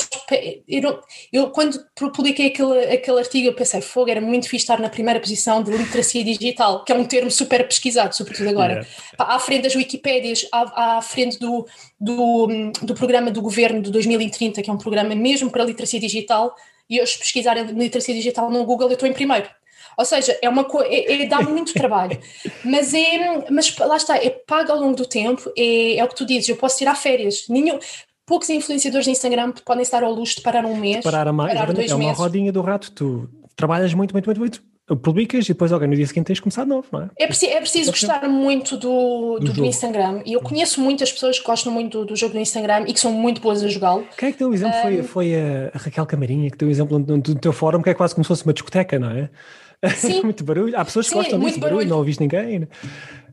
eu, 0.67 0.81
não, 0.81 0.99
eu 1.31 1.49
quando 1.51 1.79
publiquei 1.95 2.47
aquele, 2.47 2.79
aquele 2.93 3.19
artigo 3.19 3.47
eu 3.47 3.53
pensei, 3.53 3.81
fogo, 3.81 4.09
era 4.09 4.19
muito 4.19 4.49
fixe 4.49 4.63
estar 4.63 4.79
na 4.79 4.89
primeira 4.89 5.19
posição 5.19 5.61
de 5.61 5.71
literacia 5.71 6.23
digital, 6.23 6.83
que 6.83 6.91
é 6.91 6.95
um 6.95 7.05
termo 7.05 7.29
super 7.29 7.65
pesquisado, 7.65 8.15
sobretudo 8.15 8.49
agora. 8.49 8.73
Yeah. 8.73 8.87
À 9.35 9.39
frente 9.39 9.63
das 9.63 9.75
Wikipédias, 9.75 10.47
à, 10.51 10.97
à 10.97 11.01
frente 11.01 11.39
do, 11.39 11.65
do, 11.99 12.47
do 12.81 12.93
programa 12.95 13.14
do 13.21 13.41
governo 13.41 13.81
de 13.81 13.91
2030, 13.91 14.61
que 14.61 14.69
é 14.69 14.73
um 14.73 14.77
programa 14.77 15.15
mesmo 15.15 15.49
para 15.49 15.63
literacia 15.63 15.99
digital, 15.99 16.55
e 16.89 17.01
hoje 17.01 17.17
pesquisar 17.17 17.53
literacia 17.55 18.13
digital 18.13 18.49
no 18.49 18.63
Google 18.63 18.89
eu 18.89 18.93
estou 18.93 19.07
em 19.07 19.13
primeiro. 19.13 19.49
Ou 19.97 20.05
seja, 20.05 20.37
é 20.41 20.49
uma 20.49 20.67
é, 20.83 21.23
é, 21.23 21.25
dá 21.25 21.41
muito 21.41 21.73
trabalho, 21.73 22.19
mas 22.63 22.93
é, 22.93 23.49
mas 23.49 23.75
lá 23.77 23.95
está, 23.95 24.17
é 24.17 24.29
pago 24.29 24.71
ao 24.71 24.79
longo 24.79 24.95
do 24.95 25.05
tempo, 25.05 25.51
é, 25.57 25.97
é 25.97 26.03
o 26.03 26.07
que 26.07 26.15
tu 26.15 26.25
dizes, 26.25 26.49
eu 26.49 26.57
posso 26.57 26.77
tirar 26.77 26.95
férias, 26.95 27.45
nenhum, 27.49 27.79
poucos 28.25 28.49
influenciadores 28.49 29.05
de 29.05 29.11
Instagram 29.11 29.53
podem 29.65 29.83
estar 29.83 30.03
ao 30.03 30.13
luxo 30.13 30.37
de 30.37 30.41
parar 30.41 30.65
um 30.65 30.75
mês, 30.75 31.03
parar 31.03 31.27
a 31.27 31.33
mais, 31.33 31.53
parar 31.53 31.73
dois 31.73 31.91
é 31.91 31.95
uma 31.95 32.03
meses. 32.03 32.17
rodinha 32.17 32.51
do 32.51 32.61
rato, 32.61 32.91
tu 32.91 33.29
trabalhas 33.55 33.93
muito, 33.93 34.13
muito, 34.13 34.25
muito, 34.25 34.39
muito, 34.39 34.63
publicas 35.01 35.45
e 35.45 35.47
depois 35.47 35.71
alguém 35.71 35.89
no 35.89 35.95
dia 35.95 36.05
seguinte 36.05 36.27
tens 36.27 36.35
de 36.35 36.41
começar 36.41 36.63
de 36.63 36.69
novo, 36.69 36.87
não 36.91 37.01
é? 37.01 37.09
É 37.17 37.25
preciso, 37.25 37.51
é 37.51 37.59
preciso 37.59 37.91
gostar 37.91 38.27
muito 38.27 38.77
do, 38.77 39.39
do, 39.39 39.53
do, 39.53 39.65
Instagram. 39.65 40.21
E 40.25 40.33
eu 40.33 40.41
conheço 40.41 40.79
muitas 40.79 41.11
pessoas 41.11 41.39
que 41.39 41.45
gostam 41.45 41.73
muito 41.73 41.99
do, 41.99 42.05
do 42.05 42.15
jogo 42.15 42.33
do 42.33 42.39
Instagram 42.39 42.85
e 42.87 42.93
que 42.93 42.99
são 42.99 43.11
muito 43.11 43.41
boas 43.41 43.63
a 43.63 43.67
jogá-lo. 43.67 44.05
Quem 44.15 44.29
é 44.29 44.31
que 44.31 44.37
deu 44.37 44.49
o 44.49 44.53
exemplo? 44.53 44.77
Um, 44.77 44.81
foi, 44.81 45.03
foi 45.03 45.35
a, 45.35 45.71
Raquel 45.77 46.05
Camarinha 46.05 46.51
que 46.51 46.57
deu 46.57 46.67
o 46.67 46.71
exemplo 46.71 46.99
do, 46.99 47.17
do 47.17 47.35
teu 47.35 47.51
fórum, 47.51 47.81
que 47.81 47.89
é 47.89 47.93
quase 47.95 48.13
como 48.13 48.23
se 48.23 48.27
fosse 48.27 48.43
uma 48.43 48.53
discoteca, 48.53 48.99
não 48.99 49.09
é? 49.09 49.29
Sim. 49.95 50.21
muito 50.23 50.43
barulho. 50.43 50.77
Há 50.77 50.85
pessoas 50.85 51.07
que 51.07 51.13
Sim, 51.13 51.17
gostam 51.17 51.39
disso, 51.39 51.59
barulho, 51.59 51.77
barulho, 51.77 51.89
não 51.89 51.97
ouviste 51.97 52.21
ninguém. 52.21 52.67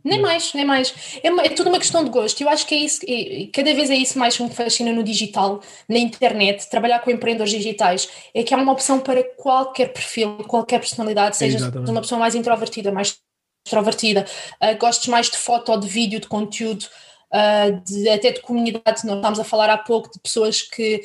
Nem 0.04 0.20
mais, 0.20 0.52
nem 0.52 0.64
mais. 0.64 0.92
É, 1.22 1.28
é 1.28 1.48
tudo 1.50 1.68
uma 1.68 1.78
questão 1.78 2.02
de 2.04 2.10
gosto. 2.10 2.40
Eu 2.40 2.48
acho 2.48 2.66
que 2.66 2.74
é 2.74 2.78
isso, 2.78 3.00
é, 3.06 3.46
cada 3.52 3.72
vez 3.72 3.90
é 3.90 3.94
isso 3.94 4.18
mais 4.18 4.36
que 4.36 4.42
me 4.42 4.50
fascina 4.50 4.92
no 4.92 5.02
digital, 5.02 5.60
na 5.88 5.98
internet, 5.98 6.68
trabalhar 6.68 6.98
com 7.00 7.10
empreendedores 7.10 7.52
digitais, 7.52 8.08
é 8.34 8.42
que 8.42 8.52
há 8.52 8.56
uma 8.56 8.72
opção 8.72 9.00
para 9.00 9.22
qualquer 9.22 9.92
perfil, 9.92 10.38
qualquer 10.48 10.80
personalidade, 10.80 11.36
seja 11.36 11.56
Exatamente. 11.56 11.90
uma 11.90 12.00
pessoa 12.00 12.18
mais 12.18 12.34
introvertida, 12.34 12.90
mais 12.90 13.18
extrovertida, 13.64 14.26
uh, 14.60 14.76
gostes 14.78 15.06
mais 15.08 15.30
de 15.30 15.36
foto 15.36 15.70
ou 15.70 15.78
de 15.78 15.86
vídeo, 15.86 16.18
de 16.18 16.26
conteúdo, 16.26 16.84
uh, 17.32 17.80
de, 17.84 18.08
até 18.08 18.32
de 18.32 18.40
comunidade, 18.40 19.04
nós 19.04 19.16
estávamos 19.16 19.38
a 19.38 19.44
falar 19.44 19.70
há 19.70 19.78
pouco 19.78 20.10
de 20.12 20.20
pessoas 20.20 20.62
que, 20.62 21.02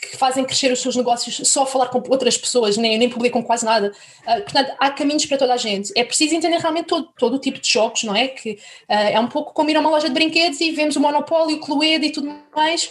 que 0.00 0.16
fazem 0.16 0.44
crescer 0.44 0.72
os 0.72 0.80
seus 0.80 0.96
negócios 0.96 1.48
só 1.48 1.64
a 1.64 1.66
falar 1.66 1.88
com 1.88 2.02
outras 2.08 2.36
pessoas, 2.36 2.76
nem, 2.76 2.96
nem 2.96 3.08
publicam 3.08 3.42
quase 3.42 3.64
nada. 3.64 3.92
Uh, 4.22 4.42
portanto, 4.42 4.72
há 4.78 4.90
caminhos 4.90 5.26
para 5.26 5.36
toda 5.36 5.54
a 5.54 5.56
gente. 5.56 5.92
É 5.96 6.04
preciso 6.04 6.34
entender 6.34 6.58
realmente 6.58 6.86
todo, 6.86 7.08
todo 7.18 7.34
o 7.34 7.38
tipo 7.38 7.60
de 7.60 7.68
jogos, 7.68 8.02
não 8.04 8.14
é? 8.16 8.28
Que 8.28 8.52
uh, 8.52 8.56
é 8.88 9.20
um 9.20 9.28
pouco 9.28 9.52
como 9.52 9.70
ir 9.70 9.76
a 9.76 9.80
uma 9.80 9.90
loja 9.90 10.08
de 10.08 10.14
brinquedos 10.14 10.60
e 10.60 10.70
vemos 10.70 10.96
o 10.96 11.00
Monopólio, 11.00 11.56
o 11.56 11.60
Cluedo 11.60 12.04
e 12.04 12.12
tudo 12.12 12.34
mais. 12.54 12.90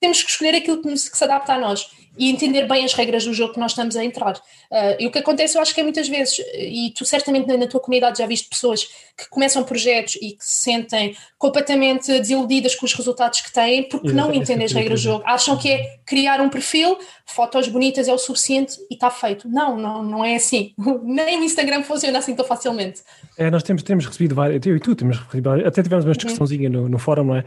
Temos 0.00 0.22
que 0.22 0.30
escolher 0.30 0.54
aquilo 0.54 0.82
que, 0.82 0.88
que 0.88 0.98
se 0.98 1.24
adapta 1.24 1.54
a 1.54 1.58
nós 1.58 1.90
e 2.16 2.30
entender 2.30 2.66
bem 2.66 2.84
as 2.84 2.92
regras 2.92 3.24
do 3.24 3.32
jogo 3.32 3.54
que 3.54 3.60
nós 3.60 3.72
estamos 3.72 3.96
a 3.96 4.04
entrar. 4.04 4.36
Uh, 4.36 4.96
e 4.98 5.06
o 5.06 5.10
que 5.10 5.18
acontece, 5.18 5.56
eu 5.56 5.62
acho 5.62 5.74
que 5.74 5.80
é 5.80 5.82
muitas 5.82 6.08
vezes, 6.08 6.38
e 6.54 6.92
tu 6.96 7.04
certamente 7.04 7.46
na, 7.46 7.56
na, 7.56 7.66
tua 7.66 7.80
comunidade 7.80 8.18
já 8.18 8.26
viste 8.26 8.48
pessoas 8.48 8.84
que 9.16 9.28
começam 9.30 9.62
projetos 9.64 10.16
e 10.16 10.32
que 10.32 10.44
se 10.44 10.62
sentem 10.62 11.16
completamente 11.38 12.06
desiludidas 12.18 12.74
com 12.74 12.84
os 12.86 12.92
resultados 12.92 13.40
que 13.40 13.52
têm 13.52 13.88
porque 13.88 14.12
não 14.12 14.32
entendem 14.32 14.64
as 14.66 14.72
regras 14.72 15.00
do 15.00 15.04
jogo. 15.04 15.24
Acham 15.26 15.56
que 15.56 15.70
é 15.70 15.98
criar 16.04 16.40
um 16.40 16.48
perfil, 16.48 16.98
fotos 17.24 17.68
bonitas 17.68 18.08
é 18.08 18.12
o 18.12 18.18
suficiente 18.18 18.78
e 18.90 18.94
está 18.94 19.10
feito. 19.10 19.48
Não, 19.48 19.76
não, 19.76 20.02
não 20.02 20.24
é 20.24 20.36
assim. 20.36 20.74
Nem 21.02 21.40
o 21.40 21.44
Instagram 21.44 21.82
funciona 21.82 22.18
assim 22.18 22.34
tão 22.34 22.44
facilmente. 22.44 23.02
É, 23.38 23.50
nós 23.50 23.62
temos, 23.62 23.82
temos 23.82 24.06
recebido 24.06 24.34
várias, 24.34 24.64
eu 24.66 24.76
e 24.76 24.80
tu 24.80 24.94
temos 24.94 25.18
recebido, 25.18 25.50
até 25.50 25.82
tivemos 25.82 26.04
uma 26.04 26.10
uhum. 26.10 26.16
discussãozinha 26.16 26.68
no, 26.68 26.88
no 26.88 26.98
fórum, 26.98 27.24
não 27.24 27.36
é? 27.36 27.44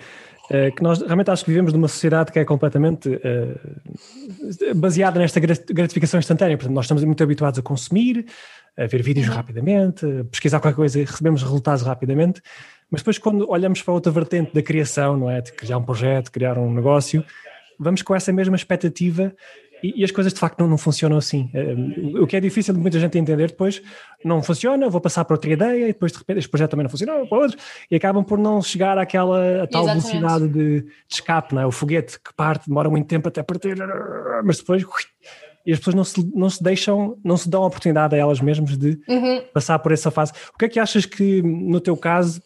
Eh, 0.50 0.72
que 0.72 0.82
nós 0.82 1.00
realmente 1.02 1.30
acho 1.30 1.46
que 1.46 1.52
vivemos 1.52 1.72
numa 1.74 1.88
sociedade 1.88 2.32
que 2.32 2.40
é 2.40 2.46
completamente 2.46 3.08
uh, 3.08 4.76
baseada 4.76 5.20
nesta 5.20 5.40
gratificação 5.40 6.20
instantânea. 6.20 6.58
Portanto, 6.58 6.76
nós 6.76 6.86
estamos 6.86 7.04
muito 7.04 7.22
habituados 7.22 7.60
a 7.60 7.62
consumir, 7.62 8.26
a 8.76 8.88
ver 8.88 9.04
vídeos 9.04 9.28
uhum. 9.28 9.36
rapidamente, 9.36 10.06
a 10.06 10.24
pesquisar 10.24 10.60
qualquer 10.60 10.76
coisa 10.76 11.00
e 11.00 11.06
recebemos 11.06 11.44
resultados 11.44 11.84
rapidamente. 11.84 12.42
Mas 12.90 13.02
depois, 13.02 13.20
quando 13.20 13.48
olhamos 13.48 13.84
para 13.84 13.94
outra 13.94 14.12
vertente 14.12 14.52
da 14.52 14.64
criação, 14.64 15.16
não 15.16 15.30
é? 15.30 15.40
De 15.40 15.52
criar 15.52 15.78
um 15.78 15.84
projeto, 15.84 16.32
criar 16.32 16.58
um 16.58 16.74
negócio, 16.74 17.24
vamos 17.80 18.02
com 18.02 18.16
essa 18.16 18.34
mesma 18.34 18.56
expectativa 18.56 19.32
e, 19.84 20.02
e, 20.02 20.04
as 20.04 20.12
coisas 20.12 20.34
de 20.34 20.40
facto 20.40 20.60
não, 20.60 20.68
não 20.68 20.78
funcionam 20.78 21.18
assim. 21.18 21.50
Uh, 21.54 22.24
o 22.24 22.28
que 22.28 22.36
é 22.36 22.40
difícil 22.40 22.74
de 22.74 22.80
muita 22.80 23.00
gente 23.00 23.18
entender 23.18 23.48
depois, 23.48 23.82
não 24.24 24.42
funciona, 24.44 24.90
vou 24.90 25.02
passar 25.02 25.26
para 25.26 25.36
outra 25.36 25.52
ideia 25.52 25.84
e 25.86 25.88
depois 25.88 26.12
de 26.12 26.18
repente 26.18 26.40
este 26.40 26.50
projeto 26.50 26.72
também 26.72 26.84
não 26.84 26.90
funciona, 26.90 27.26
para 27.26 27.38
outro, 27.38 27.58
e 27.90 27.96
acabam 27.96 28.24
por 28.24 28.38
não 28.38 28.62
chegar 28.62 28.98
àquela 28.98 29.68
tal 29.72 29.84
Exatamente. 29.84 30.08
velocidade 30.08 30.48
de, 30.48 30.82
de, 30.82 30.92
escape, 31.10 31.56
não 31.56 31.62
é? 31.62 31.66
O 31.66 31.72
foguete 31.72 32.20
que 32.20 32.34
parte 32.34 32.68
demora 32.68 32.90
muito 32.90 33.08
tempo 33.08 33.28
até 33.28 33.42
partir, 33.44 33.78
mas 34.44 34.58
depois. 34.58 34.84
Ui, 34.84 34.90
e 35.66 35.74
as 35.74 35.80
pessoas 35.80 35.96
não 35.96 36.04
se, 36.04 36.32
não 36.34 36.50
se 36.50 36.64
deixam, 36.64 37.18
não 37.24 37.38
se 37.38 37.50
dão 37.50 37.64
a 37.64 37.68
oportunidade 37.68 38.16
a 38.16 38.18
elas 38.18 38.40
mesmas 38.40 38.78
de 38.78 39.00
uhum. 39.08 39.44
passar 39.54 39.78
por 39.80 39.92
essa 39.92 40.10
fase. 40.10 40.32
O 40.54 40.58
que 40.58 40.66
é 40.66 40.70
que 40.70 40.80
achas 40.80 41.06
que, 41.06 41.42
no 41.44 41.80
teu 41.80 41.96
caso, 41.96 42.42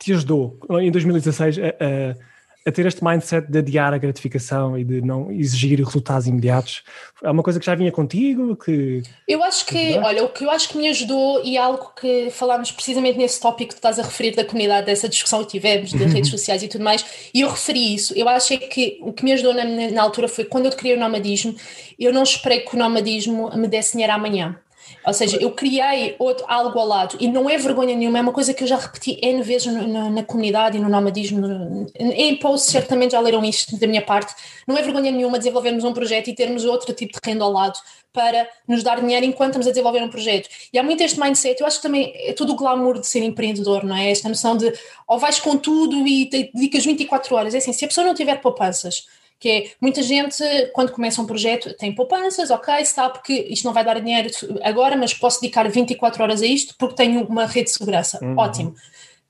te 0.00 0.12
ajudou 0.12 0.58
em 0.80 0.90
2016 0.90 1.58
a, 1.58 1.62
a 1.62 2.33
a 2.66 2.72
ter 2.72 2.86
este 2.86 3.04
mindset 3.04 3.50
de 3.50 3.58
adiar 3.58 3.92
a 3.92 3.98
gratificação 3.98 4.78
e 4.78 4.84
de 4.84 5.02
não 5.02 5.30
exigir 5.30 5.78
resultados 5.78 6.26
imediatos? 6.26 6.82
É 7.22 7.30
uma 7.30 7.42
coisa 7.42 7.60
que 7.60 7.66
já 7.66 7.74
vinha 7.74 7.92
contigo? 7.92 8.56
Que, 8.56 9.02
eu 9.28 9.42
acho 9.42 9.66
que, 9.66 9.92
que 9.92 9.98
olha, 9.98 10.24
o 10.24 10.28
que 10.30 10.44
eu 10.44 10.50
acho 10.50 10.68
que 10.70 10.78
me 10.78 10.88
ajudou 10.88 11.44
e 11.44 11.58
algo 11.58 11.92
que 11.94 12.30
falámos 12.30 12.72
precisamente 12.72 13.18
nesse 13.18 13.40
tópico 13.40 13.68
que 13.68 13.74
tu 13.74 13.78
estás 13.78 13.98
a 13.98 14.02
referir 14.02 14.34
da 14.34 14.44
comunidade, 14.44 14.86
dessa 14.86 15.08
discussão 15.08 15.44
que 15.44 15.50
tivemos 15.50 15.90
de 15.90 16.04
redes 16.04 16.30
sociais 16.30 16.62
e 16.62 16.68
tudo 16.68 16.82
mais, 16.82 17.04
e 17.34 17.42
eu 17.42 17.50
referi 17.50 17.94
isso. 17.94 18.14
Eu 18.16 18.28
acho 18.28 18.54
é 18.54 18.56
que 18.56 18.98
o 19.02 19.12
que 19.12 19.24
me 19.24 19.32
ajudou 19.32 19.52
na, 19.52 19.64
na 19.64 20.02
altura 20.02 20.28
foi 20.28 20.44
quando 20.44 20.66
eu 20.66 20.72
criei 20.72 20.96
o 20.96 21.00
nomadismo, 21.00 21.54
eu 21.98 22.12
não 22.12 22.22
esperei 22.22 22.60
que 22.60 22.74
o 22.74 22.78
nomadismo 22.78 23.50
me 23.56 23.68
desse 23.68 23.92
dinheiro 23.92 24.12
amanhã. 24.12 24.58
Ou 25.06 25.12
seja, 25.12 25.36
eu 25.36 25.50
criei 25.50 26.16
outro, 26.18 26.44
algo 26.48 26.78
ao 26.78 26.86
lado 26.86 27.16
e 27.20 27.28
não 27.28 27.48
é 27.48 27.58
vergonha 27.58 27.94
nenhuma, 27.94 28.18
é 28.18 28.20
uma 28.22 28.32
coisa 28.32 28.54
que 28.54 28.64
eu 28.64 28.68
já 28.68 28.76
repeti 28.76 29.18
N 29.22 29.42
vezes 29.42 29.66
na, 29.66 30.10
na 30.10 30.22
comunidade 30.22 30.76
e 30.76 30.80
no 30.80 30.88
nomadismo. 30.88 31.86
Em 31.98 32.36
posts, 32.36 32.70
certamente 32.70 33.12
já 33.12 33.20
leram 33.20 33.44
isto 33.44 33.78
da 33.78 33.86
minha 33.86 34.02
parte. 34.02 34.34
Não 34.66 34.76
é 34.76 34.82
vergonha 34.82 35.10
nenhuma 35.10 35.38
desenvolvermos 35.38 35.84
um 35.84 35.92
projeto 35.92 36.28
e 36.28 36.34
termos 36.34 36.64
outro 36.64 36.92
tipo 36.94 37.12
de 37.12 37.20
renda 37.24 37.44
ao 37.44 37.52
lado 37.52 37.78
para 38.12 38.48
nos 38.66 38.82
dar 38.82 39.00
dinheiro 39.00 39.26
enquanto 39.26 39.50
estamos 39.50 39.66
a 39.66 39.70
desenvolver 39.70 40.02
um 40.02 40.08
projeto. 40.08 40.48
E 40.72 40.78
há 40.78 40.82
muito 40.82 41.02
este 41.02 41.20
mindset, 41.20 41.60
eu 41.60 41.66
acho 41.66 41.78
que 41.78 41.82
também 41.82 42.12
é 42.14 42.32
tudo 42.32 42.52
o 42.52 42.56
glamour 42.56 43.00
de 43.00 43.06
ser 43.06 43.22
empreendedor, 43.24 43.84
não 43.84 43.96
é? 43.96 44.10
Esta 44.10 44.28
noção 44.28 44.56
de 44.56 44.72
ou 45.06 45.18
vais 45.18 45.40
com 45.40 45.58
tudo 45.58 46.06
e 46.06 46.26
te 46.26 46.50
dedicas 46.54 46.84
24 46.84 47.34
horas. 47.34 47.54
É 47.54 47.58
assim, 47.58 47.72
se 47.72 47.84
a 47.84 47.88
pessoa 47.88 48.06
não 48.06 48.14
tiver 48.14 48.40
poupanças 48.40 49.06
que 49.44 49.50
é 49.50 49.70
muita 49.78 50.02
gente, 50.02 50.42
quando 50.72 50.90
começa 50.90 51.20
um 51.20 51.26
projeto, 51.26 51.74
tem 51.74 51.94
poupanças, 51.94 52.50
ok, 52.50 52.82
sabe 52.86 53.18
que 53.22 53.34
isto 53.50 53.66
não 53.66 53.74
vai 53.74 53.84
dar 53.84 54.00
dinheiro 54.00 54.30
agora, 54.62 54.96
mas 54.96 55.12
posso 55.12 55.38
dedicar 55.38 55.68
24 55.68 56.22
horas 56.22 56.40
a 56.40 56.46
isto 56.46 56.74
porque 56.78 56.94
tenho 56.94 57.26
uma 57.26 57.44
rede 57.44 57.66
de 57.66 57.72
segurança. 57.72 58.18
Uhum. 58.22 58.38
Ótimo. 58.38 58.74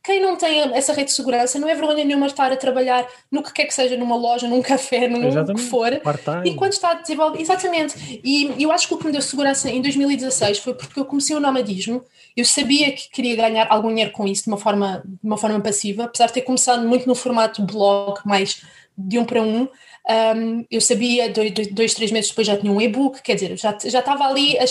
Quem 0.05 0.23
não 0.23 0.37
tem 0.37 0.61
essa 0.73 0.93
rede 0.93 1.09
de 1.09 1.17
segurança 1.17 1.59
não 1.59 1.69
é 1.69 1.75
vergonha 1.75 2.05
nenhuma 2.05 2.29
estar 2.29 2.53
a 2.53 2.57
trabalhar 2.57 3.05
no 3.29 3.43
que 3.43 3.53
quer 3.53 3.65
que 3.65 3.75
seja, 3.75 3.97
numa 3.97 4.15
loja, 4.15 4.47
num 4.47 4.63
café, 4.63 5.09
num 5.09 5.21
que 5.53 5.61
for, 5.63 6.01
enquanto 6.45 6.75
está 6.75 6.93
a 6.93 6.95
desenvolver. 6.95 7.41
Exatamente. 7.41 8.21
E 8.23 8.55
eu 8.63 8.71
acho 8.71 8.87
que 8.87 8.95
o 8.95 8.99
que 8.99 9.07
me 9.07 9.11
deu 9.11 9.21
segurança 9.21 9.69
em 9.69 9.83
2016 9.83 10.59
foi 10.59 10.75
porque 10.75 11.01
eu 11.01 11.05
comecei 11.07 11.35
o 11.35 11.41
nomadismo. 11.41 12.05
Eu 12.37 12.45
sabia 12.45 12.93
que 12.93 13.11
queria 13.11 13.35
ganhar 13.35 13.67
algum 13.69 13.89
dinheiro 13.89 14.13
com 14.13 14.29
isso 14.29 14.45
de 14.45 14.49
uma 14.51 14.59
forma, 14.59 15.03
de 15.05 15.27
uma 15.27 15.37
forma 15.37 15.59
passiva, 15.61 16.05
apesar 16.05 16.27
de 16.27 16.35
ter 16.35 16.43
começado 16.43 16.87
muito 16.87 17.05
no 17.09 17.17
formato 17.17 17.63
blog, 17.63 18.21
mais 18.25 18.63
de 18.97 19.19
um 19.19 19.25
para 19.25 19.43
um. 19.43 19.67
Um, 20.07 20.67
eu 20.71 20.81
sabia, 20.81 21.31
dois, 21.31 21.51
dois, 21.69 21.95
três 21.95 22.13
meses 22.13 22.29
depois 22.29 22.47
já 22.47 22.57
tinha 22.57 22.71
um 22.71 22.81
e-book, 22.81 23.23
quer 23.23 23.35
dizer, 23.35 23.57
já, 23.57 23.77
já 23.83 24.01
estava 24.01 24.25
ali 24.25 24.59
a, 24.59 24.65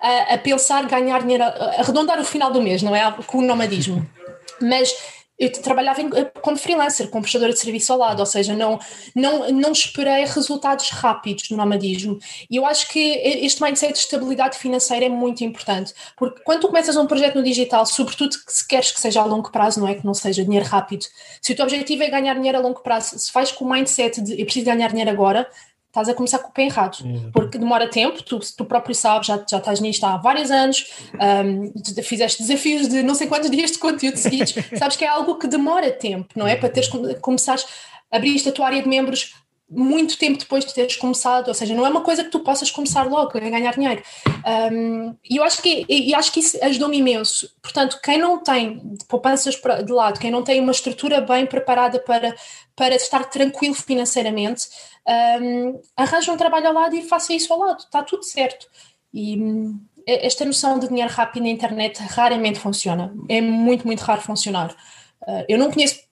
a, 0.00 0.34
a 0.34 0.38
pensar 0.38 0.86
ganhar 0.86 1.22
dinheiro, 1.22 1.42
a 1.42 1.80
arredondar 1.80 2.20
o 2.20 2.24
final 2.24 2.52
do 2.52 2.60
mês, 2.60 2.82
não 2.82 2.94
é? 2.94 3.10
Com 3.26 3.38
o 3.38 3.42
nomadismo. 3.42 4.06
Mas 4.60 4.94
eu 5.38 5.50
trabalhava 5.50 6.00
em, 6.00 6.10
como 6.40 6.56
freelancer, 6.56 7.08
como 7.08 7.22
prestadora 7.22 7.52
de 7.52 7.58
serviço 7.58 7.92
ao 7.92 7.98
lado, 7.98 8.20
ou 8.20 8.26
seja, 8.26 8.54
não, 8.54 8.78
não, 9.14 9.50
não 9.50 9.72
esperei 9.72 10.24
resultados 10.24 10.90
rápidos 10.90 11.50
no 11.50 11.56
nomadismo. 11.56 12.18
E 12.48 12.56
eu 12.56 12.64
acho 12.64 12.88
que 12.88 13.00
este 13.00 13.62
mindset 13.62 13.92
de 13.92 13.98
estabilidade 13.98 14.58
financeira 14.58 15.06
é 15.06 15.08
muito 15.08 15.42
importante, 15.42 15.92
porque 16.16 16.40
quando 16.44 16.60
tu 16.60 16.68
começas 16.68 16.96
um 16.96 17.06
projeto 17.06 17.36
no 17.36 17.42
digital, 17.42 17.84
sobretudo 17.84 18.34
se 18.46 18.66
queres 18.66 18.92
que 18.92 19.00
seja 19.00 19.20
a 19.20 19.24
longo 19.24 19.50
prazo, 19.50 19.80
não 19.80 19.88
é 19.88 19.94
que 19.94 20.04
não 20.04 20.14
seja 20.14 20.44
dinheiro 20.44 20.66
rápido, 20.66 21.04
se 21.42 21.52
o 21.52 21.56
teu 21.56 21.64
objetivo 21.64 22.02
é 22.02 22.10
ganhar 22.10 22.34
dinheiro 22.34 22.58
a 22.58 22.60
longo 22.60 22.80
prazo, 22.80 23.18
se 23.18 23.32
faz 23.32 23.50
com 23.50 23.64
o 23.64 23.70
mindset 23.70 24.20
de 24.20 24.40
eu 24.40 24.44
preciso 24.44 24.66
ganhar 24.66 24.88
dinheiro 24.88 25.10
agora, 25.10 25.48
estás 25.94 26.08
a 26.08 26.14
começar 26.14 26.40
com 26.40 26.48
o 26.48 26.52
pé 26.52 26.64
errado, 26.64 26.98
porque 27.32 27.56
demora 27.56 27.88
tempo, 27.88 28.20
tu, 28.20 28.40
tu 28.40 28.64
próprio 28.64 28.96
sabes, 28.96 29.28
já, 29.28 29.40
já 29.48 29.58
estás 29.58 29.78
nisto 29.78 30.02
há 30.04 30.16
vários 30.16 30.50
anos, 30.50 30.90
um, 31.46 32.02
fizeste 32.02 32.42
desafios 32.42 32.88
de 32.88 33.00
não 33.04 33.14
sei 33.14 33.28
quantos 33.28 33.48
dias 33.52 33.70
de 33.70 33.78
conteúdo 33.78 34.16
seguidos, 34.16 34.54
sabes 34.76 34.96
que 34.96 35.04
é 35.04 35.08
algo 35.08 35.38
que 35.38 35.46
demora 35.46 35.92
tempo, 35.92 36.26
não 36.34 36.48
é? 36.48 36.56
Para 36.56 36.68
teres, 36.68 36.90
começares, 37.20 37.64
abriste 38.10 38.48
a 38.48 38.52
tua 38.52 38.66
área 38.66 38.82
de 38.82 38.88
membros 38.88 39.34
muito 39.68 40.18
tempo 40.18 40.38
depois 40.38 40.64
de 40.64 40.74
teres 40.74 40.96
começado, 40.96 41.48
ou 41.48 41.54
seja, 41.54 41.74
não 41.74 41.86
é 41.86 41.88
uma 41.88 42.02
coisa 42.02 42.22
que 42.22 42.30
tu 42.30 42.40
possas 42.40 42.70
começar 42.70 43.04
logo 43.04 43.36
a 43.36 43.40
ganhar 43.40 43.72
dinheiro. 43.72 44.02
Um, 44.72 45.16
e 45.28 45.38
eu 45.38 45.44
acho 45.44 45.62
que, 45.62 45.86
e 45.88 46.14
acho 46.14 46.32
que 46.32 46.40
isso 46.40 46.58
ajudou-me 46.62 46.98
imenso. 46.98 47.50
Portanto, 47.62 47.98
quem 48.02 48.18
não 48.18 48.38
tem 48.38 48.96
poupanças 49.08 49.54
de 49.54 49.92
lado, 49.92 50.20
quem 50.20 50.30
não 50.30 50.42
tem 50.42 50.60
uma 50.60 50.72
estrutura 50.72 51.20
bem 51.20 51.46
preparada 51.46 51.98
para, 51.98 52.34
para 52.76 52.94
estar 52.94 53.24
tranquilo 53.24 53.74
financeiramente, 53.74 54.68
um, 55.40 55.80
arranja 55.96 56.32
um 56.32 56.36
trabalho 56.36 56.68
ao 56.68 56.74
lado 56.74 56.94
e 56.94 57.02
faça 57.02 57.32
isso 57.32 57.52
ao 57.52 57.58
lado, 57.58 57.80
está 57.80 58.02
tudo 58.02 58.22
certo. 58.22 58.66
E 59.12 59.36
hum, 59.40 59.80
esta 60.06 60.44
noção 60.44 60.78
de 60.78 60.88
dinheiro 60.88 61.10
rápido 61.10 61.44
na 61.44 61.48
internet 61.48 62.00
raramente 62.02 62.58
funciona, 62.58 63.14
é 63.28 63.40
muito, 63.40 63.86
muito 63.86 64.00
raro 64.00 64.20
funcionar. 64.20 64.70
Uh, 65.22 65.44
eu 65.48 65.58
não 65.58 65.70
conheço 65.70 66.03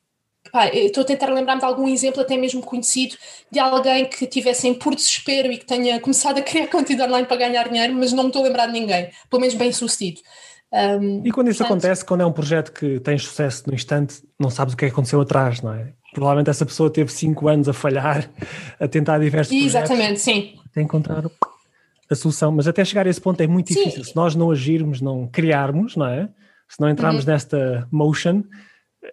Pá, 0.53 0.69
estou 0.69 1.03
a 1.03 1.07
tentar 1.07 1.33
lembrar-me 1.33 1.61
de 1.61 1.67
algum 1.67 1.89
exemplo, 1.89 2.21
até 2.21 2.37
mesmo 2.37 2.61
conhecido, 2.61 3.17
de 3.51 3.59
alguém 3.59 4.05
que 4.05 4.27
tivesse 4.27 4.69
em 4.69 4.75
por 4.75 4.95
desespero 4.95 5.51
e 5.51 5.57
que 5.57 5.65
tenha 5.65 5.99
começado 5.99 6.39
a 6.39 6.43
criar 6.43 6.67
conteúdo 6.71 7.05
online 7.05 7.27
para 7.27 7.39
ganhar 7.39 7.69
dinheiro, 7.69 7.95
mas 7.95 8.13
não 8.13 8.25
me 8.25 8.29
estou 8.29 8.43
a 8.43 8.49
lembrar 8.49 8.67
de 8.67 8.73
ninguém, 8.73 9.11
pelo 9.31 9.41
menos 9.41 9.55
bem 9.55 9.73
sucedido. 9.73 10.21
Um, 10.71 11.23
e 11.25 11.31
quando 11.31 11.49
isso 11.49 11.59
portanto, 11.59 11.79
acontece, 11.79 12.05
quando 12.05 12.21
é 12.21 12.27
um 12.27 12.33
projeto 12.33 12.73
que 12.73 13.01
tem 13.01 13.17
sucesso 13.19 13.65
no 13.67 13.75
instante, 13.75 14.23
não 14.39 14.51
sabes 14.51 14.75
o 14.75 14.77
que 14.77 14.85
é 14.85 14.89
que 14.89 14.93
aconteceu 14.93 15.21
atrás, 15.21 15.61
não 15.63 15.73
é? 15.73 15.93
Provavelmente 16.15 16.51
essa 16.51 16.67
pessoa 16.67 16.91
teve 16.91 17.11
cinco 17.11 17.49
anos 17.49 17.69
a 17.69 17.73
falhar, 17.73 18.29
a 18.79 18.87
tentar 18.87 19.19
diversos 19.19 19.55
Exatamente, 19.55 20.23
projetos, 20.23 20.23
sim. 20.23 20.55
Até 20.71 20.83
encontrar 20.83 21.25
a 22.11 22.15
solução, 22.15 22.53
mas 22.53 22.69
até 22.69 22.85
chegar 22.85 23.07
a 23.07 23.11
esse 23.11 23.21
ponto 23.21 23.41
é 23.41 23.47
muito 23.47 23.73
Sim. 23.73 23.81
difícil. 23.81 24.05
Se 24.05 24.15
nós 24.15 24.35
não 24.35 24.51
agirmos, 24.51 25.01
não 25.01 25.27
criarmos, 25.27 25.97
não 25.97 26.07
é? 26.07 26.29
Se 26.69 26.81
não 26.81 26.89
entrarmos 26.89 27.25
uhum. 27.25 27.33
nesta 27.33 27.89
motion, 27.91 28.43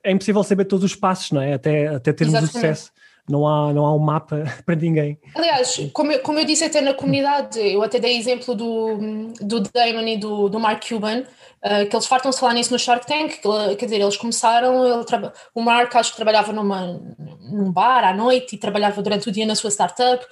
é 0.04 0.12
impossível 0.12 0.44
saber 0.44 0.66
todos 0.66 0.84
os 0.84 0.96
passos, 0.96 1.32
não 1.32 1.42
é? 1.42 1.54
Até, 1.54 1.88
até 1.88 2.14
termos 2.14 2.36
Exatamente. 2.36 2.50
o 2.50 2.54
sucesso. 2.54 2.92
Não 3.28 3.48
há, 3.48 3.72
não 3.72 3.86
há 3.86 3.94
um 3.94 4.00
mapa 4.00 4.44
para 4.66 4.76
ninguém. 4.76 5.20
Aliás, 5.36 5.80
como 5.94 6.12
eu, 6.12 6.20
como 6.22 6.40
eu 6.40 6.46
disse 6.46 6.64
até 6.64 6.82
na 6.82 6.96
comunidade, 6.96 7.60
eu 7.60 7.84
até 7.84 8.00
dei 8.00 8.18
exemplo 8.18 8.56
do, 8.56 8.98
do 9.40 9.60
Damon 9.60 10.08
e 10.08 10.18
do, 10.18 10.50
do 10.50 10.60
Mark 10.60 10.84
Cuban, 10.88 11.20
uh, 11.20 11.88
que 11.88 11.96
eles 11.96 12.08
fartam-se 12.08 12.40
falar 12.40 12.54
nisso 12.54 12.74
no 12.74 12.80
Shark 12.80 13.06
Tank, 13.06 13.40
que, 13.40 13.76
quer 13.76 13.86
dizer, 13.86 14.02
eles 14.02 14.18
começaram, 14.18 14.84
ele, 14.84 15.06
o 15.54 15.62
Mark 15.62 15.96
acho 15.96 16.12
que 16.12 16.16
trabalhava 16.16 16.52
numa, 16.52 17.00
num 17.40 17.72
bar 17.72 18.04
à 18.04 18.14
noite 18.16 18.56
e 18.56 18.60
trabalhava 18.60 19.00
durante 19.04 19.30
o 19.30 19.32
dia 19.32 19.46
na 19.46 19.54
sua 19.54 19.70
startup, 19.70 20.26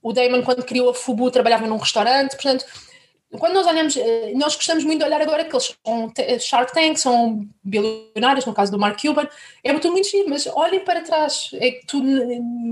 o 0.00 0.12
Damon 0.12 0.42
quando 0.42 0.62
criou 0.62 0.90
a 0.90 0.94
Fubu 0.94 1.30
trabalhava 1.32 1.66
num 1.66 1.78
restaurante, 1.78 2.36
portanto 2.36 2.64
quando 3.38 3.54
nós 3.54 3.66
olhamos, 3.66 3.96
eh, 3.96 4.32
nós 4.34 4.54
gostamos 4.54 4.84
muito 4.84 5.00
de 5.00 5.04
olhar 5.04 5.20
agora 5.20 5.44
que 5.44 5.54
eles 5.54 5.76
são 5.84 6.12
Shark 6.40 6.72
Tank, 6.72 6.96
são 6.96 7.46
bilionários, 7.62 8.44
no 8.44 8.54
caso 8.54 8.70
do 8.70 8.78
Mark 8.78 9.00
Cuban, 9.00 9.28
é 9.62 9.72
tudo 9.74 9.92
muito 9.92 10.08
giro, 10.08 10.28
mas 10.28 10.46
olhem 10.46 10.80
para 10.80 11.00
trás, 11.00 11.50
é 11.54 11.80
tudo, 11.86 12.06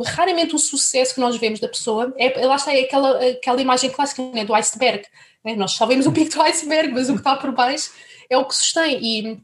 raramente 0.04 0.54
o 0.54 0.58
sucesso 0.58 1.14
que 1.14 1.20
nós 1.20 1.36
vemos 1.36 1.60
da 1.60 1.68
pessoa, 1.68 2.14
é, 2.16 2.46
lá 2.46 2.56
está, 2.56 2.72
é 2.74 2.80
aquela, 2.80 3.24
aquela 3.26 3.60
imagem 3.60 3.90
clássica 3.90 4.22
né, 4.32 4.44
do 4.44 4.54
iceberg, 4.54 5.04
né? 5.44 5.56
nós 5.56 5.72
só 5.72 5.86
vemos 5.86 6.06
o 6.06 6.12
pico 6.12 6.32
do 6.34 6.42
iceberg, 6.42 6.92
mas 6.92 7.08
o 7.08 7.14
que 7.14 7.20
está 7.20 7.36
por 7.36 7.52
baixo 7.52 7.90
é 8.30 8.36
o 8.36 8.44
que 8.44 8.54
sustém, 8.54 8.98
e, 9.02 9.40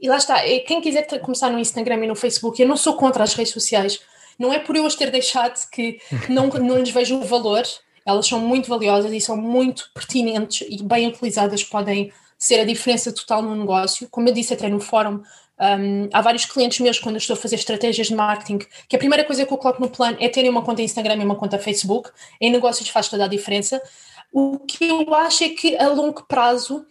e 0.00 0.08
lá 0.08 0.16
está, 0.16 0.46
é, 0.46 0.60
quem 0.60 0.80
quiser 0.80 1.02
começar 1.20 1.50
no 1.50 1.58
Instagram 1.58 2.04
e 2.04 2.06
no 2.06 2.14
Facebook, 2.14 2.60
eu 2.60 2.68
não 2.68 2.76
sou 2.76 2.94
contra 2.94 3.24
as 3.24 3.34
redes 3.34 3.52
sociais, 3.52 4.00
não 4.38 4.52
é 4.52 4.58
por 4.58 4.76
eu 4.76 4.86
as 4.86 4.94
ter 4.94 5.10
deixado 5.10 5.58
que 5.70 5.98
não, 6.28 6.48
não 6.48 6.78
lhes 6.78 6.90
vejo 6.90 7.16
o 7.16 7.24
valor, 7.24 7.62
elas 8.04 8.26
são 8.26 8.38
muito 8.38 8.68
valiosas 8.68 9.12
e 9.12 9.20
são 9.20 9.36
muito 9.36 9.90
pertinentes 9.94 10.66
e 10.68 10.82
bem 10.82 11.08
utilizadas 11.08 11.64
podem 11.64 12.12
ser 12.38 12.60
a 12.60 12.64
diferença 12.64 13.12
total 13.12 13.42
no 13.42 13.54
negócio. 13.54 14.08
Como 14.10 14.28
eu 14.28 14.34
disse 14.34 14.52
até 14.52 14.68
no 14.68 14.80
fórum, 14.80 15.22
um, 15.58 16.08
há 16.12 16.20
vários 16.20 16.44
clientes 16.44 16.80
meus 16.80 16.98
quando 16.98 17.14
eu 17.14 17.18
estou 17.18 17.34
a 17.34 17.36
fazer 17.36 17.54
estratégias 17.54 18.08
de 18.08 18.14
marketing 18.14 18.58
que 18.88 18.96
a 18.96 18.98
primeira 18.98 19.24
coisa 19.24 19.46
que 19.46 19.52
eu 19.52 19.56
coloco 19.56 19.80
no 19.80 19.88
plano 19.88 20.16
é 20.20 20.28
terem 20.28 20.50
uma 20.50 20.62
conta 20.62 20.82
Instagram 20.82 21.16
e 21.16 21.24
uma 21.24 21.36
conta 21.36 21.58
Facebook. 21.58 22.10
Em 22.40 22.50
negócios 22.50 22.88
faz 22.88 23.08
toda 23.08 23.24
a 23.24 23.28
diferença. 23.28 23.80
O 24.32 24.58
que 24.58 24.84
eu 24.84 25.14
acho 25.14 25.44
é 25.44 25.48
que 25.50 25.76
a 25.76 25.88
longo 25.88 26.24
prazo 26.26 26.84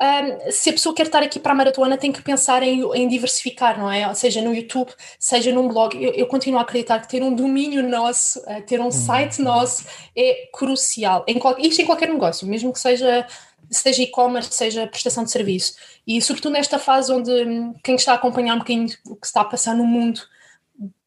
um, 0.00 0.50
se 0.50 0.70
a 0.70 0.72
pessoa 0.72 0.94
quer 0.94 1.06
estar 1.06 1.22
aqui 1.22 1.40
para 1.40 1.52
a 1.52 1.54
maratona, 1.54 1.98
tem 1.98 2.12
que 2.12 2.22
pensar 2.22 2.62
em, 2.62 2.82
em 2.94 3.08
diversificar, 3.08 3.78
não 3.78 3.90
é? 3.90 4.12
Seja 4.14 4.40
no 4.40 4.54
YouTube, 4.54 4.92
seja 5.18 5.52
num 5.52 5.66
blog. 5.68 5.94
Eu, 6.00 6.12
eu 6.12 6.26
continuo 6.26 6.58
a 6.58 6.62
acreditar 6.62 7.00
que 7.00 7.08
ter 7.08 7.22
um 7.22 7.34
domínio 7.34 7.82
nosso, 7.88 8.38
uh, 8.40 8.62
ter 8.66 8.80
um 8.80 8.84
uhum. 8.84 8.90
site 8.92 9.42
nosso 9.42 9.84
é 10.16 10.48
crucial. 10.52 11.24
Em 11.26 11.38
qual, 11.38 11.58
isto 11.58 11.82
em 11.82 11.86
qualquer 11.86 12.08
negócio, 12.08 12.46
mesmo 12.46 12.72
que 12.72 12.78
seja 12.78 13.26
seja 13.70 14.02
e-commerce, 14.02 14.54
seja 14.54 14.86
prestação 14.86 15.24
de 15.24 15.30
serviço. 15.30 15.74
E 16.06 16.22
sobretudo 16.22 16.52
nesta 16.52 16.78
fase 16.78 17.12
onde 17.12 17.30
hum, 17.30 17.74
quem 17.84 17.96
está 17.96 18.12
a 18.12 18.14
acompanhar 18.14 18.54
um 18.54 18.58
bocadinho 18.58 18.88
o 19.06 19.16
que 19.16 19.26
está 19.26 19.42
a 19.42 19.44
passar 19.44 19.74
no 19.74 19.84
mundo 19.84 20.20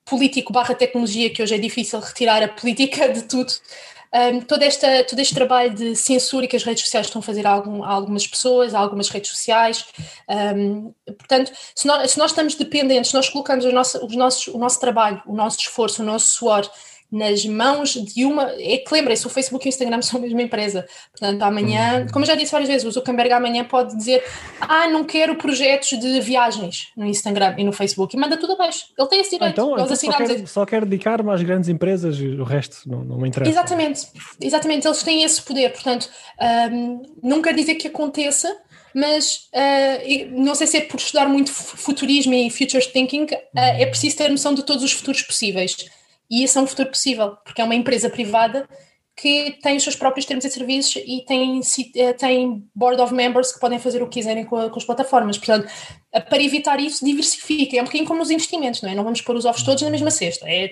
político 0.05 0.51
barra 0.51 0.75
tecnologia, 0.75 1.29
que 1.29 1.41
hoje 1.41 1.55
é 1.55 1.57
difícil 1.57 1.99
retirar 1.99 2.43
a 2.43 2.47
política 2.47 3.07
de 3.09 3.23
tudo, 3.23 3.51
um, 4.13 4.41
todo, 4.41 4.61
esta, 4.63 5.03
todo 5.05 5.19
este 5.19 5.33
trabalho 5.33 5.73
de 5.73 5.95
censura 5.95 6.47
que 6.47 6.55
as 6.55 6.63
redes 6.63 6.83
sociais 6.83 7.07
estão 7.07 7.19
a 7.19 7.23
fazer 7.23 7.47
a, 7.47 7.51
algum, 7.51 7.83
a 7.83 7.89
algumas 7.89 8.27
pessoas, 8.27 8.73
a 8.73 8.79
algumas 8.79 9.09
redes 9.09 9.31
sociais. 9.31 9.85
Um, 10.29 10.93
portanto, 11.05 11.51
se 11.75 11.87
nós, 11.87 12.11
se 12.11 12.17
nós, 12.17 12.31
estamos 12.31 12.55
dependentes, 12.55 13.13
nós 13.13 13.29
colocamos 13.29 13.65
nosso, 13.71 14.05
os 14.05 14.15
nossos, 14.15 14.47
o 14.47 14.57
nosso 14.57 14.79
trabalho, 14.79 15.21
o 15.25 15.33
nosso 15.33 15.59
esforço, 15.59 16.01
o 16.01 16.05
nosso 16.05 16.27
suor 16.27 16.69
nas 17.11 17.45
mãos 17.45 17.93
de 17.93 18.25
uma. 18.25 18.51
É 18.57 18.77
que 18.77 18.93
lembrem-se, 18.93 19.27
o 19.27 19.29
Facebook 19.29 19.65
e 19.65 19.67
o 19.67 19.69
Instagram 19.69 20.01
são 20.03 20.19
a 20.19 20.21
mesma 20.21 20.41
empresa. 20.41 20.87
Portanto, 21.11 21.41
amanhã, 21.41 22.01
uhum. 22.01 22.07
como 22.07 22.23
eu 22.23 22.27
já 22.27 22.35
disse 22.35 22.51
várias 22.51 22.69
vezes, 22.69 22.87
o 22.87 22.91
Zuckerberg 22.91 23.33
amanhã 23.33 23.65
pode 23.65 23.95
dizer: 23.97 24.23
Ah, 24.61 24.87
não 24.87 25.03
quero 25.03 25.35
projetos 25.35 25.89
de 25.89 26.21
viagens 26.21 26.87
no 26.95 27.05
Instagram 27.05 27.55
e 27.57 27.63
no 27.63 27.73
Facebook, 27.73 28.15
e 28.15 28.19
manda 28.19 28.37
tudo 28.37 28.53
abaixo. 28.53 28.85
Ele 28.97 29.07
tem 29.07 29.19
esse 29.19 29.31
direito. 29.31 29.53
então, 29.53 29.73
então 29.73 29.95
só, 29.95 30.11
quer, 30.11 30.47
só 30.47 30.65
quer 30.65 30.85
dedicar-me 30.85 31.31
às 31.31 31.41
grandes 31.41 31.69
empresas 31.69 32.17
e 32.17 32.27
o 32.27 32.43
resto 32.43 32.77
não, 32.87 33.03
não 33.03 33.17
me 33.17 33.27
interessa. 33.27 33.51
Exatamente, 33.51 34.07
exatamente. 34.39 34.87
Eles 34.87 35.03
têm 35.03 35.23
esse 35.23 35.41
poder. 35.41 35.71
Portanto, 35.73 36.09
um, 36.71 37.01
não 37.21 37.41
quer 37.41 37.53
dizer 37.53 37.75
que 37.75 37.87
aconteça 37.87 38.55
mas 38.93 39.47
uh, 39.53 40.41
não 40.43 40.53
sei 40.53 40.67
se 40.67 40.77
é 40.77 40.81
por 40.81 40.97
estudar 40.97 41.25
muito 41.27 41.49
futurismo 41.51 42.33
e 42.33 42.49
future 42.49 42.85
thinking, 42.85 43.23
uh, 43.23 43.37
é 43.53 43.85
preciso 43.85 44.17
ter 44.17 44.29
noção 44.29 44.53
de 44.53 44.63
todos 44.63 44.83
os 44.83 44.91
futuros 44.91 45.21
possíveis. 45.21 45.77
E 46.31 46.43
isso 46.43 46.57
é 46.57 46.61
um 46.61 46.67
futuro 46.67 46.89
possível, 46.89 47.35
porque 47.43 47.61
é 47.61 47.63
uma 47.63 47.75
empresa 47.75 48.09
privada 48.09 48.67
que 49.15 49.57
tem 49.61 49.75
os 49.75 49.83
seus 49.83 49.95
próprios 49.95 50.25
termos 50.25 50.45
e 50.45 50.49
serviços 50.49 50.95
e 51.05 51.23
tem, 51.25 51.59
eh, 51.95 52.13
tem 52.13 52.65
board 52.73 52.99
of 53.01 53.13
members 53.13 53.51
que 53.51 53.59
podem 53.59 53.77
fazer 53.77 54.01
o 54.01 54.07
que 54.07 54.19
quiserem 54.19 54.45
com, 54.45 54.55
a, 54.55 54.69
com 54.69 54.79
as 54.79 54.85
plataformas. 54.85 55.37
Portanto, 55.37 55.69
para 56.11 56.41
evitar 56.41 56.79
isso, 56.79 57.03
diversifiquem. 57.05 57.77
É 57.77 57.81
um 57.81 57.85
bocadinho 57.85 58.07
como 58.07 58.19
nos 58.19 58.31
investimentos, 58.31 58.81
não 58.81 58.89
é? 58.89 58.95
Não 58.95 59.03
vamos 59.03 59.21
pôr 59.21 59.35
os 59.35 59.45
ovos 59.45 59.61
todos 59.63 59.83
na 59.83 59.89
mesma 59.89 60.09
cesta. 60.09 60.49
É 60.49 60.71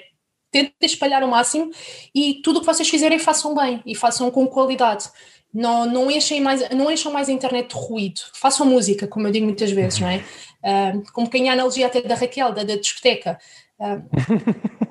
tentem 0.52 0.74
espalhar 0.82 1.24
o 1.24 1.28
máximo 1.28 1.70
e 2.14 2.42
tudo 2.42 2.58
o 2.58 2.60
que 2.62 2.66
vocês 2.66 2.90
fizerem 2.90 3.20
façam 3.20 3.54
bem 3.54 3.82
e 3.86 3.96
façam 3.96 4.32
com 4.32 4.48
qualidade. 4.48 5.06
Não, 5.54 5.86
não, 5.86 6.12
enchem 6.12 6.42
mais, 6.42 6.68
não 6.70 6.92
enchem 6.92 7.12
mais 7.12 7.28
a 7.28 7.32
internet 7.32 7.70
de 7.70 7.76
ruído. 7.76 8.22
Façam 8.34 8.66
música, 8.66 9.08
como 9.08 9.28
eu 9.28 9.32
digo 9.32 9.46
muitas 9.46 9.72
vezes, 9.72 10.00
não 10.00 10.08
é? 10.08 10.18
Uh, 10.64 11.04
como 11.12 11.30
quem 11.30 11.50
a 11.50 11.54
analogia 11.54 11.88
até 11.88 12.02
da 12.02 12.16
Raquel, 12.16 12.52
da, 12.52 12.64
da 12.64 12.76
discoteca. 12.76 13.40
Uh, 13.80 14.04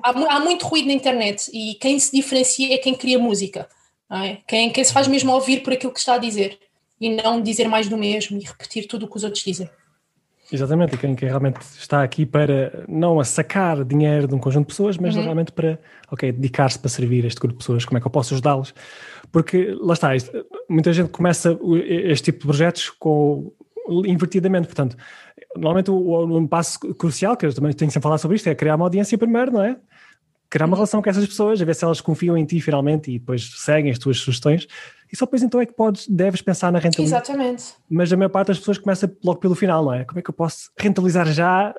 há, 0.03 0.35
há, 0.35 0.39
muito 0.39 0.65
ruído 0.65 0.87
na 0.87 0.93
internet 0.93 1.49
e 1.53 1.75
quem 1.75 1.99
se 1.99 2.11
diferencia 2.11 2.73
é 2.73 2.77
quem 2.77 2.95
cria 2.95 3.19
música, 3.19 3.67
é? 4.11 4.37
quem, 4.47 4.71
quem 4.71 4.83
se 4.83 4.91
faz 4.91 5.07
mesmo 5.07 5.31
ouvir 5.31 5.61
por 5.61 5.73
aquilo 5.73 5.93
que 5.93 5.99
está 5.99 6.15
a 6.15 6.17
dizer 6.17 6.57
e 6.99 7.09
não 7.09 7.41
dizer 7.41 7.67
mais 7.67 7.87
do 7.87 7.97
mesmo 7.97 8.37
e 8.37 8.43
repetir 8.43 8.87
tudo 8.87 9.05
o 9.05 9.09
que 9.09 9.17
os 9.17 9.23
outros 9.23 9.43
dizem. 9.43 9.69
Exatamente, 10.51 10.95
e 10.95 10.97
quem, 10.97 11.15
quem 11.15 11.27
realmente 11.27 11.61
está 11.61 12.01
aqui 12.01 12.25
para 12.25 12.83
não 12.87 13.19
a 13.19 13.23
sacar 13.23 13.85
dinheiro 13.85 14.27
de 14.27 14.33
um 14.33 14.39
conjunto 14.39 14.65
de 14.65 14.69
pessoas, 14.69 14.97
mas 14.97 15.15
uhum. 15.15 15.21
realmente 15.21 15.51
para, 15.51 15.79
ok, 16.11 16.31
dedicar-se 16.31 16.79
para 16.79 16.89
servir 16.89 17.23
este 17.23 17.39
grupo 17.39 17.53
de 17.53 17.59
pessoas, 17.59 17.85
como 17.85 17.99
é 17.99 18.01
que 18.01 18.07
eu 18.07 18.11
posso 18.11 18.33
ajudá-los? 18.33 18.73
Porque, 19.31 19.77
lá 19.79 19.93
está, 19.93 20.15
isto, 20.15 20.31
muita 20.67 20.91
gente 20.91 21.09
começa 21.09 21.57
este 21.87 22.25
tipo 22.25 22.39
de 22.39 22.45
projetos 22.47 22.89
com 22.89 23.51
invertidamente, 24.05 24.67
portanto, 24.67 24.95
normalmente 25.55 25.91
o, 25.91 26.37
um 26.37 26.47
passo 26.47 26.79
crucial, 26.95 27.35
que 27.35 27.45
eu 27.45 27.53
também 27.53 27.73
tenho 27.73 27.91
sempre 27.91 28.03
falar 28.03 28.17
sobre 28.17 28.37
isto, 28.37 28.47
é 28.47 28.55
criar 28.55 28.75
uma 28.75 28.85
audiência 28.85 29.17
primeiro, 29.17 29.51
não 29.51 29.63
é? 29.63 29.77
Criar 30.49 30.65
uma 30.65 30.75
relação 30.75 31.01
com 31.01 31.09
essas 31.09 31.27
pessoas, 31.27 31.61
a 31.61 31.65
ver 31.65 31.75
se 31.75 31.83
elas 31.83 32.01
confiam 32.01 32.37
em 32.37 32.45
ti 32.45 32.59
finalmente 32.59 33.11
e 33.11 33.19
depois 33.19 33.51
seguem 33.57 33.91
as 33.91 33.99
tuas 33.99 34.17
sugestões. 34.17 34.67
E 35.11 35.15
só 35.15 35.25
depois 35.25 35.43
então 35.43 35.59
é 35.59 35.65
que 35.65 35.73
podes, 35.73 36.07
deves 36.07 36.41
pensar 36.41 36.71
na 36.71 36.79
rentabilidade. 36.79 37.31
Exatamente. 37.31 37.63
Mas 37.89 38.11
a 38.11 38.17
maior 38.17 38.29
parte 38.29 38.47
das 38.47 38.59
pessoas 38.59 38.77
começa 38.77 39.11
logo 39.23 39.39
pelo 39.39 39.55
final, 39.55 39.83
não 39.83 39.93
é? 39.93 40.05
Como 40.05 40.19
é 40.19 40.21
que 40.21 40.29
eu 40.29 40.33
posso 40.33 40.71
rentabilizar 40.77 41.27
já 41.31 41.73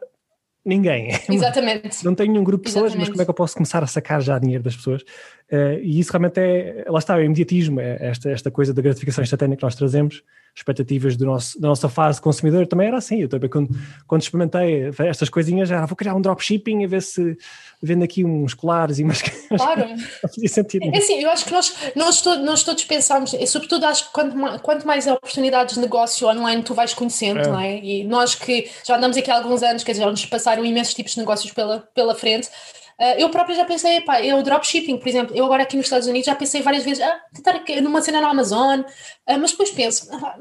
ninguém. 0.64 1.08
Exatamente. 1.28 2.04
Não 2.04 2.14
tenho 2.14 2.32
nenhum 2.32 2.44
grupo 2.44 2.64
de 2.64 2.72
pessoas, 2.72 2.92
Exatamente. 2.92 3.08
mas 3.08 3.14
como 3.14 3.22
é 3.22 3.24
que 3.24 3.30
eu 3.30 3.34
posso 3.34 3.54
começar 3.54 3.82
a 3.82 3.86
sacar 3.86 4.20
já 4.20 4.38
dinheiro 4.38 4.62
das 4.62 4.76
pessoas? 4.76 5.02
Uh, 5.50 5.80
e 5.82 5.98
isso 5.98 6.12
realmente 6.12 6.38
é, 6.38 6.84
lá 6.88 6.98
está, 6.98 7.16
é 7.16 7.22
o 7.22 7.24
imediatismo, 7.24 7.80
é 7.80 7.98
esta, 8.00 8.30
esta 8.30 8.50
coisa 8.50 8.72
da 8.72 8.82
gratificação 8.82 9.22
instantânea 9.22 9.56
que 9.56 9.62
nós 9.62 9.74
trazemos, 9.74 10.22
expectativas 10.54 11.16
do 11.16 11.24
nosso, 11.24 11.60
da 11.60 11.68
nossa 11.68 11.88
fase 11.88 12.20
consumidor 12.20 12.66
também 12.66 12.88
era 12.88 12.98
assim. 12.98 13.22
Eu 13.22 13.28
também, 13.28 13.48
quando, 13.48 13.70
quando 14.06 14.22
experimentei 14.22 14.90
estas 14.98 15.28
coisinhas, 15.28 15.68
já 15.68 15.84
vou 15.86 15.96
criar 15.96 16.14
um 16.14 16.20
dropshipping 16.20 16.84
a 16.84 16.88
ver 16.88 17.02
se 17.02 17.36
vendo 17.82 18.04
aqui 18.04 18.24
uns 18.24 18.54
colares 18.54 18.98
e 18.98 19.04
umas. 19.04 19.22
Claro. 19.50 19.88
não 19.88 19.98
fazia 20.28 20.48
sentido. 20.48 20.84
É 20.94 20.98
assim, 20.98 21.20
eu 21.20 21.28
acho 21.30 21.44
que 21.44 21.52
nós, 21.52 21.74
nós, 21.96 22.22
todos, 22.22 22.44
nós 22.44 22.62
todos 22.62 22.84
pensamos, 22.84 23.32
e 23.32 23.46
sobretudo 23.46 23.84
acho 23.84 24.06
que 24.06 24.12
quanto, 24.12 24.60
quanto 24.60 24.86
mais 24.86 25.06
oportunidades 25.08 25.74
de 25.74 25.80
negócio 25.80 26.28
online 26.28 26.62
tu 26.62 26.72
vais 26.72 26.94
conhecendo, 26.94 27.40
é. 27.40 27.48
não 27.48 27.58
é? 27.58 27.78
E 27.78 28.04
nós 28.04 28.34
que 28.34 28.70
já 28.86 28.96
andamos 28.96 29.16
aqui 29.16 29.30
há 29.30 29.36
alguns 29.36 29.62
anos, 29.62 29.82
quer 29.82 29.92
dizer, 29.92 30.04
já 30.04 30.10
nos 30.10 30.24
passaram 30.26 30.64
imensos 30.64 30.94
tipos 30.94 31.12
de 31.12 31.18
negócios 31.18 31.52
pela, 31.52 31.80
pela 31.94 32.14
frente. 32.14 32.48
Uh, 33.00 33.16
eu 33.16 33.30
própria 33.30 33.56
já 33.56 33.64
pensei, 33.64 34.02
pá, 34.02 34.22
eu 34.22 34.42
dropshipping, 34.42 34.98
por 34.98 35.08
exemplo, 35.08 35.34
eu 35.34 35.46
agora 35.46 35.62
aqui 35.62 35.74
nos 35.74 35.86
Estados 35.86 36.06
Unidos 36.06 36.26
já 36.26 36.34
pensei 36.34 36.60
várias 36.60 36.84
vezes, 36.84 37.02
ah, 37.02 37.18
tentar 37.32 37.64
numa 37.80 38.02
cena 38.02 38.20
na 38.20 38.28
Amazon, 38.28 38.80
uh, 38.80 39.38
mas 39.40 39.52
depois 39.52 39.70
penso, 39.70 40.06
ah, 40.12 40.36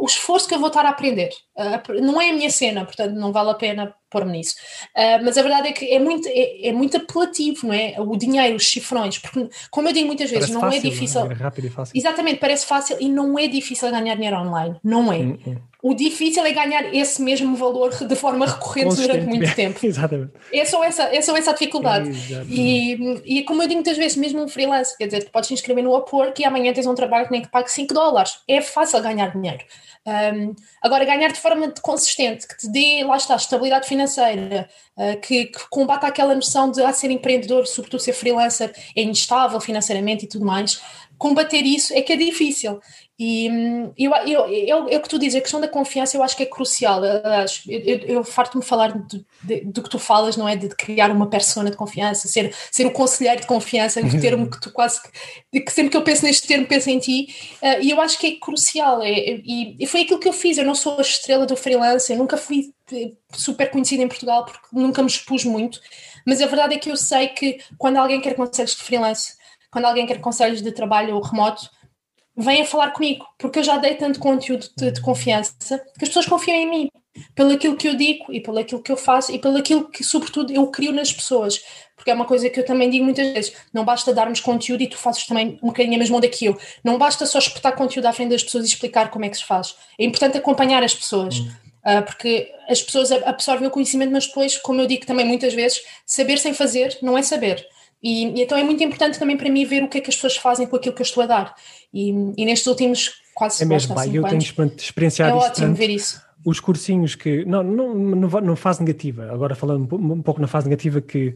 o 0.00 0.06
esforço 0.06 0.48
que 0.48 0.54
eu 0.54 0.58
vou 0.58 0.68
estar 0.68 0.84
a 0.86 0.88
aprender, 0.88 1.30
uh, 1.56 2.00
não 2.00 2.20
é 2.20 2.30
a 2.30 2.32
minha 2.32 2.50
cena, 2.50 2.84
portanto 2.84 3.14
não 3.14 3.32
vale 3.32 3.50
a 3.50 3.54
pena 3.54 3.94
pôr-me 4.10 4.32
nisso. 4.32 4.56
Uh, 4.96 5.24
mas 5.24 5.38
a 5.38 5.42
verdade 5.42 5.68
é 5.68 5.72
que 5.72 5.88
é 5.92 5.98
muito, 5.98 6.28
é, 6.28 6.68
é, 6.68 6.72
muito 6.72 6.96
apelativo, 6.96 7.66
não 7.66 7.74
é? 7.74 7.94
O 7.98 8.16
dinheiro, 8.16 8.56
os 8.56 8.66
cifrões, 8.66 9.18
porque, 9.18 9.48
como 9.70 9.88
eu 9.88 9.92
digo 9.92 10.06
muitas 10.06 10.30
vezes, 10.30 10.50
parece 10.50 10.52
não 10.52 10.68
é 10.68 10.72
fácil, 10.72 10.88
é 10.88 10.90
difícil. 10.90 11.20
Não 11.20 11.30
é 11.30 11.34
rápido 11.34 11.66
e 11.66 11.70
fácil. 11.70 11.96
Exatamente, 11.96 12.40
parece 12.40 12.66
fácil 12.66 12.96
e 12.98 13.08
não 13.08 13.38
é 13.38 13.46
difícil 13.46 13.90
ganhar 13.90 14.14
dinheiro 14.14 14.36
online. 14.36 14.76
Não 14.82 15.12
é. 15.12 15.18
Hum, 15.18 15.38
hum. 15.46 15.56
O 15.82 15.94
difícil 15.94 16.44
é 16.44 16.52
ganhar 16.52 16.94
esse 16.94 17.22
mesmo 17.22 17.56
valor 17.56 17.90
de 17.90 18.14
forma 18.14 18.44
recorrente 18.44 18.96
durante 18.96 19.24
muito 19.24 19.54
tempo. 19.54 19.80
Exatamente. 19.86 20.32
É 20.52 20.64
só 20.66 20.84
essa, 20.84 21.04
é 21.04 21.22
só 21.22 21.34
essa 21.34 21.50
a 21.50 21.54
dificuldade. 21.54 22.10
E, 22.50 22.98
e 23.24 23.42
como 23.44 23.62
eu 23.62 23.68
digo 23.68 23.78
muitas 23.78 23.96
vezes, 23.96 24.16
mesmo 24.16 24.42
um 24.42 24.48
freelance, 24.48 24.96
quer 24.98 25.06
dizer, 25.06 25.24
tu 25.24 25.30
podes 25.30 25.48
te 25.48 25.54
inscrever 25.54 25.82
no 25.82 25.96
Upwork 25.96 26.40
e 26.40 26.44
amanhã 26.44 26.72
tens 26.74 26.86
um 26.86 26.94
trabalho 26.94 27.26
que 27.26 27.32
nem 27.32 27.40
que 27.40 27.48
pague 27.48 27.72
5 27.72 27.94
dólares. 27.94 28.40
É 28.46 28.60
fácil 28.60 29.00
ganhar 29.00 29.28
dinheiro. 29.32 29.64
Um, 30.06 30.54
agora, 30.82 31.04
ganhar 31.04 31.32
de 31.32 31.38
forma 31.40 31.72
consistente, 31.82 32.46
que 32.46 32.56
te 32.56 32.68
dê, 32.70 33.04
lá 33.04 33.16
está, 33.16 33.36
estabilidade 33.36 33.86
financeira, 33.86 34.68
uh, 34.96 35.20
que, 35.20 35.46
que, 35.46 35.68
combata 35.70 36.06
aquela 36.06 36.34
noção 36.34 36.70
de 36.70 36.82
ah, 36.82 36.92
ser 36.92 37.10
empreendedor, 37.10 37.66
sobretudo 37.66 38.00
ser 38.00 38.12
freelancer, 38.12 38.72
é 38.96 39.02
instável 39.02 39.60
financeiramente 39.60 40.24
e 40.24 40.28
tudo 40.28 40.44
mais. 40.44 40.80
combater 41.18 41.62
isso 41.62 41.92
é 41.94 42.00
que 42.00 42.12
é 42.12 42.16
difícil. 42.16 42.80
E 43.22 43.50
hum, 43.50 43.92
eu, 43.98 44.10
eu, 44.26 44.48
eu, 44.48 44.88
é 44.88 44.96
o 44.96 45.02
que 45.02 45.08
tu 45.10 45.18
dizes, 45.18 45.36
a 45.36 45.42
questão 45.42 45.60
da 45.60 45.68
confiança 45.68 46.16
eu 46.16 46.22
acho 46.22 46.34
que 46.34 46.42
é 46.42 46.46
crucial. 46.46 47.04
Eu, 47.04 47.20
eu, 47.68 47.98
eu 47.98 48.24
farto-me 48.24 48.64
falar 48.64 48.92
do, 48.92 49.22
de, 49.42 49.60
que 49.60 49.90
tu 49.90 49.98
falas, 49.98 50.38
não 50.38 50.48
é? 50.48 50.56
De 50.56 50.70
criar 50.70 51.10
uma 51.10 51.28
persona 51.28 51.70
de 51.70 51.76
confiança, 51.76 52.28
ser, 52.28 52.54
ser 52.70 52.86
o 52.86 52.90
conselheiro 52.90 53.42
de 53.42 53.46
confiança, 53.46 54.00
um 54.00 54.08
termo 54.18 54.48
que 54.50 54.58
tu 54.58 54.72
quase. 54.72 55.02
que 55.52 55.70
sempre 55.70 55.90
que 55.90 55.98
eu 55.98 56.02
penso 56.02 56.24
neste 56.24 56.48
termo, 56.48 56.66
penso 56.66 56.88
em 56.88 56.98
ti. 56.98 57.28
Uh, 57.60 57.82
e 57.82 57.90
eu 57.90 58.00
acho 58.00 58.18
que 58.18 58.26
é 58.26 58.36
crucial. 58.40 59.02
É, 59.02 59.12
e, 59.12 59.76
e, 59.78 59.86
foi 59.86 60.00
aquilo 60.00 60.18
que 60.18 60.28
eu 60.28 60.32
fiz. 60.32 60.56
Eu 60.56 60.64
não 60.64 60.74
sou 60.74 60.96
a 60.96 61.02
estrela 61.02 61.44
do 61.44 61.54
freelance, 61.54 62.10
eu 62.10 62.16
nunca 62.16 62.38
fui 62.38 62.72
eh, 62.90 63.12
super 63.34 63.70
conhecida 63.70 64.02
em 64.02 64.08
Portugal 64.08 64.46
porque 64.46 64.66
nunca 64.72 65.02
me 65.02 65.08
expus 65.08 65.44
muito. 65.44 65.78
Mas 66.26 66.40
a 66.40 66.46
verdade 66.46 66.74
é 66.74 66.78
que 66.78 66.90
eu 66.90 66.96
sei 66.96 67.28
que 67.28 67.60
quando 67.76 67.98
alguém 67.98 68.18
quer 68.18 68.32
conselhos 68.32 68.74
de 68.74 68.82
freelance, 68.82 69.34
quando 69.70 69.84
alguém 69.84 70.06
quer 70.06 70.22
conselhos 70.22 70.62
de 70.62 70.72
trabalho 70.72 71.20
remoto, 71.20 71.68
venha 72.36 72.64
falar 72.64 72.90
comigo, 72.90 73.26
porque 73.38 73.58
eu 73.58 73.64
já 73.64 73.76
dei 73.76 73.94
tanto 73.94 74.18
conteúdo 74.18 74.66
de, 74.76 74.92
de, 74.92 75.00
confiança 75.00 75.78
que 75.98 76.04
as 76.04 76.08
pessoas 76.08 76.26
confiam 76.26 76.56
em 76.56 76.70
mim, 76.70 76.88
pelo 77.34 77.52
aquilo 77.52 77.76
que 77.76 77.88
eu 77.88 77.94
digo 77.94 78.32
e 78.32 78.40
pelo 78.40 78.58
aquilo 78.58 78.82
que 78.82 78.92
eu 78.92 78.96
faço 78.96 79.32
e 79.32 79.38
pelo 79.38 79.58
aquilo 79.58 79.88
que, 79.88 80.04
sobretudo, 80.04 80.52
eu 80.52 80.66
crio 80.68 80.92
nas 80.92 81.12
pessoas. 81.12 81.62
Porque 81.96 82.10
é 82.10 82.14
uma 82.14 82.24
coisa 82.24 82.48
que 82.48 82.58
eu 82.58 82.64
também 82.64 82.88
digo 82.88 83.04
muitas 83.04 83.30
vezes: 83.32 83.52
não 83.74 83.84
basta 83.84 84.14
darmos 84.14 84.40
conteúdo 84.40 84.82
e 84.82 84.88
tu 84.88 84.96
fazes 84.96 85.26
também 85.26 85.58
um 85.62 85.66
bocadinho 85.66 85.96
a 85.96 85.98
mesma 85.98 86.16
onda 86.16 86.28
que 86.28 86.46
eu. 86.46 86.58
Não 86.82 86.96
basta 86.96 87.26
só 87.26 87.38
espetar 87.38 87.74
conteúdo 87.74 88.06
à 88.06 88.12
frente 88.12 88.30
das 88.30 88.42
pessoas 88.42 88.64
e 88.64 88.68
explicar 88.68 89.10
como 89.10 89.24
é 89.24 89.28
que 89.28 89.36
se 89.36 89.44
faz. 89.44 89.76
É 89.98 90.04
importante 90.04 90.38
acompanhar 90.38 90.82
as 90.82 90.94
pessoas. 90.94 91.38
Uh, 91.80 92.02
porque 92.04 92.52
as 92.68 92.82
pessoas 92.82 93.10
absorvem 93.10 93.66
o 93.66 93.70
conhecimento, 93.70 94.12
mas 94.12 94.26
depois, 94.26 94.56
como 94.58 94.80
eu 94.82 94.86
digo 94.86 95.06
também 95.06 95.26
muitas 95.26 95.54
vezes, 95.54 95.82
saber 96.04 96.38
sem 96.38 96.52
fazer 96.54 96.96
não 97.02 97.16
é 97.16 97.22
saber. 97.22 97.66
E, 98.02 98.26
e, 98.26 98.42
então 98.42 98.56
é 98.56 98.64
muito 98.64 98.82
importante 98.82 99.18
também 99.18 99.36
para 99.36 99.50
mim 99.50 99.64
ver 99.64 99.82
o 99.82 99.88
que 99.88 99.98
é 99.98 100.00
que 100.00 100.10
as 100.10 100.16
pessoas 100.16 100.36
fazem 100.36 100.66
com 100.66 100.76
aquilo 100.76 100.94
que 100.94 101.02
eu 101.02 101.04
estou 101.04 101.22
a 101.22 101.26
dar. 101.26 101.54
E, 101.92 102.10
e 102.36 102.44
nestes 102.44 102.66
últimos 102.66 103.20
quase 103.34 103.62
É 103.62 103.66
mesmo, 103.66 103.94
pai, 103.94 104.10
eu 104.12 104.22
tenho 104.24 104.42
experienciado 104.76 105.34
é 105.34 105.36
isso. 105.36 105.46
É 105.46 105.50
ótimo 105.50 105.66
tanto. 105.68 105.78
ver 105.78 105.90
isso. 105.90 106.22
Os 106.44 106.60
cursinhos 106.60 107.14
que. 107.14 107.44
Não, 107.44 107.62
não, 107.62 107.94
não, 107.94 108.28
não 108.28 108.56
fase 108.56 108.80
negativa, 108.80 109.30
agora 109.30 109.54
falando 109.54 109.94
um 109.94 110.22
pouco 110.22 110.40
na 110.40 110.46
fase 110.46 110.66
negativa, 110.66 111.00
que 111.00 111.34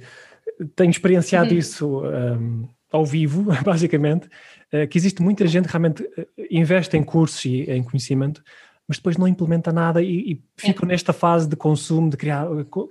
tenho 0.76 0.90
experienciado 0.90 1.50
uhum. 1.50 1.58
isso 1.58 2.02
um, 2.04 2.68
ao 2.90 3.04
vivo, 3.04 3.44
basicamente, 3.64 4.28
uh, 4.72 4.86
que 4.88 4.96
existe 4.96 5.22
muita 5.22 5.46
gente 5.46 5.66
que 5.66 5.72
realmente 5.72 6.08
eh, 6.16 6.26
investe 6.50 6.96
em 6.96 7.02
cursos 7.02 7.44
e 7.44 7.62
em 7.70 7.82
conhecimento, 7.82 8.42
mas 8.86 8.98
depois 8.98 9.16
não 9.16 9.26
implementa 9.26 9.72
nada 9.72 10.02
e, 10.02 10.32
e 10.32 10.42
ficam 10.56 10.86
é. 10.86 10.92
nesta 10.92 11.12
fase 11.12 11.48
de 11.48 11.56
consumo, 11.56 12.10
de 12.10 12.16
criar, 12.16 12.46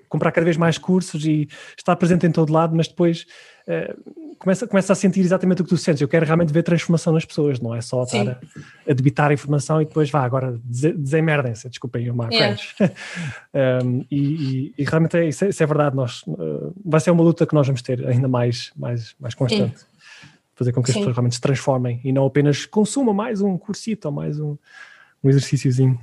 comprar 0.10 0.32
cada 0.32 0.44
vez 0.44 0.58
mais 0.58 0.78
cursos 0.78 1.26
e 1.26 1.48
estar 1.78 1.96
presente 1.96 2.26
em 2.26 2.32
todo 2.32 2.52
lado, 2.52 2.76
mas 2.76 2.88
depois 2.88 3.28
uh, 3.68 4.36
começa, 4.40 4.66
começa 4.66 4.94
a 4.94 4.96
sentir 4.96 5.20
exatamente 5.20 5.62
o 5.62 5.64
que 5.64 5.70
tu 5.70 5.78
sentes. 5.78 6.02
Eu 6.02 6.08
quero 6.08 6.26
realmente 6.26 6.52
ver 6.52 6.64
transformação 6.64 7.14
nas 7.14 7.26
pessoas, 7.26 7.60
não 7.60 7.76
é 7.76 7.82
só 7.82 8.04
Sim. 8.06 8.22
estar 8.22 8.32
a, 8.32 8.92
a, 8.92 8.94
debitar 8.94 9.30
a 9.30 9.34
informação 9.36 9.82
e 9.82 9.86
depois 9.86 10.10
vá, 10.10 10.24
agora 10.24 10.60
desemerdem-se, 10.66 11.70
desculpem 11.70 12.10
o 12.10 12.16
Mark 12.16 12.34
yeah. 12.34 12.58
um, 13.84 14.04
e, 14.10 14.18
e, 14.18 14.74
e, 14.80 14.84
realmente 14.84 15.16
é, 15.18 15.28
isso, 15.28 15.46
é, 15.46 15.50
isso 15.50 15.62
é 15.62 15.66
verdade, 15.66 15.96
nós, 15.96 16.24
uh, 16.28 16.74
vai 16.84 17.00
ser 17.00 17.12
uma 17.12 17.24
luta 17.24 17.46
que 17.46 17.54
nós 17.54 17.68
vamos 17.68 17.84
ter 17.84 18.04
ainda 18.08 18.28
mais, 18.28 18.72
mais, 18.76 19.16
mais 19.20 19.36
constante. 19.36 19.80
Sim. 19.80 19.86
Fazer 20.56 20.72
com 20.72 20.84
que 20.84 20.90
as 20.90 20.94
Sim. 20.94 21.00
pessoas 21.02 21.16
realmente 21.16 21.36
se 21.36 21.42
transformem 21.42 22.00
e 22.04 22.12
não 22.12 22.26
apenas 22.26 22.66
consumam 22.66 23.14
mais 23.14 23.42
um 23.42 23.58
cursito 23.58 24.08
ou 24.08 24.14
mais 24.14 24.40
um 24.40 24.56
um 25.24 25.30
exercíciozinho. 25.30 26.00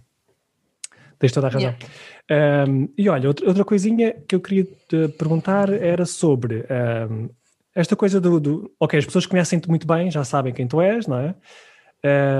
Tens 1.18 1.32
toda 1.32 1.48
a 1.48 1.50
razão. 1.50 1.74
Yeah. 2.30 2.70
Um, 2.70 2.88
e 2.96 3.08
olha, 3.08 3.28
outra, 3.28 3.46
outra 3.46 3.64
coisinha 3.64 4.14
que 4.26 4.34
eu 4.34 4.40
queria 4.40 4.64
te 4.64 5.08
perguntar 5.18 5.68
era 5.70 6.06
sobre 6.06 6.64
um, 7.10 7.28
esta 7.74 7.94
coisa 7.94 8.20
do, 8.20 8.40
do, 8.40 8.72
Ok, 8.80 8.98
as 8.98 9.04
pessoas 9.04 9.26
conhecem-te 9.26 9.68
muito 9.68 9.86
bem, 9.86 10.10
já 10.10 10.24
sabem 10.24 10.52
quem 10.52 10.66
tu 10.66 10.80
és, 10.80 11.06
não 11.06 11.18
é? 11.18 11.34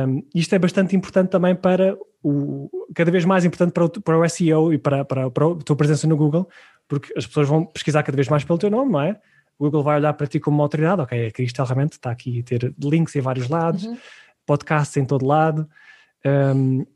Um, 0.07 0.23
isto 0.35 0.55
é 0.55 0.59
bastante 0.59 0.97
importante 0.97 1.29
também 1.29 1.55
para 1.55 1.97
o. 2.23 2.71
cada 2.95 3.11
vez 3.11 3.25
mais 3.25 3.45
importante 3.45 3.73
para 3.73 3.85
o, 3.85 3.90
para 3.90 4.19
o 4.19 4.29
SEO 4.29 4.73
e 4.73 4.79
para, 4.79 5.05
para, 5.05 5.31
para 5.31 5.47
a 5.47 5.57
tua 5.57 5.77
presença 5.77 6.07
no 6.07 6.16
Google, 6.16 6.49
porque 6.88 7.12
as 7.16 7.27
pessoas 7.27 7.49
vão 7.49 7.66
pesquisar 7.66 8.03
cada 8.03 8.16
vez 8.16 8.29
mais 8.29 8.45
pelo 8.45 8.59
teu 8.59 8.71
nome, 8.71 8.93
não 8.93 9.01
é? 9.03 9.21
O 9.59 9.64
Google 9.64 9.83
vai 9.83 9.99
olhar 9.99 10.14
para 10.14 10.27
ti 10.27 10.40
como 10.40 10.57
uma 10.57 10.64
autoridade, 10.64 11.03
ok, 11.03 11.27
a 11.27 11.31
Cristal 11.31 11.66
realmente 11.66 11.93
está 11.93 12.11
aqui 12.11 12.40
a 12.40 12.43
ter 12.43 12.75
links 12.83 13.14
em 13.14 13.21
vários 13.21 13.49
lados, 13.49 13.85
uhum. 13.85 13.99
podcasts 14.47 14.97
em 14.97 15.05
todo 15.05 15.27
lado. 15.27 15.69
Um, 16.25 16.87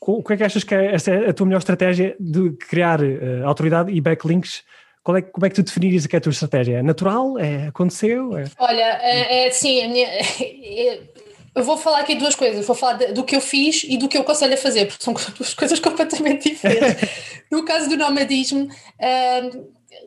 o 0.00 0.22
que 0.22 0.32
é 0.34 0.36
que 0.36 0.44
achas 0.44 0.62
que 0.62 0.74
é, 0.74 0.94
essa 0.94 1.10
é 1.10 1.30
a 1.30 1.32
tua 1.32 1.46
melhor 1.46 1.58
estratégia 1.58 2.16
de 2.20 2.50
criar 2.52 3.00
uh, 3.00 3.44
autoridade 3.44 3.92
e 3.92 4.00
backlinks? 4.00 4.62
Qual 5.02 5.16
é, 5.16 5.22
como 5.22 5.46
é 5.46 5.48
que 5.48 5.56
tu 5.56 5.62
definirias 5.62 6.06
que 6.06 6.16
é 6.16 6.18
a 6.18 6.20
tua 6.20 6.32
estratégia? 6.32 6.78
É 6.78 6.82
natural? 6.82 7.38
É, 7.38 7.68
aconteceu? 7.68 8.36
É... 8.36 8.44
Olha, 8.58 8.98
é, 9.02 9.46
é 9.46 9.50
sim, 9.50 9.86
minha, 9.88 10.08
eu 11.54 11.62
vou 11.62 11.76
falar 11.76 12.00
aqui 12.00 12.16
duas 12.16 12.34
coisas. 12.34 12.66
Vou 12.66 12.74
falar 12.74 12.94
de, 12.94 13.12
do 13.12 13.24
que 13.24 13.36
eu 13.36 13.40
fiz 13.40 13.84
e 13.84 13.96
do 13.96 14.08
que 14.08 14.16
eu 14.16 14.22
aconselho 14.22 14.54
a 14.54 14.56
fazer, 14.56 14.86
porque 14.86 15.04
são 15.04 15.14
duas 15.38 15.54
coisas 15.54 15.78
completamente 15.80 16.50
diferentes. 16.50 17.08
no 17.50 17.64
caso 17.64 17.88
do 17.88 17.96
nomadismo, 17.96 18.68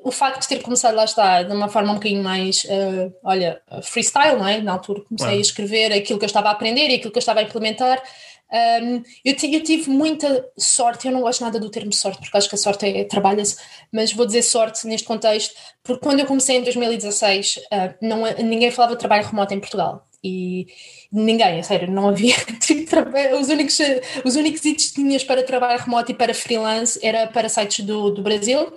o 0.04 0.12
facto 0.12 0.42
de 0.42 0.48
ter 0.48 0.62
começado 0.62 0.96
lá 0.96 1.06
está 1.06 1.44
de 1.44 1.54
uma 1.54 1.68
forma 1.68 1.92
um 1.92 1.96
bocadinho 1.96 2.24
mais, 2.24 2.64
uh, 2.66 3.14
olha, 3.24 3.62
freestyle, 3.84 4.38
não 4.38 4.48
é? 4.48 4.62
Na 4.62 4.74
altura 4.74 5.02
comecei 5.02 5.38
a 5.38 5.42
escrever 5.42 5.94
aquilo 5.94 6.20
que 6.20 6.26
eu 6.26 6.28
estava 6.28 6.50
a 6.50 6.52
aprender 6.52 6.90
e 6.90 6.96
aquilo 6.96 7.12
que 7.12 7.18
eu 7.18 7.22
estava 7.22 7.40
a 7.40 7.44
implementar. 7.44 8.02
Um, 8.52 9.04
eu, 9.24 9.36
eu, 9.44 9.64
tive 9.64 9.90
muita 9.92 10.46
sorte, 10.58 11.08
eu 11.08 11.14
não 11.14 11.22
gosto 11.22 11.42
nada 11.42 11.60
do 11.60 11.70
termo 11.70 11.94
sorte, 11.94 12.20
porque 12.20 12.36
acho 12.36 12.50
que 12.50 12.56
a 12.56 12.58
sorte 12.58 12.86
é, 12.86 13.04
trabalha-se, 13.04 13.58
mas 13.92 14.12
vou 14.12 14.26
dizer 14.26 14.42
sorte 14.42 14.88
neste 14.88 15.06
contexto, 15.06 15.54
porque 15.84 16.02
quando 16.02 16.20
eu 16.20 16.26
comecei 16.26 16.58
em 16.58 16.64
2016, 16.64 17.58
uh, 17.58 17.62
ah, 17.72 17.96
não, 18.02 18.24
ninguém 18.44 18.72
falava 18.72 18.96
de 18.96 19.00
trabalho 19.00 19.28
remoto 19.28 19.54
em 19.54 19.60
Portugal. 19.60 20.06
E 20.22 20.68
ninguém, 21.12 21.60
a 21.60 21.64
sério, 21.64 21.90
não 21.90 22.10
havia 22.10 22.36
tipo, 22.60 22.96
os 23.40 23.48
únicos 23.48 23.78
os 24.26 24.36
únicos 24.36 24.62
sítios 24.62 24.90
que 24.90 24.96
tinhas 24.96 25.24
para 25.24 25.44
trabalho 25.44 25.80
remoto 25.80 26.12
e 26.12 26.16
para 26.16 26.34
freelance 26.34 27.00
era 27.02 27.28
para 27.28 27.48
sites 27.48 27.86
do, 27.86 28.10
do 28.10 28.22
Brasil, 28.22 28.74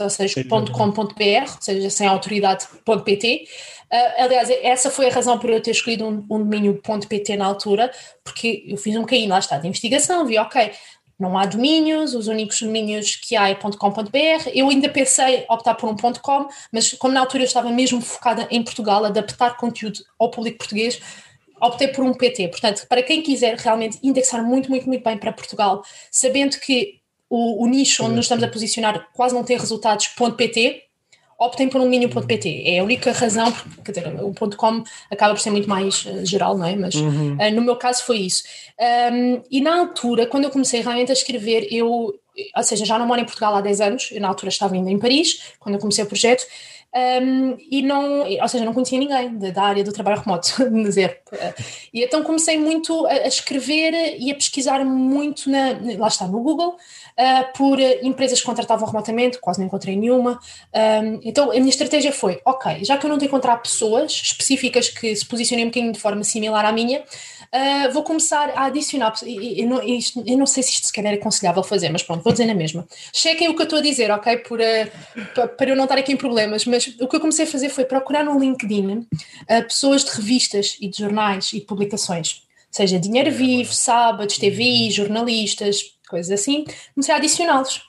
ou 0.00 0.10
seja, 0.10 0.44
.com.br, 0.44 1.00
ou 1.00 1.60
seja, 1.60 1.90
sem 1.90 2.06
autoridade.pt. 2.06 3.48
Uh, 3.92 4.22
aliás, 4.22 4.50
essa 4.50 4.90
foi 4.90 5.08
a 5.08 5.12
razão 5.12 5.38
por 5.38 5.48
eu 5.48 5.60
ter 5.60 5.70
escolhido 5.70 6.04
um, 6.04 6.26
um 6.30 6.38
domínio 6.38 6.80
.pt 7.08 7.36
na 7.36 7.46
altura, 7.46 7.90
porque 8.24 8.64
eu 8.66 8.76
fiz 8.76 8.96
um 8.96 9.02
bocadinho, 9.02 9.28
lá 9.28 9.38
está, 9.38 9.58
de 9.58 9.68
investigação, 9.68 10.26
vi, 10.26 10.38
ok, 10.38 10.72
não 11.18 11.38
há 11.38 11.46
domínios, 11.46 12.14
os 12.14 12.28
únicos 12.28 12.60
domínios 12.60 13.16
que 13.16 13.36
há 13.36 13.48
é 13.48 13.54
.com.br. 13.54 14.50
Eu 14.54 14.68
ainda 14.68 14.88
pensei 14.88 15.46
optar 15.48 15.74
por 15.74 15.88
um 15.88 15.96
.com, 15.96 16.48
mas 16.70 16.92
como 16.92 17.14
na 17.14 17.20
altura 17.20 17.42
eu 17.42 17.46
estava 17.46 17.70
mesmo 17.70 18.00
focada 18.02 18.46
em 18.50 18.62
Portugal, 18.62 19.04
adaptar 19.04 19.56
conteúdo 19.56 20.00
ao 20.18 20.30
público 20.30 20.58
português, 20.58 21.00
optei 21.60 21.88
por 21.88 22.04
um 22.04 22.12
PT. 22.12 22.48
Portanto, 22.48 22.86
para 22.86 23.02
quem 23.02 23.22
quiser 23.22 23.56
realmente 23.56 23.98
indexar 24.02 24.42
muito, 24.44 24.68
muito, 24.68 24.86
muito 24.86 25.02
bem 25.02 25.16
para 25.16 25.32
Portugal, 25.32 25.82
sabendo 26.10 26.58
que 26.58 27.00
o, 27.28 27.64
o 27.64 27.66
nicho 27.66 28.04
onde 28.04 28.14
nos 28.14 28.26
estamos 28.26 28.44
a 28.44 28.48
posicionar 28.48 29.08
quase 29.12 29.34
não 29.34 29.44
tem 29.44 29.56
resultados 29.56 30.08
.pt, 30.08 30.82
optem 31.38 31.68
por 31.68 31.80
um 31.80 31.84
domínio.pt. 31.84 32.62
É 32.64 32.78
a 32.78 32.84
única 32.84 33.12
razão, 33.12 33.52
porque, 33.52 33.92
dizer, 33.92 34.06
o 34.22 34.32
.com 34.56 34.82
acaba 35.10 35.34
por 35.34 35.40
ser 35.40 35.50
muito 35.50 35.68
mais 35.68 36.04
uh, 36.06 36.24
geral, 36.24 36.56
não 36.56 36.66
é? 36.66 36.74
Mas 36.74 36.94
uhum. 36.94 37.36
uh, 37.36 37.54
no 37.54 37.62
meu 37.62 37.76
caso 37.76 38.04
foi 38.04 38.18
isso. 38.18 38.42
Um, 39.12 39.42
e 39.50 39.60
na 39.60 39.78
altura, 39.78 40.26
quando 40.26 40.44
eu 40.44 40.50
comecei 40.50 40.80
realmente 40.80 41.10
a 41.10 41.14
escrever, 41.14 41.68
eu, 41.70 42.14
ou 42.56 42.62
seja, 42.62 42.84
já 42.84 42.98
não 42.98 43.06
moro 43.06 43.20
em 43.20 43.24
Portugal 43.24 43.54
há 43.54 43.60
10 43.60 43.80
anos, 43.80 44.08
eu 44.12 44.20
na 44.20 44.28
altura 44.28 44.48
estava 44.48 44.74
ainda 44.74 44.90
em 44.90 44.98
Paris, 44.98 45.54
quando 45.58 45.74
eu 45.74 45.80
comecei 45.80 46.04
o 46.04 46.06
projeto, 46.06 46.46
um, 46.96 47.56
e 47.70 47.82
não, 47.82 48.22
ou 48.22 48.48
seja, 48.48 48.64
não 48.64 48.72
conhecia 48.72 48.98
ninguém 48.98 49.36
da, 49.52 49.62
área 49.62 49.84
do 49.84 49.92
trabalho 49.92 50.20
remoto, 50.20 50.48
zero. 50.90 51.14
E 51.92 52.02
então 52.02 52.22
comecei 52.22 52.58
muito 52.58 53.06
a, 53.06 53.10
a, 53.10 53.28
escrever 53.28 54.16
e 54.18 54.30
a 54.30 54.34
pesquisar 54.34 54.82
muito, 54.82 55.50
na, 55.50 55.78
lá 55.98 56.08
está, 56.08 56.26
no 56.26 56.40
Google, 56.40 56.70
uh, 56.70 57.56
por 57.56 57.78
empresas 57.78 58.40
que 58.40 58.46
contratavam 58.46 58.86
remotamente, 58.86 59.38
quase 59.38 59.58
não 59.58 59.66
encontrei 59.66 59.94
nenhuma. 59.94 60.40
Um, 60.74 61.20
então 61.22 61.50
a 61.50 61.54
minha 61.54 61.68
estratégia 61.68 62.12
foi: 62.12 62.40
ok, 62.44 62.82
já 62.82 62.96
que 62.96 63.04
eu 63.04 63.10
não 63.10 63.18
tenho 63.18 63.26
encontrar 63.26 63.56
pessoas 63.58 64.12
específicas 64.12 64.88
que 64.88 65.14
se 65.14 65.26
posicionem 65.26 65.66
um 65.66 65.68
bocadinho 65.68 65.92
de 65.92 66.00
forma 66.00 66.24
similar 66.24 66.64
à 66.64 66.72
minha, 66.72 67.04
Uh, 67.52 67.92
vou 67.92 68.02
começar 68.02 68.50
a 68.50 68.64
adicionar. 68.64 69.14
Eu 69.24 69.68
não, 69.68 69.82
isto, 69.82 70.22
eu 70.26 70.36
não 70.36 70.46
sei 70.46 70.62
se 70.62 70.70
isto 70.72 70.86
se 70.86 70.92
calhar 70.92 71.12
é 71.12 71.16
aconselhável 71.16 71.62
fazer, 71.62 71.88
mas 71.90 72.02
pronto, 72.02 72.22
vou 72.22 72.32
dizer 72.32 72.46
na 72.46 72.54
mesma. 72.54 72.86
Chequem 73.12 73.48
o 73.48 73.54
que 73.54 73.62
eu 73.62 73.64
estou 73.64 73.78
a 73.78 73.82
dizer, 73.82 74.10
ok? 74.10 74.38
Por, 74.38 74.60
uh, 74.60 75.48
para 75.56 75.70
eu 75.70 75.76
não 75.76 75.84
estar 75.84 75.98
aqui 75.98 76.12
em 76.12 76.16
problemas, 76.16 76.64
mas 76.64 76.86
o 77.00 77.08
que 77.08 77.16
eu 77.16 77.20
comecei 77.20 77.44
a 77.44 77.48
fazer 77.48 77.68
foi 77.68 77.84
procurar 77.84 78.24
no 78.24 78.38
LinkedIn 78.38 78.98
uh, 78.98 79.06
pessoas 79.66 80.04
de 80.04 80.10
revistas 80.10 80.76
e 80.80 80.88
de 80.88 80.98
jornais 80.98 81.52
e 81.52 81.60
de 81.60 81.66
publicações, 81.66 82.42
seja 82.70 82.98
Dinheiro 82.98 83.30
Vivo, 83.30 83.72
Sábados, 83.72 84.38
TV, 84.38 84.90
jornalistas, 84.90 85.96
coisas 86.08 86.30
assim, 86.30 86.64
comecei 86.94 87.14
a 87.14 87.18
adicioná-los. 87.18 87.82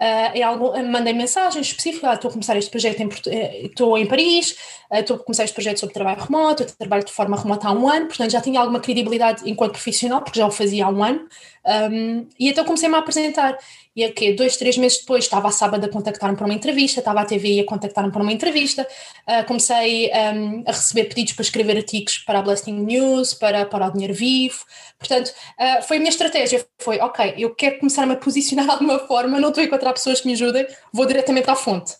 Uh, 0.00 0.36
em 0.36 0.42
algum, 0.42 0.90
mandei 0.90 1.12
mensagens 1.12 1.66
específicas, 1.66 2.10
ah, 2.10 2.14
estou 2.14 2.28
a 2.28 2.32
começar 2.32 2.56
este 2.56 2.70
projeto, 2.70 3.00
em, 3.00 3.08
eh, 3.28 3.66
estou 3.66 3.96
em 3.96 4.06
Paris, 4.06 4.56
uh, 4.90 4.96
estou 4.96 5.16
a 5.16 5.18
começar 5.18 5.44
este 5.44 5.54
projeto 5.54 5.80
sobre 5.80 5.94
trabalho 5.94 6.20
remoto, 6.20 6.62
eu 6.62 6.66
trabalho 6.66 7.04
de 7.04 7.12
forma 7.12 7.36
remota 7.36 7.68
há 7.68 7.72
um 7.72 7.88
ano, 7.88 8.06
portanto 8.06 8.30
já 8.30 8.40
tinha 8.40 8.60
alguma 8.60 8.80
credibilidade 8.80 9.48
enquanto 9.48 9.72
profissional, 9.72 10.22
porque 10.22 10.38
já 10.38 10.46
o 10.46 10.50
fazia 10.50 10.86
há 10.86 10.88
um 10.88 11.02
ano, 11.02 11.28
um, 11.64 12.26
e 12.38 12.48
então 12.48 12.64
comecei-me 12.64 12.94
a 12.94 12.98
apresentar. 12.98 13.56
E 13.94 14.02
aqui, 14.04 14.32
dois, 14.32 14.56
três 14.56 14.76
meses 14.78 15.00
depois, 15.00 15.24
estava 15.24 15.48
a 15.48 15.52
sábado 15.52 15.84
a 15.84 15.88
contactar-me 15.88 16.36
para 16.36 16.46
uma 16.46 16.54
entrevista, 16.54 17.00
estava 17.00 17.20
a 17.20 17.24
TV 17.24 17.60
a 17.60 17.64
contactar-me 17.64 18.10
para 18.10 18.22
uma 18.22 18.32
entrevista, 18.32 18.86
uh, 19.28 19.44
comecei 19.46 20.10
um, 20.10 20.64
a 20.66 20.72
receber 20.72 21.04
pedidos 21.04 21.34
para 21.34 21.42
escrever 21.42 21.76
artigos 21.76 22.18
para 22.18 22.38
a 22.38 22.42
Blasting 22.42 22.80
News, 22.80 23.34
para, 23.34 23.66
para 23.66 23.88
o 23.88 23.92
Dinheiro 23.92 24.14
Vivo, 24.14 24.64
portanto, 24.98 25.28
uh, 25.28 25.82
foi 25.82 25.98
a 25.98 26.00
minha 26.00 26.10
estratégia, 26.10 26.66
foi, 26.78 26.98
ok, 27.00 27.34
eu 27.36 27.54
quero 27.54 27.80
começar-me 27.80 28.14
a 28.14 28.16
posicionar 28.16 28.64
de 28.66 28.72
alguma 28.72 28.98
forma, 29.00 29.38
não 29.38 29.50
estou 29.50 29.62
a 29.62 29.66
encontrar 29.66 29.92
pessoas 29.92 30.22
que 30.22 30.26
me 30.26 30.32
ajudem, 30.32 30.66
vou 30.92 31.04
diretamente 31.04 31.50
à 31.50 31.54
fonte. 31.54 31.92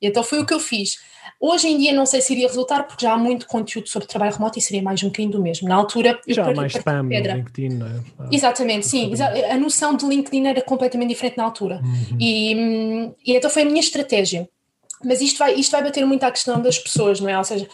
E 0.00 0.06
então 0.06 0.22
foi 0.22 0.38
o 0.38 0.46
que 0.46 0.54
eu 0.54 0.60
fiz. 0.60 0.98
Hoje 1.40 1.68
em 1.68 1.78
dia 1.78 1.94
não 1.94 2.04
sei 2.04 2.20
se 2.20 2.34
iria 2.34 2.46
resultar, 2.46 2.82
porque 2.82 3.06
já 3.06 3.14
há 3.14 3.16
muito 3.16 3.46
conteúdo 3.46 3.88
sobre 3.88 4.06
trabalho 4.06 4.34
remoto 4.34 4.58
e 4.58 4.62
seria 4.62 4.82
mais 4.82 5.02
um 5.02 5.06
bocadinho 5.06 5.30
do 5.30 5.40
mesmo. 5.40 5.66
Na 5.66 5.74
altura. 5.74 6.20
Já 6.28 6.46
há 6.46 6.54
mais 6.54 6.74
spam 6.74 7.04
no 7.04 7.08
LinkedIn, 7.08 7.76
não 7.76 7.86
é? 7.86 8.00
Ah, 8.18 8.28
Exatamente, 8.30 8.86
sim. 8.86 9.10
A 9.50 9.56
noção 9.56 9.96
de 9.96 10.04
LinkedIn 10.04 10.48
era 10.48 10.60
completamente 10.60 11.08
diferente 11.08 11.38
na 11.38 11.44
altura. 11.44 11.80
Uhum. 11.82 12.18
E, 12.20 13.12
e 13.24 13.34
então 13.34 13.48
foi 13.48 13.62
a 13.62 13.64
minha 13.64 13.80
estratégia. 13.80 14.46
Mas 15.02 15.22
isto 15.22 15.38
vai, 15.38 15.54
isto 15.54 15.72
vai 15.72 15.82
bater 15.82 16.04
muito 16.04 16.22
à 16.24 16.30
questão 16.30 16.60
das 16.60 16.78
pessoas, 16.78 17.20
não 17.20 17.30
é? 17.30 17.38
Ou 17.38 17.44
seja, 17.44 17.66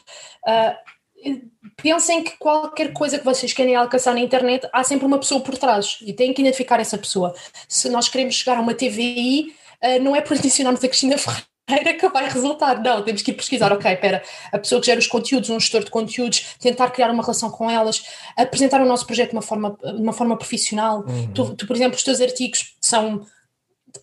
uh, 0.46 1.34
pensem 1.82 2.22
que 2.22 2.38
qualquer 2.38 2.92
coisa 2.92 3.18
que 3.18 3.24
vocês 3.24 3.52
querem 3.52 3.74
alcançar 3.74 4.14
na 4.14 4.20
internet, 4.20 4.68
há 4.72 4.84
sempre 4.84 5.06
uma 5.06 5.18
pessoa 5.18 5.40
por 5.40 5.58
trás 5.58 5.98
e 6.02 6.12
têm 6.12 6.32
que 6.32 6.40
identificar 6.40 6.78
essa 6.78 6.96
pessoa. 6.96 7.34
Se 7.68 7.88
nós 7.88 8.08
queremos 8.08 8.36
chegar 8.36 8.58
a 8.58 8.60
uma 8.60 8.74
TVI, 8.74 9.52
uh, 9.82 10.00
não 10.00 10.14
é 10.14 10.20
por 10.20 10.36
adicionarmos 10.36 10.84
a 10.84 10.86
Cristina 10.86 11.18
Ferreira 11.18 11.55
que 11.66 12.08
vai 12.08 12.28
resultar. 12.28 12.80
Não, 12.80 13.02
temos 13.02 13.22
que 13.22 13.30
ir 13.30 13.34
pesquisar, 13.34 13.72
ok, 13.72 13.92
espera, 13.92 14.22
a 14.52 14.58
pessoa 14.58 14.80
que 14.80 14.86
gera 14.86 15.00
os 15.00 15.06
conteúdos, 15.06 15.50
um 15.50 15.58
gestor 15.58 15.84
de 15.84 15.90
conteúdos, 15.90 16.54
tentar 16.60 16.90
criar 16.90 17.10
uma 17.10 17.22
relação 17.22 17.50
com 17.50 17.70
elas, 17.70 18.04
apresentar 18.36 18.80
o 18.80 18.86
nosso 18.86 19.06
projeto 19.06 19.30
de 19.30 19.36
uma 19.36 19.42
forma, 19.42 19.76
de 19.82 20.02
uma 20.02 20.12
forma 20.12 20.36
profissional. 20.36 21.04
Uhum. 21.06 21.32
Tu, 21.32 21.56
tu, 21.56 21.66
por 21.66 21.74
exemplo, 21.74 21.96
os 21.96 22.02
teus 22.02 22.20
artigos 22.20 22.76
são 22.80 23.26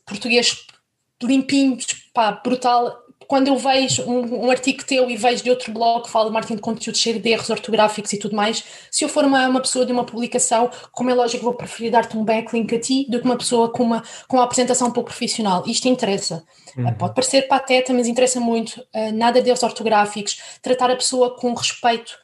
português 0.06 0.65
limpinhos, 1.21 1.86
pá, 2.13 2.32
brutal, 2.32 3.02
quando 3.27 3.47
eu 3.47 3.57
vejo 3.57 4.03
um, 4.03 4.45
um, 4.45 4.51
artigo 4.51 4.83
teu 4.83 5.09
e 5.09 5.17
vejo 5.17 5.43
de 5.43 5.49
outro 5.49 5.71
blog 5.71 6.03
que 6.03 6.09
fala 6.09 6.25
de 6.25 6.33
marketing 6.33 6.55
de 6.55 6.62
conteúdo 6.62 6.97
cheio 6.97 7.19
de 7.19 7.29
erros 7.29 7.49
ortográficos 7.49 8.13
e 8.13 8.17
tudo 8.17 8.36
mais, 8.36 8.63
se 8.89 9.03
eu 9.03 9.09
for 9.09 9.23
uma, 9.25 9.47
uma 9.47 9.62
pessoa 9.62 9.86
de 9.86 9.91
uma 9.91 10.03
publicação, 10.03 10.69
como 10.91 11.09
é 11.09 11.13
lógico, 11.13 11.43
vou 11.43 11.53
preferir 11.53 11.91
dar-te 11.91 12.17
um 12.17 12.23
backlink 12.23 12.75
a 12.75 12.79
ti 12.79 13.05
do 13.09 13.19
que 13.19 13.25
uma 13.25 13.38
pessoa 13.38 13.71
com 13.71 13.83
uma, 13.83 14.03
com 14.27 14.38
uma 14.38 14.43
apresentação 14.43 14.88
um 14.88 14.91
pouco 14.91 15.09
profissional. 15.09 15.63
Isto 15.67 15.88
interessa. 15.88 16.43
Uhum. 16.77 16.93
Pode 16.93 17.13
parecer 17.13 17.47
pateta, 17.47 17.93
mas 17.93 18.07
interessa 18.07 18.39
muito. 18.39 18.81
Uh, 18.93 19.12
nada 19.13 19.41
de 19.41 19.49
erros 19.49 19.63
ortográficos, 19.63 20.38
tratar 20.62 20.89
a 20.91 20.95
pessoa 20.95 21.36
com 21.36 21.53
respeito. 21.53 22.17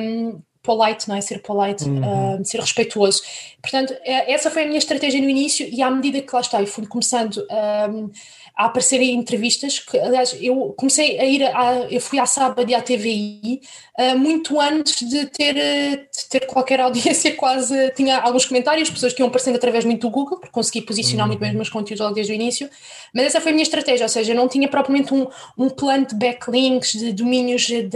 Um, 0.00 0.40
polite, 0.64 1.06
não 1.08 1.14
é? 1.14 1.20
Ser 1.20 1.42
polite, 1.42 1.84
uhum. 1.84 2.40
uh, 2.40 2.44
ser 2.44 2.58
respeituoso. 2.58 3.22
Portanto, 3.60 3.94
é, 4.02 4.32
essa 4.32 4.50
foi 4.50 4.64
a 4.64 4.66
minha 4.66 4.78
estratégia 4.78 5.20
no 5.20 5.28
início 5.28 5.68
e 5.70 5.82
à 5.82 5.90
medida 5.90 6.20
que 6.22 6.34
lá 6.34 6.40
está, 6.40 6.60
eu 6.60 6.66
fui 6.66 6.86
começando 6.86 7.46
um, 7.90 8.10
a 8.56 8.66
aparecer 8.66 9.00
em 9.00 9.16
entrevistas, 9.16 9.80
que, 9.80 9.98
aliás, 9.98 10.36
eu 10.40 10.72
comecei 10.78 11.18
a 11.18 11.24
ir, 11.24 11.42
a, 11.42 11.86
eu 11.90 12.00
fui 12.00 12.20
à 12.20 12.26
sábado 12.26 12.70
e 12.70 12.74
à 12.74 12.80
TVI 12.80 13.60
uh, 13.98 14.16
muito 14.16 14.60
antes 14.60 15.08
de 15.08 15.26
ter, 15.26 15.54
de 15.54 16.28
ter 16.30 16.46
qualquer 16.46 16.78
audiência, 16.80 17.34
quase, 17.34 17.90
tinha 17.96 18.20
alguns 18.20 18.46
comentários, 18.46 18.88
pessoas 18.88 19.12
que 19.12 19.20
iam 19.20 19.26
aparecendo 19.26 19.56
através 19.56 19.84
muito 19.84 20.02
do 20.02 20.10
Google, 20.10 20.38
porque 20.38 20.52
consegui 20.52 20.82
posicionar 20.82 21.26
uhum. 21.26 21.32
muito 21.32 21.40
bem 21.40 21.50
os 21.50 21.56
meus 21.56 21.68
conteúdos 21.68 22.00
logo 22.00 22.14
desde 22.14 22.32
o 22.32 22.34
início, 22.34 22.70
mas 23.12 23.26
essa 23.26 23.40
foi 23.40 23.50
a 23.50 23.54
minha 23.54 23.64
estratégia, 23.64 24.04
ou 24.04 24.08
seja, 24.08 24.32
eu 24.32 24.36
não 24.36 24.46
tinha 24.46 24.68
propriamente 24.68 25.12
um, 25.12 25.26
um 25.58 25.68
plano 25.68 26.06
de 26.06 26.14
backlinks, 26.14 26.92
de 26.92 27.12
domínios 27.12 27.62
de, 27.62 27.88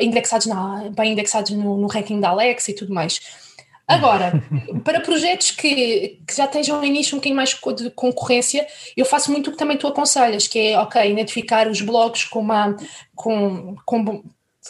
indexados, 0.00 0.46
na, 0.46 0.90
bem 0.90 1.12
indexados 1.12 1.52
no, 1.52 1.78
no 1.78 1.86
ranking 1.86 2.20
da 2.20 2.28
Alexa 2.28 2.70
e 2.70 2.74
tudo 2.74 2.92
mais. 2.92 3.43
Agora, 3.86 4.42
para 4.82 5.00
projetos 5.00 5.50
que, 5.50 6.20
que 6.26 6.36
já 6.36 6.46
estejam 6.46 6.78
no 6.78 6.84
início 6.84 7.14
um 7.14 7.18
bocadinho 7.18 7.36
mais 7.36 7.50
de 7.50 7.90
concorrência, 7.90 8.66
eu 8.96 9.04
faço 9.04 9.30
muito 9.30 9.48
o 9.48 9.52
que 9.52 9.58
também 9.58 9.76
tu 9.76 9.86
aconselhas, 9.86 10.46
que 10.46 10.58
é, 10.58 10.78
ok, 10.78 11.10
identificar 11.10 11.68
os 11.68 11.80
blogs 11.82 12.24
com 12.24 12.40
uma, 12.40 12.76
com, 13.14 13.76
com, 13.84 14.24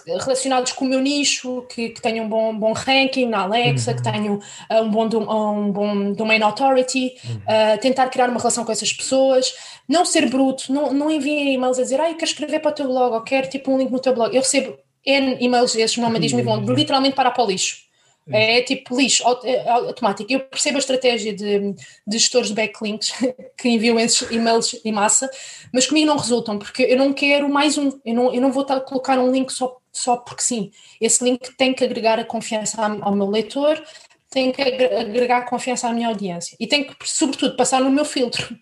relacionados 0.04 0.72
com 0.72 0.84
o 0.84 0.88
meu 0.88 1.00
nicho, 1.00 1.64
que, 1.72 1.90
que 1.90 2.02
tenham 2.02 2.26
um 2.26 2.28
bom, 2.28 2.58
bom 2.58 2.72
ranking 2.72 3.26
na 3.26 3.42
Alexa, 3.42 3.92
uhum. 3.92 3.96
que 3.96 4.02
tenham 4.02 4.34
uh, 4.36 4.82
um, 4.82 4.90
bom, 4.90 5.06
um 5.06 5.72
bom 5.72 6.12
domain 6.12 6.42
authority, 6.42 7.14
uhum. 7.24 7.36
uh, 7.36 7.78
tentar 7.80 8.08
criar 8.08 8.28
uma 8.28 8.38
relação 8.38 8.64
com 8.64 8.72
essas 8.72 8.92
pessoas, 8.92 9.54
não 9.88 10.04
ser 10.04 10.28
bruto, 10.28 10.72
não, 10.72 10.92
não 10.92 11.10
enviem 11.10 11.54
e-mails 11.54 11.78
a 11.78 11.82
dizer, 11.82 12.00
ah, 12.00 12.10
eu 12.10 12.16
quero 12.16 12.30
escrever 12.30 12.60
para 12.60 12.72
o 12.72 12.74
teu 12.74 12.88
blog, 12.88 13.14
ou 13.14 13.22
quero 13.22 13.48
tipo 13.48 13.72
um 13.72 13.78
link 13.78 13.90
no 13.90 14.00
teu 14.00 14.12
blog. 14.12 14.34
Eu 14.34 14.42
recebo 14.42 14.76
N 15.06 15.36
e-mails 15.38 15.76
esses 15.76 15.96
no 15.96 16.18
diz-me 16.18 16.42
vão 16.42 16.60
literalmente 16.64 17.14
para 17.14 17.30
para 17.30 17.44
o 17.44 17.46
lixo. 17.46 17.83
É 18.30 18.62
tipo 18.62 18.96
lixo 18.96 19.22
é 19.44 19.68
automático. 19.68 20.32
Eu 20.32 20.40
percebo 20.40 20.76
a 20.76 20.78
estratégia 20.78 21.34
de, 21.34 21.74
de 22.06 22.18
gestores 22.18 22.48
de 22.48 22.54
backlinks 22.54 23.12
que 23.56 23.68
enviam 23.68 24.00
esses 24.00 24.30
e-mails 24.30 24.80
em 24.84 24.92
massa, 24.92 25.30
mas 25.72 25.86
comigo 25.86 26.06
não 26.06 26.16
resultam, 26.16 26.58
porque 26.58 26.82
eu 26.82 26.96
não 26.96 27.12
quero 27.12 27.48
mais 27.48 27.76
um. 27.76 27.90
Eu 28.04 28.14
não, 28.14 28.34
eu 28.34 28.40
não 28.40 28.50
vou 28.50 28.62
estar 28.62 28.76
a 28.76 28.80
colocar 28.80 29.18
um 29.18 29.30
link 29.30 29.50
só, 29.50 29.76
só 29.92 30.16
porque 30.16 30.42
sim. 30.42 30.70
Esse 31.00 31.22
link 31.22 31.54
tem 31.56 31.74
que 31.74 31.84
agregar 31.84 32.18
a 32.18 32.24
confiança 32.24 32.80
ao 33.02 33.14
meu 33.14 33.28
leitor, 33.28 33.82
tem 34.30 34.50
que 34.50 34.62
agregar 34.62 35.44
confiança 35.44 35.88
à 35.88 35.92
minha 35.92 36.08
audiência 36.08 36.56
e 36.58 36.66
tem 36.66 36.84
que, 36.84 36.94
sobretudo, 37.04 37.56
passar 37.56 37.80
no 37.80 37.90
meu 37.90 38.04
filtro. 38.04 38.58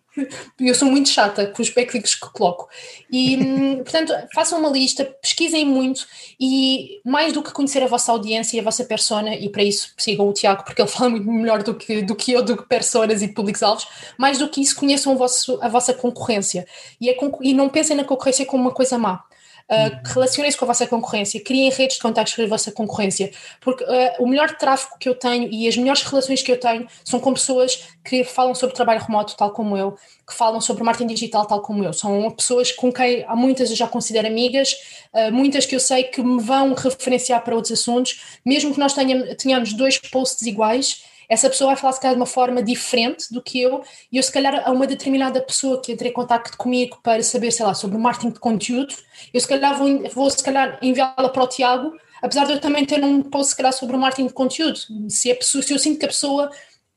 Eu 0.61 0.75
sou 0.75 0.91
muito 0.91 1.09
chata 1.09 1.47
com 1.47 1.63
os 1.63 1.71
backlinks 1.71 2.15
que 2.15 2.31
coloco. 2.31 2.69
E, 3.11 3.37
hum, 3.37 3.77
portanto, 3.77 4.13
façam 4.35 4.59
uma 4.59 4.69
lista, 4.69 5.05
pesquisem 5.05 5.65
muito 5.65 6.07
e, 6.39 7.01
mais 7.05 7.33
do 7.33 7.43
que 7.43 7.53
conhecer 7.53 7.83
a 7.83 7.87
vossa 7.87 8.13
audiência 8.13 8.57
e 8.57 8.61
a 8.61 8.63
vossa 8.63 8.85
persona, 8.85 9.35
e 9.35 9.49
para 9.49 9.63
isso 9.63 9.93
sigam 9.97 10.29
o 10.29 10.33
Tiago, 10.33 10.65
porque 10.65 10.83
ele 10.83 10.89
fala 10.89 11.11
muito 11.11 11.31
melhor 11.31 11.63
do 11.63 11.75
que, 11.75 12.03
do 12.03 12.15
que 12.15 12.33
eu, 12.33 12.43
do 12.43 12.57
que 12.57 12.69
personas 12.69 13.23
e 13.23 13.29
públicos-alvos, 13.29 13.87
mais 14.19 14.39
do 14.39 14.49
que 14.49 14.61
isso, 14.61 14.77
conheçam 14.77 15.17
vosso, 15.17 15.59
a 15.63 15.69
vossa 15.69 15.95
concorrência 15.95 16.67
e, 17.01 17.11
a, 17.11 17.15
e 17.41 17.55
não 17.55 17.69
pensem 17.69 17.97
na 17.97 18.05
concorrência 18.05 18.45
como 18.45 18.63
uma 18.63 18.73
coisa 18.73 18.99
má. 18.99 19.25
Uh, 19.73 20.01
relacionem-se 20.05 20.59
com 20.59 20.67
a 20.67 20.69
vossa 20.69 20.87
concorrência, 20.87 21.43
criem 21.43 21.71
redes 21.71 21.97
de 21.97 22.03
contactos 22.03 22.35
com 22.35 22.43
a 22.43 22.47
vossa 22.47 22.71
concorrência, 22.71 23.31
porque 23.59 23.83
uh, 23.83 23.89
o 24.23 24.27
melhor 24.27 24.55
tráfego 24.59 24.99
que 25.01 25.09
eu 25.09 25.15
tenho 25.15 25.49
e 25.51 25.67
as 25.67 25.79
melhores 25.79 26.03
relações 26.03 26.43
que 26.43 26.53
eu 26.53 26.61
tenho 26.61 26.87
são 27.03 27.19
com 27.19 27.33
pessoas 27.33 27.89
que 28.05 28.23
falam 28.23 28.55
sobre 28.55 28.77
trabalho 28.77 29.01
remoto, 29.01 29.35
tal 29.35 29.51
como 29.53 29.75
eu, 29.75 29.97
que 30.29 30.35
falam 30.35 30.61
sobre 30.61 30.85
marketing 30.85 31.15
digital, 31.15 31.47
tal 31.47 31.63
como 31.63 31.83
eu. 31.83 31.95
São 31.95 32.31
pessoas 32.33 32.71
com 32.71 32.93
quem 32.93 33.25
há 33.27 33.35
muitas 33.35 33.71
eu 33.71 33.77
já 33.77 33.89
considero 33.89 34.29
amigas, 34.29 34.75
uh, 35.15 35.33
muitas 35.33 35.65
que 35.65 35.75
eu 35.75 35.81
sei 35.81 36.05
que 36.05 36.23
me 36.23 36.43
vão 36.43 36.75
referenciar 36.75 37.43
para 37.43 37.55
outros 37.55 37.73
assuntos, 37.73 38.39
mesmo 38.45 38.75
que 38.75 38.79
nós 38.79 38.93
tenhamos, 38.93 39.35
tenhamos 39.37 39.73
dois 39.73 39.97
posts 39.97 40.47
iguais 40.47 41.03
essa 41.33 41.49
pessoa 41.49 41.69
vai 41.69 41.77
falar 41.77 41.95
se 41.95 42.01
calhar 42.01 42.15
de 42.15 42.21
uma 42.21 42.27
forma 42.27 42.63
diferente 42.63 43.33
do 43.33 43.41
que 43.41 43.63
eu, 43.63 43.83
e 44.13 44.19
eu 44.19 44.23
se 44.23 44.31
calhar 44.31 44.63
a 44.69 44.71
uma 44.71 44.87
determinada 44.87 45.41
pessoa 45.41 45.81
que 45.81 45.91
entre 45.91 46.11
em 46.11 46.13
contato 46.13 46.55
comigo 46.59 46.99
para 47.03 47.23
saber, 47.23 47.51
sei 47.51 47.65
lá, 47.65 47.73
sobre 47.73 47.97
o 47.97 48.01
marketing 48.01 48.33
de 48.33 48.39
conteúdo, 48.39 48.95
eu 49.33 49.41
se 49.41 49.49
calhar 49.49 49.79
vou, 49.79 50.11
vou 50.11 50.31
se 50.31 50.43
calhar 50.45 50.79
enviá-la 50.83 51.31
para 51.31 51.43
o 51.43 51.47
Tiago, 51.47 51.97
apesar 52.21 52.45
de 52.45 52.53
eu 52.53 52.61
também 52.61 52.85
ter 52.85 53.03
um 53.03 53.23
post 53.23 53.53
se 53.53 53.57
calhar 53.57 53.73
sobre 53.73 53.97
o 53.97 53.99
marketing 53.99 54.27
de 54.27 54.35
conteúdo, 54.35 54.79
se, 55.09 55.31
a 55.31 55.35
pessoa, 55.35 55.63
se 55.63 55.73
eu 55.73 55.79
sinto 55.79 55.99
que 55.99 56.05
a 56.05 56.09
pessoa 56.09 56.51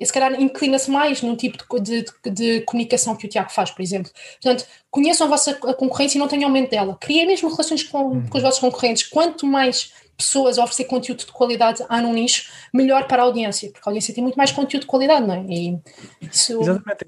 se 0.04 0.12
calhar 0.12 0.34
inclina-se 0.42 0.92
mais 0.92 1.22
num 1.22 1.38
tipo 1.38 1.80
de, 1.80 2.04
de, 2.04 2.30
de, 2.30 2.62
comunicação 2.62 3.16
que 3.16 3.28
o 3.28 3.30
Tiago 3.30 3.50
faz, 3.50 3.72
por 3.72 3.82
exemplo. 3.82 4.12
Portanto, 4.42 4.68
conheçam 4.92 5.28
a 5.28 5.30
vossa 5.30 5.54
concorrência 5.54 6.18
e 6.18 6.20
não 6.20 6.28
tenham 6.28 6.50
medo 6.50 6.70
dela. 6.70 6.98
Criem 7.00 7.26
mesmo 7.26 7.50
relações 7.50 7.84
com, 7.84 8.00
uhum. 8.00 8.28
com 8.28 8.38
os 8.38 8.44
vossos 8.44 8.60
concorrentes. 8.60 9.04
Quanto 9.04 9.48
mais 9.48 9.94
pessoas 10.18 10.58
a 10.58 10.64
oferecer 10.64 10.86
conteúdo 10.86 11.20
de 11.20 11.32
qualidade 11.32 11.84
há 11.90 12.02
num 12.02 12.14
nicho, 12.14 12.50
melhor 12.74 13.08
para 13.08 13.22
a 13.22 13.26
audiência, 13.26 13.70
porque 13.70 13.88
a 13.88 13.90
audiência 13.90 14.14
tem 14.14 14.24
muito 14.24 14.36
mais 14.36 14.52
conteúdo 14.52 14.82
de 14.82 14.88
qualidade, 14.88 15.26
não 15.28 15.36
é? 15.36 15.46
E 15.50 15.78
isso, 16.22 16.60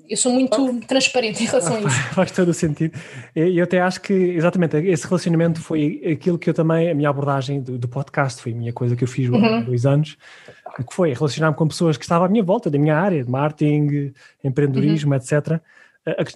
eu 0.10 0.17
sou 0.17 0.32
muito 0.32 0.80
transparente 0.88 1.43
em 1.43 1.46
relação 1.46 1.78
a 1.78 1.82
isso. 1.88 2.02
Faz 2.13 2.32
todo 2.32 2.50
o 2.50 2.54
sentido. 2.54 2.98
E 3.36 3.58
eu 3.58 3.63
até 3.63 3.80
acho 3.80 4.02
que, 4.02 4.13
exatamente, 4.13 4.78
esse 4.78 5.06
relacionamento 5.06 5.62
foi 5.62 6.02
aquilo 6.12 6.38
que 6.38 6.50
eu 6.50 6.54
também, 6.54 6.89
a 6.89 6.96
minha 6.96 7.10
abordagem 7.10 7.62
do, 7.62 7.78
do 7.78 7.88
podcast, 7.88 8.41
foi 8.41 8.52
a 8.52 8.56
minha 8.56 8.74
coisa 8.74 8.96
que 8.96 9.04
eu 9.04 9.08
fiz 9.08 9.30
uhum. 9.30 9.43
há 9.43 9.60
dois 9.62 9.86
anos, 9.86 10.17
que 10.76 10.93
foi 10.93 11.13
relacionar-me 11.13 11.56
com 11.56 11.67
pessoas 11.67 11.98
que 11.98 12.04
estavam 12.04 12.26
à 12.26 12.30
minha 12.30 12.43
volta, 12.43 12.70
da 12.70 12.78
minha 12.78 12.96
área, 12.96 13.24
de 13.24 13.30
marketing, 13.30 14.13
empreendedorismo, 14.43 15.12
uhum. 15.12 15.17
etc., 15.17 15.60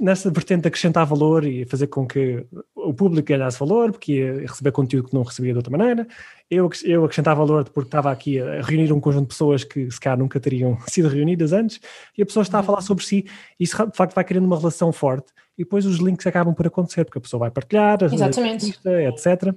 nessa 0.02 0.30
vertente 0.30 0.64
de 0.64 0.68
acrescentar 0.68 1.06
valor 1.06 1.46
e 1.46 1.66
fazer 1.66 1.88
com 1.88 2.06
que 2.06 2.46
o 2.76 2.94
público 2.94 3.28
ganhasse 3.28 3.58
valor, 3.58 3.92
porque 3.92 4.14
ia 4.14 4.42
receber 4.42 4.72
conteúdo 4.72 5.08
que 5.08 5.14
não 5.14 5.24
recebia 5.24 5.54
de 5.54 5.58
outra 5.60 5.72
maneira. 5.76 6.06
Eu, 6.50 6.70
eu 6.84 7.06
acrescentar 7.06 7.36
valor 7.36 7.64
porque 7.70 7.88
estava 7.88 8.12
aqui 8.12 8.40
a 8.40 8.62
reunir 8.62 8.92
um 8.92 9.00
conjunto 9.00 9.24
de 9.24 9.30
pessoas 9.30 9.64
que 9.64 9.90
se 9.90 10.00
calhar 10.00 10.20
nunca 10.20 10.40
teriam 10.40 10.78
sido 10.88 11.08
reunidas 11.08 11.54
antes, 11.54 11.80
e 12.18 12.22
a 12.22 12.26
pessoa 12.26 12.44
está 12.44 12.60
a 12.60 12.64
falar 12.64 12.82
sobre 12.82 13.06
si, 13.06 13.26
e 13.60 13.64
isso 13.64 13.78
de 13.86 13.96
facto 13.96 14.14
vai 14.14 14.24
criando 14.26 14.46
uma 14.46 14.58
relação 14.58 14.92
forte, 14.92 15.32
e 15.58 15.64
depois 15.64 15.86
os 15.86 16.00
links 16.00 16.28
acabam 16.28 16.54
por 16.54 16.68
acontecer, 16.68 17.06
porque 17.06 17.20
a 17.20 17.22
pessoa 17.22 17.40
vai 17.40 17.52
partilhar, 17.52 18.04
Exatamente. 18.04 18.78
etc. 18.86 19.56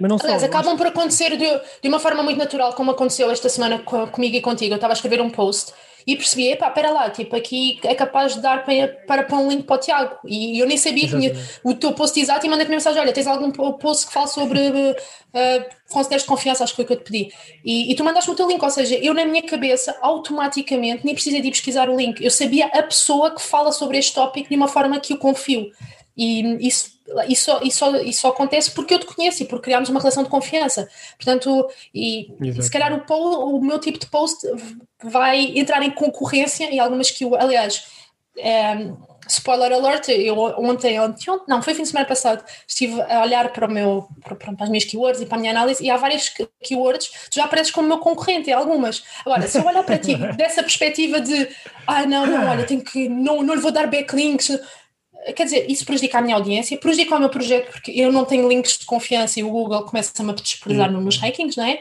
Mas 0.00 0.08
não 0.08 0.18
Aliás, 0.20 0.40
só, 0.40 0.46
acabam 0.46 0.76
por 0.76 0.86
acontecer 0.86 1.36
de, 1.36 1.60
de 1.82 1.88
uma 1.88 2.00
forma 2.00 2.22
muito 2.22 2.38
natural, 2.38 2.72
como 2.72 2.90
aconteceu 2.90 3.30
esta 3.30 3.48
semana 3.48 3.80
comigo 3.80 4.36
e 4.36 4.40
contigo. 4.40 4.72
Eu 4.72 4.76
estava 4.76 4.92
a 4.92 4.96
escrever 4.96 5.20
um 5.20 5.30
post 5.30 5.72
e 6.06 6.16
percebi, 6.16 6.50
epá, 6.50 6.68
espera 6.68 6.90
lá, 6.90 7.08
tipo, 7.08 7.34
aqui 7.34 7.78
é 7.82 7.94
capaz 7.94 8.34
de 8.34 8.40
dar 8.40 8.64
para, 8.64 8.88
para 9.06 9.22
pôr 9.24 9.38
um 9.38 9.48
link 9.48 9.64
para 9.64 9.76
o 9.76 9.78
Tiago. 9.78 10.16
E 10.26 10.58
eu 10.58 10.66
nem 10.66 10.76
sabia 10.76 11.08
que 11.08 11.16
tinha 11.16 11.32
o 11.62 11.74
teu 11.74 11.92
post 11.92 12.18
exato 12.20 12.44
e 12.44 12.48
mandei-te 12.48 12.70
mensagem: 12.70 13.00
olha, 13.00 13.12
tens 13.12 13.26
algum 13.26 13.50
post 13.50 14.06
que 14.06 14.12
fala 14.12 14.26
sobre 14.26 14.58
uh, 14.68 14.94
conselheiros 15.90 16.22
de 16.22 16.28
confiança, 16.28 16.64
acho 16.64 16.72
que 16.72 16.76
foi 16.76 16.84
o 16.84 16.88
que 16.88 16.92
eu 16.94 16.98
te 16.98 17.10
pedi. 17.10 17.32
E, 17.64 17.90
e 17.90 17.94
tu 17.94 18.04
mandaste 18.04 18.30
o 18.30 18.34
teu 18.34 18.46
link, 18.46 18.62
ou 18.62 18.70
seja, 18.70 18.96
eu 18.96 19.14
na 19.14 19.24
minha 19.24 19.42
cabeça, 19.42 19.96
automaticamente, 20.02 21.04
nem 21.04 21.14
precisei 21.14 21.40
de 21.40 21.50
pesquisar 21.50 21.88
o 21.88 21.96
link, 21.96 22.22
eu 22.22 22.30
sabia 22.30 22.66
a 22.66 22.82
pessoa 22.82 23.34
que 23.34 23.40
fala 23.40 23.72
sobre 23.72 23.98
este 23.98 24.14
tópico 24.14 24.48
de 24.48 24.56
uma 24.56 24.68
forma 24.68 25.00
que 25.00 25.14
eu 25.14 25.18
confio. 25.18 25.70
E 26.16 26.66
isso, 26.66 26.98
isso, 27.28 27.60
isso, 27.62 27.96
isso 27.96 28.28
acontece 28.28 28.70
porque 28.70 28.94
eu 28.94 28.98
te 28.98 29.06
conheço 29.06 29.42
e 29.42 29.46
porque 29.46 29.64
criámos 29.64 29.88
uma 29.88 30.00
relação 30.00 30.22
de 30.22 30.28
confiança. 30.28 30.88
Portanto, 31.16 31.68
e, 31.92 32.28
se 32.60 32.70
calhar 32.70 32.92
o, 32.92 33.00
post, 33.00 33.42
o 33.42 33.60
meu 33.60 33.78
tipo 33.78 33.98
de 33.98 34.06
post 34.06 34.46
vai 35.02 35.58
entrar 35.58 35.82
em 35.82 35.90
concorrência 35.90 36.64
em 36.64 36.78
algumas 36.78 37.10
que 37.10 37.24
eu, 37.24 37.34
aliás, 37.34 37.84
é, 38.38 38.92
spoiler 39.28 39.72
alert, 39.72 40.08
eu 40.08 40.38
ontem, 40.38 40.98
ontem, 41.00 41.24
não, 41.48 41.62
foi 41.62 41.74
fim 41.74 41.82
de 41.82 41.88
semana 41.88 42.06
passado, 42.06 42.44
estive 42.66 43.00
a 43.02 43.22
olhar 43.22 43.52
para, 43.52 43.66
o 43.66 43.70
meu, 43.70 44.08
para, 44.22 44.34
para 44.34 44.64
as 44.64 44.68
minhas 44.68 44.84
keywords 44.84 45.20
e 45.20 45.26
para 45.26 45.36
a 45.36 45.40
minha 45.40 45.52
análise 45.52 45.84
e 45.84 45.90
há 45.90 45.96
várias 45.96 46.32
keywords, 46.62 47.10
tu 47.30 47.36
já 47.36 47.44
apareces 47.44 47.72
como 47.72 47.88
meu 47.88 47.98
concorrente 47.98 48.50
em 48.50 48.52
algumas. 48.52 49.02
Agora, 49.24 49.46
se 49.46 49.58
eu 49.58 49.64
olhar 49.64 49.82
para 49.84 49.98
ti 49.98 50.14
dessa 50.36 50.62
perspectiva 50.62 51.20
de, 51.20 51.48
ah, 51.86 52.06
não, 52.06 52.26
não, 52.26 52.48
olha, 52.48 52.64
tenho 52.64 52.82
que, 52.82 53.08
não, 53.08 53.42
não 53.42 53.54
lhe 53.54 53.60
vou 53.60 53.72
dar 53.72 53.86
backlinks, 53.86 54.58
quer 55.32 55.44
dizer, 55.44 55.70
isso 55.70 55.84
prejudica 55.84 56.18
a 56.18 56.22
minha 56.22 56.36
audiência, 56.36 56.76
prejudica 56.76 57.16
o 57.16 57.18
meu 57.18 57.28
projeto 57.28 57.70
porque 57.70 57.90
eu 57.92 58.12
não 58.12 58.24
tenho 58.24 58.48
links 58.48 58.78
de 58.78 58.86
confiança 58.86 59.40
e 59.40 59.44
o 59.44 59.50
Google 59.50 59.84
começa-me 59.84 60.30
a 60.30 60.34
desprezar 60.34 60.92
uhum. 60.92 61.00
nos 61.00 61.16
rankings, 61.16 61.56
não 61.56 61.64
é? 61.64 61.80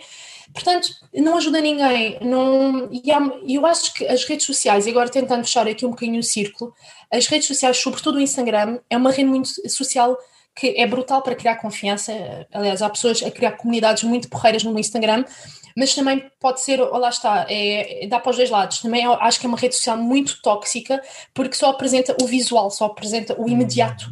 Portanto, 0.54 0.90
não 1.14 1.38
ajuda 1.38 1.60
ninguém. 1.60 2.18
Não, 2.22 2.90
e 2.92 3.12
há, 3.12 3.20
eu 3.48 3.66
acho 3.66 3.94
que 3.94 4.06
as 4.06 4.24
redes 4.26 4.46
sociais, 4.46 4.86
e 4.86 4.90
agora 4.92 5.10
tentando 5.10 5.44
fechar 5.44 5.68
aqui 5.68 5.86
um 5.86 5.90
bocadinho 5.90 6.20
o 6.20 6.24
círculo, 6.24 6.74
as 7.12 7.28
redes 7.28 7.48
sociais, 7.48 7.78
sobretudo 7.78 8.18
o 8.18 8.22
Instagram, 8.22 8.80
é 8.90 8.96
uma 8.96 9.12
rede 9.12 9.30
muito 9.30 9.50
social 9.70 10.18
que 10.56 10.76
é 10.78 10.86
brutal 10.86 11.22
para 11.22 11.36
criar 11.36 11.56
confiança. 11.56 12.14
Aliás, 12.54 12.82
há 12.82 12.90
pessoas 12.90 13.24
a 13.24 13.32
criar 13.32 13.54
comunidades 13.54 14.04
muito 14.04 14.30
porreiras 14.30 14.64
no 14.64 14.78
Instagram, 14.78 15.26
mas 15.76 15.94
também 15.96 16.30
pode 16.40 16.62
ser, 16.62 16.80
lá 16.80 17.10
está, 17.10 17.46
é, 17.50 18.06
dá 18.08 18.20
para 18.20 18.30
os 18.32 18.38
dois 18.38 18.50
lados. 18.50 18.80
Também 18.80 19.06
acho 19.06 19.40
que 19.40 19.46
é 19.46 19.50
uma 19.50 19.58
rede 19.58 19.76
social 19.76 19.98
muito 19.98 20.42
tóxica 20.42 21.02
porque 21.34 21.56
só 21.56 21.70
apresenta 21.70 22.16
o 22.22 22.26
visual, 22.26 22.70
só 22.70 22.86
apresenta 22.86 23.40
o 23.40 23.50
imediato. 23.50 24.06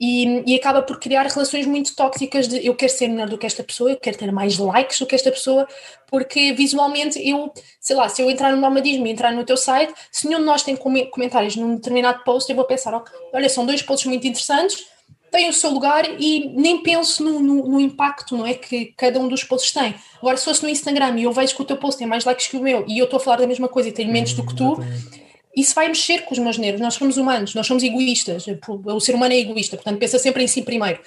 E, 0.00 0.44
e, 0.46 0.54
acaba 0.54 0.80
por 0.80 1.00
criar 1.00 1.26
relações 1.26 1.66
muito 1.66 1.94
tóxicas 1.96 2.46
de 2.46 2.64
eu 2.64 2.72
quero 2.76 2.92
ser 2.92 3.08
melhor 3.08 3.28
do 3.28 3.36
que 3.36 3.44
esta 3.44 3.64
pessoa, 3.64 3.90
eu 3.90 3.96
quero 3.96 4.16
ter 4.16 4.30
mais 4.30 4.56
likes 4.56 5.00
do 5.00 5.06
que 5.06 5.14
esta 5.16 5.28
pessoa, 5.28 5.66
porque 6.06 6.52
visualmente 6.52 7.18
eu, 7.28 7.52
sei 7.80 7.96
lá, 7.96 8.08
se 8.08 8.22
eu 8.22 8.30
entrar 8.30 8.52
no 8.52 8.60
nomadismo 8.60 9.08
e 9.08 9.10
entrar 9.10 9.32
no 9.32 9.44
teu 9.44 9.56
site, 9.56 9.92
se 10.12 10.28
nenhum 10.28 10.38
de 10.38 10.46
nós 10.46 10.62
tem 10.62 10.76
comentários 10.76 11.56
num 11.56 11.74
determinado 11.74 12.22
post, 12.22 12.48
eu 12.48 12.54
vou 12.54 12.64
pensar, 12.64 12.94
ok, 12.94 13.12
olha, 13.32 13.48
são 13.48 13.66
dois 13.66 13.82
posts 13.82 14.06
muito 14.06 14.24
interessantes, 14.24 14.86
tem 15.30 15.48
o 15.48 15.52
seu 15.52 15.70
lugar 15.70 16.04
e 16.18 16.52
nem 16.54 16.82
penso 16.82 17.22
no, 17.22 17.40
no, 17.40 17.68
no, 17.68 17.80
impacto 17.80 18.36
não 18.36 18.46
é, 18.46 18.54
que 18.54 18.92
cada 18.96 19.18
um 19.20 19.28
dos 19.28 19.44
posts 19.44 19.72
tem. 19.72 19.94
Agora, 20.18 20.36
se 20.36 20.44
fosse 20.44 20.62
no 20.62 20.68
Instagram 20.68 21.18
e 21.18 21.24
eu 21.24 21.32
vejo 21.32 21.54
que 21.54 21.62
o 21.62 21.64
teu 21.64 21.76
post 21.76 21.98
tem 21.98 22.06
mais 22.06 22.24
likes 22.24 22.46
que 22.46 22.56
o 22.56 22.62
meu 22.62 22.84
e 22.88 22.98
eu 22.98 23.04
estou 23.04 23.18
a 23.18 23.20
falar 23.20 23.36
da 23.36 23.46
mesma 23.46 23.68
coisa 23.68 23.88
e 23.88 23.92
tenho 23.92 24.12
menos 24.12 24.32
do 24.32 24.44
que 24.44 24.54
tu, 24.54 24.78
isso 25.58 25.74
vai 25.74 25.88
mexer 25.88 26.22
com 26.22 26.32
os 26.32 26.38
meus 26.38 26.56
nervos. 26.56 26.80
Nós 26.80 26.94
somos 26.94 27.16
humanos, 27.16 27.54
nós 27.54 27.66
somos 27.66 27.82
egoístas. 27.82 28.46
O 28.86 29.00
ser 29.00 29.14
humano 29.14 29.34
é 29.34 29.38
egoísta, 29.38 29.76
portanto, 29.76 29.98
pensa 29.98 30.18
sempre 30.18 30.44
em 30.44 30.46
si 30.46 30.62
primeiro. 30.62 31.00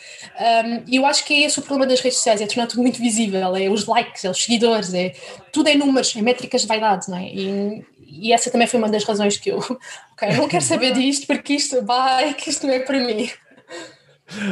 E 0.87 0.99
um, 0.99 1.01
eu 1.01 1.05
acho 1.05 1.23
que 1.23 1.33
é 1.33 1.45
esse 1.45 1.59
o 1.59 1.61
problema 1.61 1.89
das 1.89 2.01
redes 2.01 2.17
sociais: 2.17 2.41
é 2.41 2.45
tornar 2.45 2.67
tudo 2.67 2.81
muito 2.81 2.99
visível. 2.99 3.55
É 3.55 3.69
os 3.69 3.85
likes, 3.85 4.25
é 4.25 4.29
os 4.29 4.43
seguidores, 4.43 4.93
é 4.93 5.13
tudo 5.53 5.69
é 5.69 5.75
números, 5.75 6.13
é 6.15 6.21
métricas 6.21 6.61
de 6.61 6.67
vaidade, 6.67 7.09
não 7.09 7.17
é? 7.17 7.27
E, 7.33 7.85
e 8.07 8.33
essa 8.33 8.51
também 8.51 8.67
foi 8.67 8.77
uma 8.77 8.89
das 8.89 9.05
razões 9.05 9.37
que 9.37 9.51
eu, 9.51 9.59
ok, 10.11 10.29
eu 10.29 10.37
não 10.37 10.47
quero 10.49 10.63
saber 10.63 10.91
disto 10.93 11.27
porque 11.27 11.53
isto 11.53 11.83
vai, 11.85 12.33
que 12.33 12.49
isto 12.49 12.67
não 12.67 12.73
é 12.73 12.79
para 12.79 12.99
mim. 12.99 13.29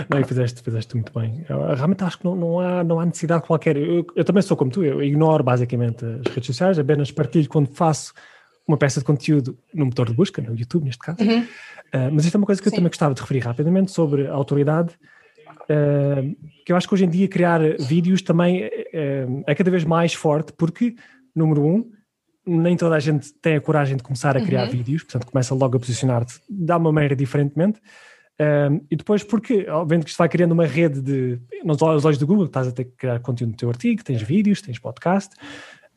Não, 0.09 0.19
e 0.19 0.23
fizeste, 0.23 0.61
fizeste 0.61 0.95
muito 0.95 1.17
bem. 1.17 1.45
Eu, 1.47 1.73
realmente 1.75 2.03
acho 2.03 2.19
que 2.19 2.25
não, 2.25 2.35
não, 2.35 2.59
há, 2.59 2.83
não 2.83 2.99
há 2.99 3.05
necessidade 3.05 3.43
qualquer. 3.43 3.77
Eu, 3.77 4.05
eu, 4.15 4.23
também 4.23 4.41
sou 4.41 4.55
como 4.55 4.71
tu, 4.71 4.83
eu 4.83 5.01
ignoro 5.03 5.43
basicamente 5.43 6.05
as 6.05 6.33
redes 6.33 6.45
sociais, 6.45 6.79
apenas 6.79 7.11
partilho 7.11 7.47
quando 7.47 7.67
faço 7.67 8.13
uma 8.67 8.77
peça 8.77 8.99
de 8.99 9.05
conteúdo 9.05 9.57
no 9.73 9.85
motor 9.85 10.07
de 10.07 10.13
busca, 10.13 10.41
no 10.41 10.55
YouTube 10.55 10.85
neste 10.85 10.99
caso. 10.99 11.23
Uhum. 11.23 11.41
Uh, 11.41 12.11
mas 12.13 12.25
isto 12.25 12.35
é 12.35 12.37
uma 12.37 12.45
coisa 12.45 12.61
que 12.61 12.69
Sim. 12.69 12.75
eu 12.75 12.77
também 12.77 12.89
gostava 12.89 13.13
de 13.15 13.21
referir 13.21 13.39
rapidamente 13.39 13.91
sobre 13.91 14.27
a 14.27 14.33
autoridade, 14.33 14.93
uh, 15.63 16.35
que 16.63 16.71
eu 16.71 16.75
acho 16.75 16.87
que 16.87 16.93
hoje 16.93 17.05
em 17.05 17.09
dia 17.09 17.27
criar 17.27 17.59
vídeos 17.79 18.21
também 18.21 18.67
uh, 18.67 19.43
é 19.47 19.55
cada 19.55 19.71
vez 19.71 19.83
mais 19.83 20.13
forte, 20.13 20.53
porque, 20.53 20.95
número 21.35 21.65
um, 21.65 21.91
nem 22.45 22.77
toda 22.77 22.95
a 22.95 22.99
gente 22.99 23.33
tem 23.33 23.55
a 23.55 23.61
coragem 23.61 23.97
de 23.97 24.03
começar 24.03 24.37
a 24.37 24.41
criar 24.41 24.65
uhum. 24.65 24.71
vídeos, 24.71 25.03
portanto 25.03 25.25
começa 25.25 25.53
logo 25.53 25.77
a 25.77 25.79
posicionar-te 25.79 26.39
de 26.49 26.71
uma 26.71 26.91
maneira 26.91 27.15
diferentemente. 27.15 27.79
Um, 28.39 28.79
e 28.89 28.95
depois 28.95 29.21
porque, 29.21 29.65
vendo 29.85 30.05
que 30.05 30.11
isto 30.11 30.17
vai 30.17 30.29
criando 30.29 30.53
uma 30.53 30.65
rede 30.65 31.01
de, 31.01 31.39
nos 31.63 31.81
olhos 31.81 32.17
do 32.17 32.25
Google, 32.25 32.45
estás 32.45 32.67
a 32.67 32.71
ter 32.71 32.85
que 32.85 32.91
criar 32.91 33.19
conteúdo 33.19 33.51
no 33.51 33.57
teu 33.57 33.69
artigo, 33.69 34.01
tens 34.01 34.21
vídeos, 34.21 34.61
tens 34.61 34.79
podcast, 34.79 35.35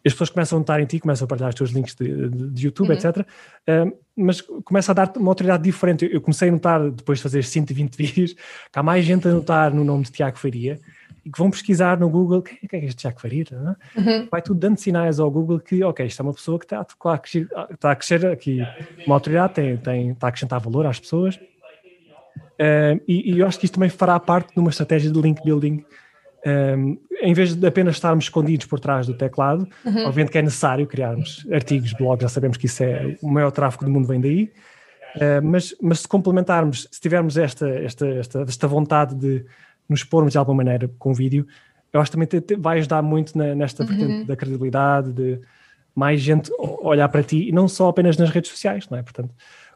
as 0.04 0.12
pessoas 0.12 0.30
começam 0.30 0.56
a 0.56 0.58
notar 0.58 0.80
em 0.80 0.84
ti, 0.84 0.98
começam 0.98 1.24
a 1.24 1.28
partilhar 1.28 1.50
os 1.50 1.54
teus 1.54 1.70
links 1.70 1.94
de, 1.94 2.28
de, 2.28 2.50
de 2.50 2.66
YouTube, 2.66 2.88
uhum. 2.88 2.94
etc. 2.94 3.24
Um, 3.68 3.92
mas 4.16 4.40
começa 4.40 4.90
a 4.90 4.94
dar 4.94 5.12
uma 5.16 5.30
autoridade 5.30 5.62
diferente. 5.62 6.08
Eu 6.12 6.20
comecei 6.20 6.48
a 6.48 6.52
notar, 6.52 6.90
depois 6.90 7.18
de 7.18 7.22
fazer 7.22 7.44
120 7.44 7.94
vídeos, 7.96 8.32
que 8.34 8.78
há 8.78 8.82
mais 8.82 9.04
gente 9.04 9.28
a 9.28 9.30
notar 9.30 9.72
no 9.72 9.84
nome 9.84 10.02
de 10.02 10.10
Tiago 10.10 10.36
Faria 10.36 10.80
e 11.24 11.30
que 11.30 11.38
vão 11.38 11.52
pesquisar 11.52 12.00
no 12.00 12.10
Google 12.10 12.42
quem, 12.42 12.58
é 12.72 12.84
este 12.84 12.96
Tiago 12.96 13.20
Faria? 13.20 13.44
É? 13.52 14.00
Uhum. 14.00 14.28
Vai 14.28 14.42
tudo 14.42 14.58
dando 14.58 14.78
sinais 14.78 15.20
ao 15.20 15.30
Google 15.30 15.60
que, 15.60 15.84
ok, 15.84 16.04
isto 16.04 16.20
é 16.20 16.24
uma 16.24 16.34
pessoa 16.34 16.58
que 16.58 16.64
está, 16.64 16.82
está, 16.82 17.14
a, 17.14 17.18
crescer, 17.18 17.48
está 17.70 17.92
a 17.92 17.96
crescer 17.96 18.26
aqui, 18.26 18.58
uma 19.06 19.14
autoridade, 19.14 19.54
tem, 19.54 19.76
tem, 19.76 20.10
está 20.10 20.26
a 20.26 20.28
acrescentar 20.30 20.58
valor 20.58 20.84
às 20.84 20.98
pessoas 20.98 21.38
Uh, 22.60 23.00
e, 23.08 23.32
e, 23.32 23.38
eu 23.40 23.46
acho 23.46 23.58
que 23.58 23.64
isto 23.64 23.74
também 23.74 23.88
fará 23.88 24.18
parte 24.20 24.54
de 24.54 24.60
uma 24.60 24.70
estratégia 24.70 25.10
de 25.10 25.20
link 25.20 25.42
building. 25.42 25.84
Um, 26.44 26.98
em 27.20 27.32
vez 27.32 27.54
de 27.54 27.66
apenas 27.66 27.94
estarmos 27.94 28.24
escondidos 28.24 28.66
por 28.66 28.80
trás 28.80 29.06
do 29.06 29.14
teclado, 29.14 29.66
uhum. 29.84 30.06
obviamente 30.06 30.32
que 30.32 30.38
é 30.38 30.42
necessário 30.42 30.86
criarmos 30.88 31.46
artigos, 31.52 31.92
blogs, 31.92 32.22
já 32.22 32.28
sabemos 32.28 32.56
que 32.56 32.66
isso 32.66 32.82
é 32.82 33.16
o 33.22 33.28
maior 33.28 33.52
tráfego 33.52 33.84
do 33.84 33.90
mundo 33.92 34.08
vem 34.08 34.20
daí, 34.20 34.52
uh, 35.16 35.40
mas, 35.40 35.72
mas 35.80 36.00
se 36.00 36.08
complementarmos, 36.08 36.88
se 36.90 37.00
tivermos 37.00 37.36
esta, 37.36 37.68
esta, 37.68 38.08
esta, 38.08 38.42
esta 38.42 38.66
vontade 38.66 39.14
de 39.14 39.44
nos 39.88 40.00
expormos 40.00 40.32
de 40.32 40.38
alguma 40.38 40.64
maneira 40.64 40.90
com 40.98 41.14
vídeo, 41.14 41.46
eu 41.92 42.00
acho 42.00 42.10
que 42.10 42.16
também 42.16 42.26
te, 42.26 42.40
te, 42.40 42.56
vai 42.56 42.78
ajudar 42.78 43.02
muito 43.02 43.38
na, 43.38 43.54
nesta 43.54 43.84
uhum. 43.84 43.88
vertente 43.88 44.26
da 44.26 44.34
credibilidade, 44.34 45.12
de 45.12 45.40
mais 45.94 46.20
gente 46.20 46.50
olhar 46.58 47.08
para 47.08 47.22
ti, 47.22 47.48
e 47.48 47.52
não 47.52 47.68
só 47.68 47.88
apenas 47.88 48.16
nas 48.16 48.30
redes 48.30 48.50
sociais, 48.50 48.88
não 48.88 48.98
é? 48.98 49.02
Portanto, 49.02 49.32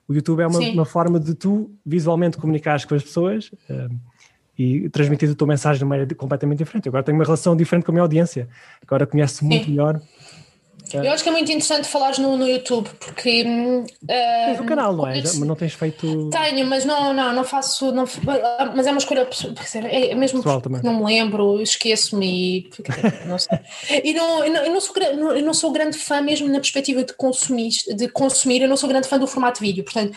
o 0.08 0.14
YouTube 0.14 0.40
é 0.40 0.46
uma, 0.46 0.58
uma 0.58 0.84
forma 0.84 1.18
de 1.18 1.34
tu 1.34 1.70
visualmente 1.84 2.36
comunicares 2.36 2.84
com 2.84 2.94
as 2.94 3.02
pessoas 3.02 3.50
uh, 3.68 3.94
e 4.58 4.88
transmitir 4.88 5.30
a 5.30 5.34
tua 5.34 5.48
mensagem 5.48 5.78
de 5.78 5.84
uma 5.84 5.90
maneira 5.90 6.14
completamente 6.14 6.58
diferente. 6.58 6.88
Agora 6.88 7.02
tenho 7.02 7.18
uma 7.18 7.24
relação 7.24 7.56
diferente 7.56 7.84
com 7.84 7.90
a 7.90 7.94
minha 7.94 8.02
audiência. 8.02 8.48
Agora 8.82 9.06
conheço 9.06 9.44
muito 9.44 9.68
melhor 9.68 10.00
eu 10.92 11.10
acho 11.10 11.22
que 11.22 11.28
é 11.28 11.32
muito 11.32 11.50
interessante 11.50 11.88
falares 11.88 12.18
no, 12.18 12.36
no 12.36 12.48
YouTube, 12.48 12.88
porque. 13.00 13.42
Uh, 13.42 13.86
tens 14.04 14.60
o 14.60 14.64
canal, 14.64 14.94
não 14.94 15.06
é? 15.06 15.20
Mas 15.20 15.38
não 15.38 15.56
tens 15.56 15.74
feito. 15.74 16.30
Tenho, 16.30 16.66
mas 16.66 16.84
não, 16.84 17.12
não, 17.12 17.32
não 17.32 17.44
faço. 17.44 17.92
Não, 17.92 18.04
mas 18.74 18.86
é 18.86 18.90
uma 18.90 18.98
escolha. 18.98 19.28
É 19.90 20.14
mesmo 20.14 20.42
não 20.82 20.98
me 20.98 21.04
lembro, 21.04 21.60
esqueço-me 21.60 22.26
e. 22.58 22.70
Não 23.26 23.38
sei. 23.38 23.58
e 24.04 24.12
não, 24.12 24.44
eu, 24.44 24.52
não, 24.52 24.64
eu, 24.64 24.72
não 24.72 24.80
sou, 24.80 24.96
eu 25.02 25.44
não 25.44 25.54
sou 25.54 25.72
grande 25.72 25.98
fã, 25.98 26.20
mesmo 26.20 26.48
na 26.48 26.60
perspectiva 26.60 27.02
de 27.02 27.12
consumir, 27.14 27.72
de 27.96 28.08
consumir, 28.08 28.62
eu 28.62 28.68
não 28.68 28.76
sou 28.76 28.88
grande 28.88 29.08
fã 29.08 29.18
do 29.18 29.26
formato 29.26 29.60
vídeo, 29.60 29.84
portanto 29.84 30.16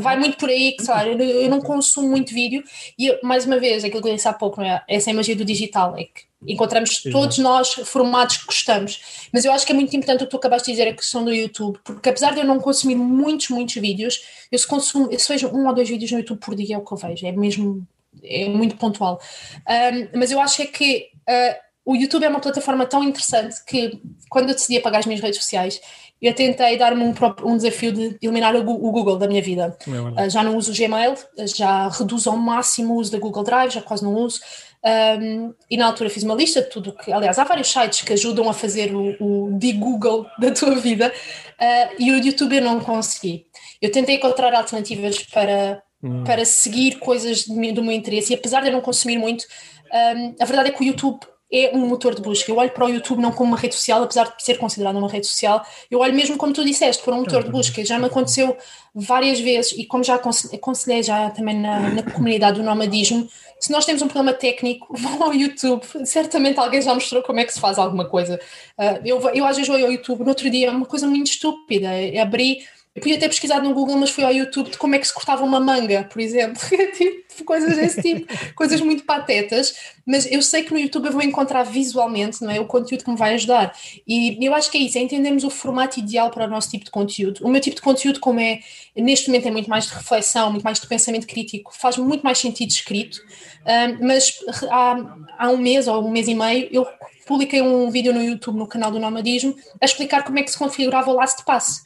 vai 0.00 0.18
muito 0.18 0.36
por 0.36 0.48
aí 0.48 0.72
que, 0.72 0.84
sei 0.84 0.94
lá, 0.94 1.06
eu, 1.06 1.48
não 1.48 1.60
consumo 1.60 2.08
muito 2.08 2.34
vídeo 2.34 2.62
e 2.98 3.06
eu, 3.06 3.18
mais 3.22 3.46
uma 3.46 3.58
vez, 3.58 3.84
aquilo 3.84 4.02
que 4.02 4.08
eu 4.08 4.14
disse 4.14 4.28
há 4.28 4.32
pouco, 4.32 4.60
não 4.60 4.68
é? 4.68 4.82
essa 4.88 5.10
é 5.10 5.12
a 5.12 5.16
magia 5.16 5.36
do 5.36 5.44
digital, 5.44 5.96
é 5.96 6.04
que 6.04 6.26
encontramos 6.46 7.02
todos 7.02 7.38
nós 7.38 7.72
formatos 7.72 8.38
que 8.38 8.46
gostamos, 8.46 9.28
mas 9.32 9.44
eu 9.44 9.52
acho 9.52 9.64
que 9.64 9.72
é 9.72 9.74
muito 9.74 9.94
importante 9.96 10.22
o 10.22 10.26
que 10.26 10.30
tu 10.30 10.36
acabaste 10.36 10.66
de 10.66 10.76
dizer, 10.76 10.88
a 10.88 10.94
questão 10.94 11.24
do 11.24 11.32
YouTube, 11.32 11.78
porque 11.84 12.08
apesar 12.08 12.34
de 12.34 12.40
eu 12.40 12.44
não 12.44 12.58
consumir 12.58 12.94
muitos, 12.94 13.48
muitos 13.48 13.74
vídeos, 13.76 14.20
eu 14.50 14.58
se 14.58 14.66
consumo, 14.66 15.08
eu 15.10 15.18
se 15.18 15.28
vejo 15.28 15.48
um 15.48 15.66
ou 15.66 15.74
dois 15.74 15.88
vídeos 15.88 16.10
no 16.12 16.18
YouTube 16.18 16.40
por 16.40 16.54
dia 16.54 16.76
é 16.76 16.78
o 16.78 16.84
que 16.84 16.92
eu 16.92 16.96
vejo, 16.98 17.26
é 17.26 17.32
mesmo, 17.32 17.86
é 18.22 18.48
muito 18.48 18.76
pontual, 18.76 19.20
um, 19.68 20.18
mas 20.18 20.30
eu 20.30 20.40
acho 20.40 20.62
é 20.62 20.66
que 20.66 21.08
uh, 21.28 21.66
o 21.86 21.94
YouTube 21.94 22.24
é 22.24 22.28
uma 22.28 22.40
plataforma 22.40 22.84
tão 22.84 23.04
interessante 23.04 23.64
que 23.64 24.00
quando 24.28 24.48
eu 24.48 24.54
decidi 24.54 24.76
apagar 24.76 24.98
as 24.98 25.06
minhas 25.06 25.22
redes 25.22 25.38
sociais, 25.38 25.80
eu 26.20 26.34
tentei 26.34 26.78
dar-me 26.78 27.02
um, 27.02 27.14
um, 27.44 27.56
desafio 27.56 27.92
de 27.92 28.16
eliminar 28.22 28.56
o, 28.56 28.62
Google 28.62 29.16
da 29.16 29.28
minha 29.28 29.42
vida. 29.42 29.76
Uh, 29.86 30.30
já 30.30 30.42
não 30.42 30.56
uso 30.56 30.72
o 30.72 30.74
Gmail, 30.74 31.14
já 31.54 31.88
reduzo 31.88 32.30
ao 32.30 32.36
máximo 32.36 32.94
o 32.94 32.96
uso 32.96 33.12
da 33.12 33.18
Google 33.18 33.44
Drive, 33.44 33.72
já 33.72 33.82
quase 33.82 34.02
não 34.02 34.14
uso. 34.14 34.40
Um, 34.86 35.52
e 35.70 35.76
na 35.76 35.86
altura 35.86 36.08
fiz 36.08 36.22
uma 36.22 36.34
lista 36.34 36.62
de 36.62 36.70
tudo 36.70 36.92
que, 36.92 37.12
aliás, 37.12 37.38
há 37.38 37.44
vários 37.44 37.70
sites 37.70 38.02
que 38.02 38.12
ajudam 38.12 38.48
a 38.48 38.52
fazer 38.52 38.94
o, 38.94 39.16
o 39.20 39.58
de 39.58 39.72
Google 39.72 40.26
da 40.38 40.52
tua 40.52 40.76
vida 40.76 41.12
uh, 41.12 41.94
e 41.98 42.12
o 42.12 42.24
YouTube 42.24 42.56
eu 42.56 42.62
não 42.62 42.80
consegui. 42.80 43.46
Eu 43.82 43.90
tentei 43.90 44.16
encontrar 44.16 44.54
alternativas 44.54 45.22
para, 45.24 45.82
hum. 46.02 46.24
para 46.24 46.44
seguir 46.44 46.98
coisas 46.98 47.46
do 47.46 47.54
meu, 47.54 47.74
do 47.74 47.82
meu 47.82 47.92
interesse 47.92 48.32
e 48.32 48.36
apesar 48.36 48.60
de 48.62 48.68
eu 48.68 48.72
não 48.72 48.80
consumir 48.80 49.18
muito, 49.18 49.44
um, 49.92 50.34
a 50.40 50.44
verdade 50.44 50.70
é 50.70 50.72
que 50.72 50.82
o 50.82 50.86
YouTube 50.86 51.20
é 51.52 51.70
um 51.74 51.86
motor 51.86 52.14
de 52.14 52.22
busca. 52.22 52.50
Eu 52.50 52.56
olho 52.56 52.70
para 52.70 52.84
o 52.84 52.88
YouTube 52.88 53.20
não 53.20 53.32
como 53.32 53.50
uma 53.50 53.56
rede 53.56 53.74
social, 53.74 54.02
apesar 54.02 54.34
de 54.36 54.42
ser 54.42 54.58
considerado 54.58 54.96
uma 54.96 55.08
rede 55.08 55.26
social, 55.26 55.64
eu 55.90 56.00
olho 56.00 56.14
mesmo 56.14 56.36
como 56.36 56.52
tu 56.52 56.64
disseste, 56.64 57.02
por 57.02 57.14
um 57.14 57.18
motor 57.18 57.44
de 57.44 57.50
busca. 57.50 57.84
Já 57.84 57.98
me 57.98 58.06
aconteceu 58.06 58.56
várias 58.94 59.38
vezes, 59.38 59.72
e 59.72 59.84
como 59.84 60.02
já 60.02 60.14
aconselhei 60.14 61.02
já 61.02 61.30
também 61.30 61.58
na, 61.58 61.90
na 61.90 62.02
comunidade 62.02 62.58
do 62.58 62.64
nomadismo, 62.64 63.28
se 63.60 63.70
nós 63.70 63.84
temos 63.84 64.02
um 64.02 64.08
problema 64.08 64.36
técnico, 64.36 64.88
vão 64.96 65.22
ao 65.22 65.34
YouTube, 65.34 65.82
certamente 66.04 66.58
alguém 66.58 66.82
já 66.82 66.94
mostrou 66.94 67.22
como 67.22 67.38
é 67.38 67.44
que 67.44 67.52
se 67.52 67.60
faz 67.60 67.78
alguma 67.78 68.08
coisa. 68.08 68.40
Uh, 68.78 69.00
eu, 69.04 69.20
eu 69.30 69.46
às 69.46 69.56
vezes 69.56 69.68
vou 69.68 69.76
ao 69.76 69.92
YouTube, 69.92 70.20
no 70.20 70.28
outro 70.28 70.50
dia, 70.50 70.70
uma 70.70 70.86
coisa 70.86 71.06
muito 71.06 71.28
estúpida, 71.28 71.88
abri 72.20 72.64
eu 72.96 73.02
podia 73.02 73.18
ter 73.18 73.28
pesquisado 73.28 73.68
no 73.68 73.74
Google, 73.74 73.98
mas 73.98 74.08
fui 74.08 74.24
ao 74.24 74.32
YouTube 74.32 74.70
de 74.70 74.78
como 74.78 74.94
é 74.94 74.98
que 74.98 75.06
se 75.06 75.12
cortava 75.12 75.44
uma 75.44 75.60
manga, 75.60 76.04
por 76.10 76.18
exemplo. 76.18 76.58
tipo, 76.96 77.44
coisas 77.44 77.76
desse 77.76 78.00
tipo, 78.00 78.26
coisas 78.54 78.80
muito 78.80 79.04
patetas, 79.04 79.74
mas 80.06 80.24
eu 80.32 80.40
sei 80.40 80.62
que 80.62 80.72
no 80.72 80.78
YouTube 80.78 81.04
eu 81.04 81.12
vou 81.12 81.20
encontrar 81.20 81.62
visualmente 81.62 82.42
não 82.42 82.50
é, 82.50 82.58
o 82.58 82.64
conteúdo 82.64 83.04
que 83.04 83.10
me 83.10 83.16
vai 83.16 83.34
ajudar. 83.34 83.76
E 84.08 84.42
eu 84.42 84.54
acho 84.54 84.70
que 84.70 84.78
é 84.78 84.80
isso, 84.80 84.96
é 84.96 85.02
entendermos 85.02 85.44
o 85.44 85.50
formato 85.50 86.00
ideal 86.00 86.30
para 86.30 86.46
o 86.46 86.48
nosso 86.48 86.70
tipo 86.70 86.86
de 86.86 86.90
conteúdo. 86.90 87.44
O 87.44 87.50
meu 87.50 87.60
tipo 87.60 87.76
de 87.76 87.82
conteúdo, 87.82 88.18
como 88.18 88.40
é, 88.40 88.60
neste 88.96 89.28
momento 89.28 89.48
é 89.48 89.50
muito 89.50 89.68
mais 89.68 89.86
de 89.86 89.92
reflexão, 89.92 90.50
muito 90.50 90.64
mais 90.64 90.80
de 90.80 90.86
pensamento 90.86 91.26
crítico, 91.26 91.76
faz 91.76 91.98
muito 91.98 92.22
mais 92.22 92.38
sentido 92.38 92.70
escrito, 92.70 93.20
um, 93.66 94.06
mas 94.06 94.38
há, 94.70 94.96
há 95.36 95.50
um 95.50 95.58
mês 95.58 95.86
ou 95.86 96.02
um 96.02 96.10
mês 96.10 96.28
e 96.28 96.34
meio 96.34 96.66
eu 96.72 96.86
publiquei 97.26 97.60
um 97.60 97.90
vídeo 97.90 98.14
no 98.14 98.22
YouTube, 98.22 98.56
no 98.56 98.66
canal 98.66 98.90
do 98.90 98.98
Nomadismo, 98.98 99.54
a 99.82 99.84
explicar 99.84 100.24
como 100.24 100.38
é 100.38 100.42
que 100.42 100.50
se 100.50 100.56
configurava 100.56 101.10
o 101.10 101.14
last 101.14 101.44
pass 101.44 101.84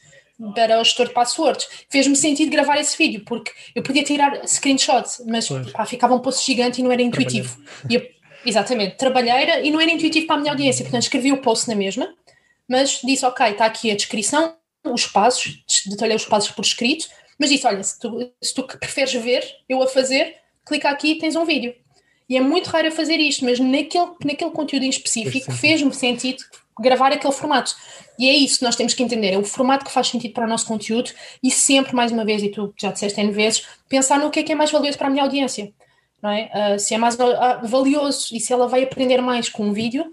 para 0.54 0.80
o 0.80 0.84
gestor 0.84 1.08
de 1.08 1.14
passwords. 1.14 1.68
Fez-me 1.88 2.16
sentido 2.16 2.50
gravar 2.50 2.78
esse 2.78 2.96
vídeo, 2.96 3.22
porque 3.24 3.52
eu 3.74 3.82
podia 3.82 4.02
tirar 4.02 4.46
screenshots, 4.46 5.22
mas 5.26 5.48
pá, 5.72 5.84
ficava 5.84 6.14
um 6.14 6.20
post 6.20 6.44
gigante 6.44 6.80
e 6.80 6.84
não 6.84 6.90
era 6.90 7.02
intuitivo. 7.02 7.62
Eu, 7.88 8.06
exatamente, 8.44 8.96
trabalheira 8.96 9.60
e 9.60 9.70
não 9.70 9.80
era 9.80 9.90
intuitivo 9.90 10.26
para 10.26 10.36
a 10.36 10.38
minha 10.38 10.52
audiência, 10.52 10.84
portanto 10.84 11.02
escrevi 11.02 11.32
o 11.32 11.38
post 11.38 11.68
na 11.68 11.74
mesma, 11.74 12.14
mas 12.68 13.00
disse, 13.04 13.24
ok, 13.26 13.46
está 13.46 13.66
aqui 13.66 13.90
a 13.90 13.96
descrição, 13.96 14.54
os 14.84 15.06
passos, 15.06 15.62
detalhei 15.86 16.16
os 16.16 16.24
passos 16.24 16.50
por 16.50 16.64
escrito, 16.64 17.06
mas 17.38 17.50
disse, 17.50 17.66
olha, 17.66 17.82
se 17.82 17.98
tu, 17.98 18.32
se 18.40 18.54
tu 18.54 18.62
preferes 18.64 19.12
ver 19.14 19.44
eu 19.68 19.82
a 19.82 19.86
fazer, 19.86 20.36
clica 20.64 20.88
aqui 20.88 21.12
e 21.12 21.18
tens 21.18 21.36
um 21.36 21.44
vídeo. 21.44 21.74
E 22.28 22.36
é 22.36 22.40
muito 22.40 22.68
raro 22.68 22.86
eu 22.86 22.92
fazer 22.92 23.16
isto, 23.16 23.44
mas 23.44 23.58
naquele, 23.58 24.12
naquele 24.24 24.52
conteúdo 24.52 24.84
em 24.84 24.88
específico 24.88 25.50
fez-me 25.50 25.92
sentido 25.92 26.44
gravar 26.80 27.12
aquele 27.12 27.32
formato. 27.32 27.74
E 28.18 28.28
é 28.28 28.34
isso 28.34 28.58
que 28.58 28.64
nós 28.64 28.76
temos 28.76 28.94
que 28.94 29.02
entender, 29.02 29.32
é 29.32 29.38
o 29.38 29.44
formato 29.44 29.84
que 29.84 29.90
faz 29.90 30.08
sentido 30.08 30.34
para 30.34 30.44
o 30.44 30.48
nosso 30.48 30.66
conteúdo 30.66 31.10
e 31.42 31.50
sempre, 31.50 31.94
mais 31.94 32.12
uma 32.12 32.24
vez, 32.24 32.42
e 32.42 32.48
tu 32.48 32.72
já 32.78 32.90
disseste 32.90 33.20
N 33.20 33.30
vezes, 33.32 33.66
pensar 33.88 34.18
no 34.18 34.30
que 34.30 34.40
é 34.40 34.42
que 34.42 34.52
é 34.52 34.54
mais 34.54 34.70
valioso 34.70 34.98
para 34.98 35.06
a 35.06 35.10
minha 35.10 35.22
audiência. 35.22 35.72
Não 36.22 36.30
é? 36.30 36.50
Uh, 36.74 36.78
se 36.78 36.94
é 36.94 36.98
mais 36.98 37.14
uh, 37.14 37.66
valioso 37.66 38.34
e 38.34 38.40
se 38.40 38.52
ela 38.52 38.68
vai 38.68 38.82
aprender 38.82 39.22
mais 39.22 39.48
com 39.48 39.64
um 39.64 39.72
vídeo, 39.72 40.04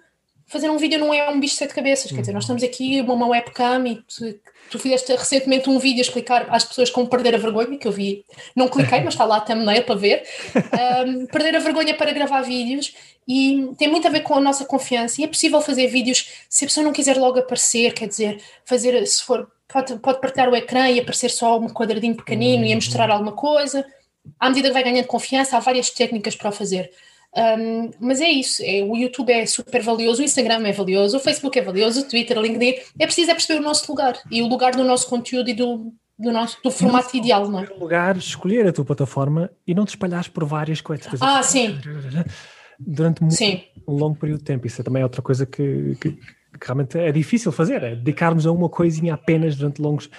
fazer 0.47 0.69
um 0.69 0.77
vídeo 0.77 0.97
não 0.97 1.13
é 1.13 1.29
um 1.29 1.39
bicho 1.39 1.53
de 1.53 1.59
sete 1.59 1.73
cabeças. 1.75 2.11
Quer 2.11 2.21
dizer, 2.21 2.33
nós 2.33 2.43
estamos 2.43 2.63
aqui 2.63 3.01
uma 3.01 3.27
webcam 3.27 3.85
e 3.85 3.95
tu, 3.95 4.39
tu 4.71 4.79
fizeste 4.79 5.11
recentemente 5.13 5.69
um 5.69 5.77
vídeo 5.77 5.99
a 5.99 6.01
explicar 6.01 6.47
às 6.49 6.63
pessoas 6.63 6.89
como 6.89 7.07
perder 7.07 7.35
a 7.35 7.37
vergonha, 7.37 7.77
que 7.77 7.87
eu 7.87 7.91
vi, 7.91 8.25
não 8.55 8.67
cliquei, 8.67 9.01
mas 9.01 9.13
está 9.13 9.25
lá 9.25 9.37
a 9.37 9.41
thumbnail 9.41 9.83
para 9.83 9.95
ver. 9.95 10.23
Um, 11.05 11.25
perder 11.27 11.55
a 11.57 11.59
vergonha 11.59 11.93
para 11.95 12.11
gravar 12.11 12.41
vídeos 12.41 12.95
e 13.27 13.69
tem 13.77 13.89
muito 13.89 14.07
a 14.07 14.09
ver 14.09 14.21
com 14.21 14.35
a 14.35 14.41
nossa 14.41 14.65
confiança. 14.65 15.21
E 15.21 15.25
é 15.25 15.27
possível 15.27 15.59
fazer 15.61 15.87
vídeos 15.87 16.29
se 16.49 16.63
a 16.63 16.67
pessoa 16.67 16.83
não 16.83 16.93
quiser 16.93 17.17
logo 17.17 17.39
aparecer, 17.39 17.93
quer 17.93 18.07
dizer, 18.07 18.41
fazer, 18.63 19.05
se 19.05 19.21
for, 19.23 19.51
pode, 19.67 19.99
pode 19.99 20.21
partilhar 20.21 20.49
o 20.49 20.55
ecrã 20.55 20.89
e 20.89 20.99
aparecer 20.99 21.29
só 21.29 21.59
um 21.59 21.67
quadradinho 21.67 22.15
pequenino 22.15 22.65
e 22.65 22.71
a 22.71 22.75
mostrar 22.75 23.11
alguma 23.11 23.33
coisa. 23.33 23.85
À 24.39 24.49
medida 24.49 24.69
que 24.69 24.73
vai 24.73 24.83
ganhando 24.83 25.07
confiança, 25.07 25.57
há 25.57 25.59
várias 25.59 25.89
técnicas 25.89 26.35
para 26.35 26.49
o 26.49 26.53
fazer. 26.53 26.91
Um, 27.35 27.91
mas 27.99 28.19
é 28.19 28.29
isso, 28.29 28.63
é, 28.65 28.83
o 28.83 28.95
YouTube 28.95 29.31
é 29.31 29.45
super 29.45 29.81
valioso, 29.83 30.21
o 30.21 30.25
Instagram 30.25 30.65
é 30.65 30.71
valioso, 30.71 31.17
o 31.17 31.19
Facebook 31.19 31.57
é 31.59 31.61
valioso, 31.61 32.01
o 32.01 32.03
Twitter, 32.03 32.37
o 32.37 32.41
LinkedIn. 32.41 32.81
É 32.99 33.05
preciso 33.05 33.31
é 33.31 33.33
perceber 33.33 33.59
o 33.59 33.63
nosso 33.63 33.89
lugar 33.91 34.17
e 34.31 34.41
o 34.41 34.47
lugar 34.47 34.75
do 34.75 34.83
nosso 34.83 35.07
conteúdo 35.07 35.49
e 35.49 35.53
do, 35.53 35.93
do, 36.17 36.31
nosso, 36.31 36.57
do 36.63 36.71
formato 36.71 37.09
no 37.13 37.19
ideal, 37.19 37.47
não 37.49 37.59
é? 37.59 37.67
lugar, 37.79 38.17
escolher 38.17 38.67
a 38.67 38.73
tua 38.73 38.85
plataforma 38.85 39.51
e 39.65 39.75
não 39.75 39.85
te 39.85 39.89
espalhares 39.89 40.27
por 40.27 40.45
várias 40.45 40.81
coisas. 40.81 41.21
Ah, 41.21 41.43
sim 41.43 41.77
durante 42.79 43.21
muito, 43.21 43.35
um 43.87 43.93
longo 43.93 44.15
período 44.15 44.39
de 44.39 44.45
tempo. 44.45 44.67
Isso 44.67 44.81
é 44.81 44.83
também 44.83 45.03
outra 45.03 45.21
coisa 45.21 45.45
que, 45.45 45.95
que, 45.99 46.11
que 46.11 46.19
realmente 46.61 46.97
é 46.97 47.11
difícil 47.11 47.51
fazer, 47.51 47.83
é 47.83 47.95
dedicarmos 47.95 48.45
a 48.45 48.51
uma 48.51 48.69
coisinha 48.69 49.13
apenas 49.13 49.55
durante 49.55 49.81
longos 49.81 50.09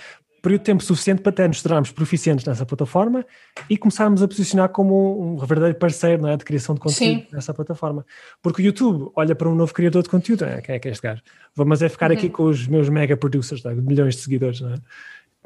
período 0.43 0.61
de 0.61 0.65
tempo 0.67 0.83
suficiente 0.83 1.23
para 1.23 1.31
até 1.31 1.49
nos 1.49 1.63
tornarmos 1.63 1.91
proficientes 1.91 2.45
nessa 2.45 2.65
plataforma 2.65 3.25
e 3.69 3.77
começarmos 3.77 4.23
a 4.23 4.29
posicionar 4.29 4.69
como 4.71 5.35
um 5.35 5.37
verdadeiro 5.37 5.79
parceiro 5.79 6.23
não 6.23 6.29
é, 6.29 6.37
de 6.37 6.45
criação 6.45 6.75
de 6.75 6.81
conteúdo 6.81 7.21
Sim. 7.21 7.27
nessa 7.33 7.53
plataforma. 7.55 8.05
Porque 8.43 8.63
o 8.63 8.65
YouTube 8.65 9.11
olha 9.15 9.35
para 9.35 9.49
um 9.49 9.55
novo 9.55 9.73
criador 9.73 10.03
de 10.03 10.09
conteúdo, 10.09 10.45
é? 10.45 10.61
quem 10.61 10.75
é 10.75 10.79
que 10.79 10.89
é 10.89 10.91
este 10.91 11.03
gajo? 11.03 11.23
Vamos 11.55 11.83
é 11.83 11.89
ficar 11.89 12.11
uhum. 12.11 12.17
aqui 12.17 12.29
com 12.29 12.45
os 12.45 12.67
meus 12.67 12.89
mega 12.89 13.17
producers, 13.17 13.65
é? 13.65 13.75
milhões 13.75 14.17
de 14.17 14.23
seguidores, 14.23 14.61
não 14.61 14.73
é? 14.73 14.77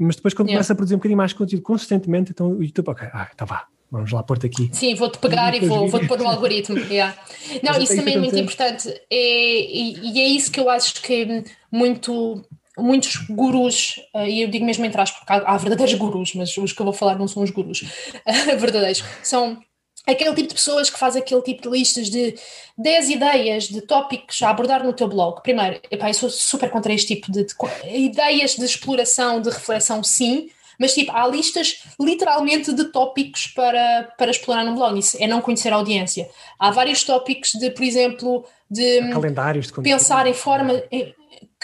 Mas 0.01 0.17
depois 0.17 0.35
quando 0.35 0.49
yeah. 0.49 0.59
começa 0.59 0.73
a 0.73 0.77
produzir 0.77 0.95
um 0.95 0.99
bocadinho 0.99 1.19
mais 1.19 1.33
conteúdo 1.33 1.63
consistentemente, 1.63 2.31
então 2.31 2.53
o 2.53 2.63
YouTube, 2.63 2.89
ok, 2.89 3.09
ah, 3.13 3.31
tá 3.37 3.45
vá, 3.45 3.67
Vamos 3.93 4.11
lá 4.11 4.23
pôr-te 4.23 4.47
aqui. 4.47 4.71
Sim, 4.73 4.95
vou-te 4.95 5.19
pegar 5.19 5.55
e 5.55 5.61
vou, 5.67 5.87
vou-te 5.87 6.07
pôr 6.09 6.19
no 6.19 6.27
algoritmo. 6.27 6.79
Yeah. 6.79 7.15
Não, 7.63 7.79
isso 7.79 7.95
também 7.95 8.15
é 8.15 8.19
muito 8.19 8.39
importante. 8.39 8.89
É, 8.89 9.71
e, 9.71 10.15
e, 10.15 10.19
é 10.19 10.27
isso 10.29 10.51
que 10.51 10.59
eu 10.59 10.71
acho 10.71 11.03
que 11.03 11.45
muito, 11.71 12.43
muitos 12.79 13.17
gurus, 13.29 14.01
eh, 14.15 14.31
e 14.31 14.43
eu 14.43 14.49
digo 14.49 14.65
mesmo 14.65 14.85
entre 14.85 15.01
aspas, 15.01 15.21
porque 15.21 15.33
há, 15.33 15.53
há 15.53 15.57
verdadeiros 15.57 15.95
gurus, 15.95 16.35
mas 16.35 16.57
os 16.57 16.73
que 16.73 16.81
eu 16.81 16.85
vou 16.85 16.93
falar 16.93 17.19
não 17.19 17.29
são 17.29 17.43
os 17.43 17.51
gurus 17.51 17.85
verdadeiros, 18.59 19.05
são 19.23 19.59
aquele 20.07 20.35
tipo 20.35 20.49
de 20.49 20.55
pessoas 20.55 20.91
que 20.91 20.99
faz 20.99 21.15
aquele 21.17 21.43
tipo 21.43 21.63
de 21.63 21.69
listas 21.69 22.11
de 22.11 22.35
10 22.77 23.11
ideias 23.11 23.65
de 23.65 23.81
tópicos 23.83 24.43
a 24.43 24.51
abordar 24.51 24.85
no 24.85 24.93
teu 24.93 25.09
blog. 25.09 25.41
Primeiro, 25.43 25.81
epá, 25.91 26.09
eu 26.11 26.15
sou 26.15 26.29
super 26.29 26.71
contra 26.71 26.93
este 26.93 27.15
tipo 27.15 27.31
de, 27.31 27.45
de 27.45 27.55
ideias 27.97 28.57
de 28.57 28.65
exploração, 28.65 29.41
de 29.41 29.51
reflexão, 29.51 30.03
sim, 30.03 30.49
mas 30.79 30.95
tipo, 30.95 31.13
há 31.13 31.27
listas 31.29 31.85
literalmente 32.01 32.73
de 32.73 32.87
tópicos 32.87 33.47
para, 33.49 34.13
para 34.19 34.31
explorar 34.31 34.65
no 34.65 34.75
blog, 34.75 34.99
isso 34.99 35.17
é 35.21 35.27
não 35.27 35.41
conhecer 35.41 35.73
a 35.73 35.77
audiência. 35.77 36.29
Há 36.59 36.71
vários 36.71 37.05
tópicos 37.05 37.53
de, 37.53 37.71
por 37.71 37.85
exemplo, 37.85 38.45
de 38.69 39.11
calendários 39.13 39.67
de 39.67 39.73
pensar 39.75 40.27
em 40.27 40.35
forma, 40.35 40.83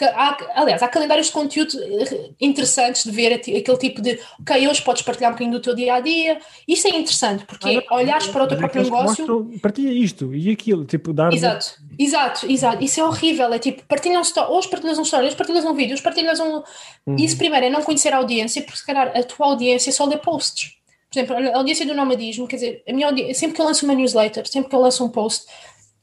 há, 0.05 0.36
aliás, 0.55 0.82
há 0.82 0.88
calendários 0.88 1.26
de 1.26 1.32
conteúdo 1.32 1.72
eh, 1.82 2.30
interessantes 2.40 3.05
de 3.05 3.11
ver 3.11 3.32
aquele 3.32 3.76
tipo 3.76 4.01
de 4.01 4.18
ok, 4.40 4.68
hoje 4.68 4.82
podes 4.82 5.03
partilhar 5.03 5.30
um 5.30 5.34
bocadinho 5.34 5.59
do 5.59 5.62
teu 5.62 5.74
dia 5.74 5.94
a 5.94 6.01
dia. 6.01 6.38
Isto 6.66 6.88
é 6.88 6.90
interessante, 6.90 7.44
porque 7.44 7.84
ah, 7.88 7.94
olhares 7.94 8.26
para 8.28 8.44
o 8.44 8.49
teu 8.49 8.57
próprio 8.57 8.82
negócio. 8.82 9.51
Partilha 9.61 9.92
isto 9.92 10.34
e 10.34 10.51
aquilo, 10.51 10.84
tipo, 10.84 11.12
dar. 11.12 11.32
Exato, 11.32 11.74
exato, 11.99 12.46
exato. 12.51 12.84
Isso 12.84 13.01
é 13.01 13.05
horrível. 13.05 13.53
É 13.53 13.59
tipo, 13.59 13.82
partilham 13.84 14.22
hoje 14.51 14.68
partilhas 14.68 14.99
um 14.99 15.03
story, 15.03 15.26
hoje 15.26 15.36
partilhas 15.36 15.64
um 15.64 15.74
vídeo, 15.74 15.94
hoje 15.94 16.03
partilhas 16.03 16.40
um. 16.40 16.62
Uhum. 17.07 17.16
Isso 17.16 17.36
primeiro 17.36 17.66
é 17.66 17.70
não 17.70 17.82
conhecer 17.82 18.12
a 18.12 18.18
audiência, 18.18 18.62
porque 18.62 18.78
se 18.78 18.86
calhar 18.86 19.12
a 19.14 19.22
tua 19.22 19.46
audiência 19.46 19.92
só 19.92 20.05
lê 20.05 20.16
posts. 20.16 20.78
Por 21.11 21.18
exemplo, 21.18 21.36
a 21.36 21.57
audiência 21.57 21.86
do 21.86 21.94
nomadismo, 21.94 22.46
quer 22.46 22.57
dizer, 22.57 22.82
a 22.86 22.92
minha 22.92 23.07
audiência, 23.07 23.34
sempre 23.34 23.57
que 23.57 23.62
eu 23.62 23.64
lanço 23.64 23.84
uma 23.86 23.94
newsletter, 23.94 24.46
sempre 24.46 24.68
que 24.68 24.76
eu 24.76 24.80
lanço 24.80 25.03
um 25.03 25.09
post, 25.09 25.46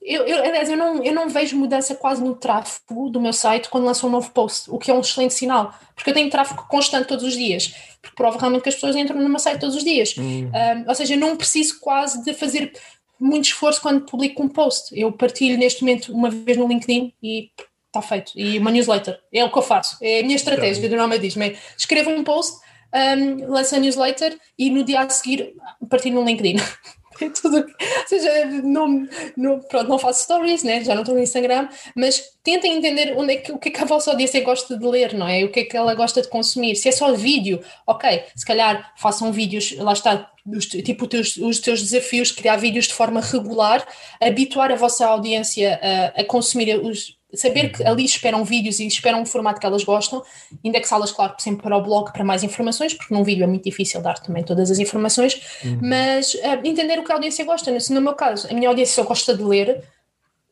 eu, 0.05 0.23
eu, 0.25 0.43
aliás, 0.43 0.69
eu 0.69 0.77
não, 0.77 1.03
eu 1.03 1.13
não 1.13 1.27
vejo 1.27 1.57
mudança 1.57 1.95
quase 1.95 2.23
no 2.23 2.35
tráfego 2.35 3.09
do 3.09 3.19
meu 3.19 3.33
site 3.33 3.69
quando 3.69 3.85
lanço 3.85 4.05
um 4.05 4.09
novo 4.09 4.29
post, 4.31 4.69
o 4.69 4.77
que 4.77 4.91
é 4.91 4.93
um 4.93 4.99
excelente 4.99 5.33
sinal, 5.33 5.73
porque 5.95 6.11
eu 6.11 6.13
tenho 6.13 6.29
tráfego 6.29 6.67
constante 6.67 7.07
todos 7.07 7.25
os 7.25 7.33
dias, 7.33 7.73
porque 8.01 8.15
prova 8.15 8.37
realmente 8.37 8.61
que 8.61 8.69
as 8.69 8.75
pessoas 8.75 8.95
entram 8.95 9.19
no 9.19 9.27
meu 9.27 9.39
site 9.39 9.59
todos 9.59 9.75
os 9.75 9.83
dias. 9.83 10.15
Uhum. 10.15 10.51
Um, 10.53 10.85
ou 10.87 10.95
seja, 10.95 11.15
eu 11.15 11.19
não 11.19 11.35
preciso 11.35 11.79
quase 11.79 12.23
de 12.23 12.33
fazer 12.35 12.71
muito 13.19 13.45
esforço 13.45 13.81
quando 13.81 14.05
publico 14.05 14.43
um 14.43 14.47
post. 14.47 14.97
Eu 14.97 15.11
partilho 15.11 15.57
neste 15.57 15.83
momento 15.83 16.13
uma 16.13 16.29
vez 16.29 16.55
no 16.55 16.67
LinkedIn 16.67 17.13
e 17.23 17.49
está 17.87 18.01
feito. 18.01 18.31
E 18.35 18.59
uma 18.59 18.71
newsletter, 18.71 19.19
é 19.33 19.43
o 19.43 19.51
que 19.51 19.57
eu 19.57 19.63
faço, 19.63 19.97
é 20.01 20.19
a 20.19 20.23
minha 20.23 20.35
estratégia 20.35 20.87
do 20.87 20.95
nome 20.95 21.17
diz 21.17 21.35
é 21.37 21.55
escrevo 21.77 22.11
um 22.11 22.23
post, 22.23 22.57
um, 22.93 23.47
lanço 23.47 23.75
a 23.75 23.79
newsletter 23.79 24.37
e 24.57 24.69
no 24.69 24.83
dia 24.83 25.01
a 25.01 25.09
seguir 25.09 25.53
partilho 25.89 26.15
no 26.15 26.25
LinkedIn. 26.25 26.57
É 27.21 27.29
tudo. 27.29 27.57
Ou 27.57 28.07
seja, 28.07 28.45
não, 28.63 29.07
não, 29.37 29.59
pronto, 29.59 29.89
não 29.89 29.97
faço 29.97 30.23
stories, 30.23 30.63
né? 30.63 30.83
já 30.83 30.93
não 30.93 31.01
estou 31.01 31.15
no 31.15 31.21
Instagram, 31.21 31.69
mas 31.95 32.21
tentem 32.43 32.75
entender 32.75 33.15
onde 33.17 33.33
é 33.33 33.37
que, 33.37 33.51
o 33.51 33.57
que 33.57 33.69
é 33.69 33.71
que 33.71 33.81
a 33.81 33.85
vossa 33.85 34.11
audiência 34.11 34.43
gosta 34.43 34.77
de 34.77 34.85
ler, 34.85 35.13
não 35.13 35.27
é? 35.27 35.43
O 35.43 35.51
que 35.51 35.61
é 35.61 35.63
que 35.63 35.77
ela 35.77 35.95
gosta 35.95 36.21
de 36.21 36.27
consumir. 36.27 36.75
Se 36.75 36.89
é 36.89 36.91
só 36.91 37.13
vídeo, 37.13 37.61
ok, 37.87 38.23
se 38.35 38.45
calhar 38.45 38.93
façam 38.97 39.31
vídeos, 39.31 39.75
lá 39.77 39.93
está, 39.93 40.29
os, 40.45 40.65
tipo 40.65 41.07
teus, 41.07 41.37
os 41.37 41.59
teus 41.59 41.81
desafios, 41.81 42.31
criar 42.31 42.57
vídeos 42.57 42.85
de 42.85 42.93
forma 42.93 43.21
regular, 43.21 43.85
habituar 44.21 44.71
a 44.71 44.75
vossa 44.75 45.05
audiência 45.07 45.79
a, 45.81 46.21
a 46.21 46.23
consumir 46.25 46.77
os 46.79 47.14
saber 47.35 47.71
que 47.71 47.83
ali 47.83 48.05
esperam 48.05 48.43
vídeos 48.43 48.79
e 48.79 48.87
esperam 48.87 49.21
um 49.21 49.25
formato 49.25 49.59
que 49.59 49.65
elas 49.65 49.83
gostam, 49.83 50.23
indexá-las, 50.63 51.11
claro, 51.11 51.35
sempre 51.39 51.63
para 51.63 51.77
o 51.77 51.81
blog 51.81 52.11
para 52.11 52.23
mais 52.23 52.43
informações, 52.43 52.93
porque 52.93 53.13
num 53.13 53.23
vídeo 53.23 53.43
é 53.43 53.47
muito 53.47 53.63
difícil 53.63 54.01
dar 54.01 54.19
também 54.19 54.43
todas 54.43 54.71
as 54.71 54.79
informações, 54.79 55.41
uhum. 55.63 55.79
mas 55.81 56.33
uh, 56.35 56.61
entender 56.63 56.99
o 56.99 57.03
que 57.03 57.11
a 57.11 57.15
audiência 57.15 57.45
gosta. 57.45 57.79
Se 57.79 57.93
no 57.93 58.01
meu 58.01 58.13
caso 58.13 58.47
a 58.49 58.53
minha 58.53 58.69
audiência 58.69 58.95
só 58.95 59.03
gosta 59.03 59.35
de 59.35 59.43
ler, 59.43 59.83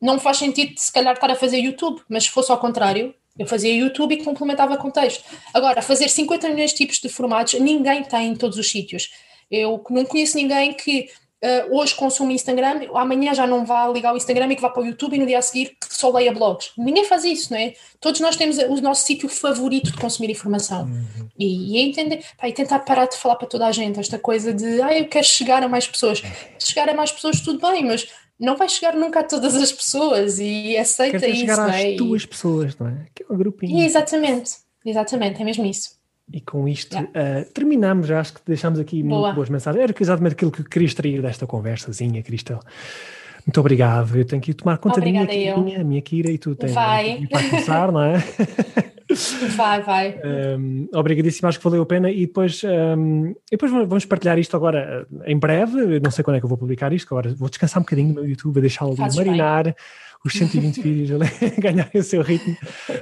não 0.00 0.18
faz 0.18 0.38
sentido 0.38 0.74
se 0.76 0.92
calhar 0.92 1.14
estar 1.14 1.30
a 1.30 1.34
fazer 1.34 1.58
YouTube, 1.58 2.02
mas 2.08 2.24
se 2.24 2.30
fosse 2.30 2.50
ao 2.52 2.58
contrário, 2.58 3.14
eu 3.38 3.46
fazia 3.46 3.74
YouTube 3.74 4.14
e 4.14 4.22
complementava 4.22 4.76
com 4.76 4.90
texto. 4.90 5.24
Agora, 5.52 5.82
fazer 5.82 6.08
50 6.08 6.48
milhões 6.50 6.70
de 6.70 6.76
tipos 6.76 7.00
de 7.00 7.08
formatos, 7.08 7.54
ninguém 7.54 8.02
tem 8.04 8.28
em 8.28 8.36
todos 8.36 8.58
os 8.58 8.70
sítios. 8.70 9.10
Eu 9.50 9.82
não 9.90 10.04
conheço 10.04 10.36
ninguém 10.36 10.72
que 10.72 11.08
uh, 11.44 11.76
hoje 11.76 11.94
consome 11.94 12.34
Instagram, 12.34 12.88
amanhã 12.94 13.34
já 13.34 13.46
não 13.46 13.64
vá 13.64 13.86
ligar 13.88 14.14
o 14.14 14.16
Instagram 14.16 14.50
e 14.50 14.56
que 14.56 14.62
vá 14.62 14.70
para 14.70 14.82
o 14.82 14.86
YouTube 14.86 15.14
e 15.14 15.18
no 15.18 15.26
dia 15.26 15.38
a 15.38 15.42
seguir 15.42 15.76
só 15.88 16.10
leia 16.10 16.32
blogs. 16.32 16.72
Ninguém 16.76 17.04
faz 17.04 17.24
isso, 17.24 17.52
não 17.52 17.60
é? 17.60 17.74
Todos 18.00 18.20
nós 18.20 18.36
temos 18.36 18.58
o 18.58 18.80
nosso 18.80 19.06
sítio 19.06 19.28
favorito 19.28 19.92
de 19.92 19.98
consumir 19.98 20.30
informação. 20.30 20.84
Uhum. 20.84 21.28
E, 21.38 21.76
e, 21.76 21.78
entender, 21.78 22.24
pá, 22.38 22.48
e 22.48 22.52
tentar 22.52 22.80
parar 22.80 23.06
de 23.06 23.16
falar 23.16 23.36
para 23.36 23.46
toda 23.46 23.66
a 23.66 23.72
gente 23.72 24.00
esta 24.00 24.18
coisa 24.18 24.52
de 24.52 24.80
ah, 24.80 24.96
eu 24.96 25.06
quero 25.06 25.26
chegar 25.26 25.62
a 25.62 25.68
mais 25.68 25.86
pessoas. 25.86 26.22
Chegar 26.58 26.88
a 26.88 26.94
mais 26.94 27.12
pessoas, 27.12 27.40
tudo 27.40 27.60
bem, 27.60 27.84
mas 27.84 28.08
não 28.38 28.56
vai 28.56 28.68
chegar 28.68 28.94
nunca 28.94 29.20
a 29.20 29.24
todas 29.24 29.54
as 29.54 29.72
pessoas 29.72 30.38
e 30.38 30.76
aceita 30.76 31.20
Queres 31.20 31.36
isso. 31.36 31.46
chegar 31.46 31.68
às 31.68 31.76
é? 31.76 31.96
tuas 31.96 32.26
pessoas, 32.26 32.76
não 32.78 32.88
é? 32.88 33.06
Que 33.14 33.22
é 33.22 33.26
um 33.30 33.36
grupinho. 33.36 33.78
E 33.78 33.84
exatamente, 33.84 34.52
exatamente, 34.84 35.40
é 35.40 35.44
mesmo 35.44 35.64
isso. 35.64 35.90
E 36.32 36.40
com 36.40 36.66
isto 36.66 36.94
yeah. 36.96 37.40
uh, 37.40 37.52
terminamos, 37.52 38.10
acho 38.10 38.34
que 38.34 38.40
deixamos 38.46 38.78
aqui 38.78 39.02
Boa. 39.02 39.20
muito 39.20 39.34
boas 39.34 39.50
mensagens. 39.50 39.82
Era 39.82 39.94
exatamente 39.98 40.32
aquilo 40.32 40.50
que 40.50 40.64
queria 40.64 40.86
extrair 40.86 41.20
desta 41.20 41.46
conversazinha, 41.46 42.22
Cristal. 42.22 42.60
Muito 43.46 43.60
obrigado. 43.60 44.16
Eu 44.16 44.24
tenho 44.24 44.40
que 44.40 44.54
tomar 44.54 44.78
conta 44.78 44.98
Obrigada 44.98 45.26
da 45.26 45.32
minha, 45.32 45.56
minha, 45.58 45.84
minha 45.84 46.00
Kira 46.00 46.30
e 46.30 46.38
tu 46.38 46.54
tens 46.54 46.72
vai. 46.72 47.26
para 47.26 47.48
começar, 47.48 47.92
não 47.92 48.02
é? 48.02 48.14
Vai, 49.56 49.82
vai. 49.82 50.20
Um, 50.24 50.88
obrigadíssimo, 50.94 51.48
acho 51.48 51.58
que 51.58 51.64
valeu 51.64 51.82
a 51.82 51.86
pena. 51.86 52.10
E 52.10 52.26
depois, 52.26 52.62
um, 52.64 53.34
depois 53.50 53.70
vamos 53.70 54.04
partilhar 54.04 54.38
isto 54.38 54.56
agora 54.56 55.06
em 55.26 55.38
breve. 55.38 56.00
não 56.00 56.10
sei 56.10 56.24
quando 56.24 56.36
é 56.36 56.38
que 56.40 56.44
eu 56.44 56.48
vou 56.48 56.58
publicar 56.58 56.92
isto, 56.92 57.12
agora 57.12 57.34
vou 57.34 57.48
descansar 57.48 57.80
um 57.80 57.84
bocadinho 57.84 58.08
no 58.08 58.14
meu 58.14 58.28
YouTube, 58.28 58.60
deixá-lo 58.60 58.96
marinar. 58.96 59.64
Bem 59.64 59.74
os 60.24 60.32
120 60.32 60.80
vídeos 60.82 61.20
ganharem 61.58 62.00
o 62.00 62.02
seu 62.02 62.22
ritmo. 62.22 62.56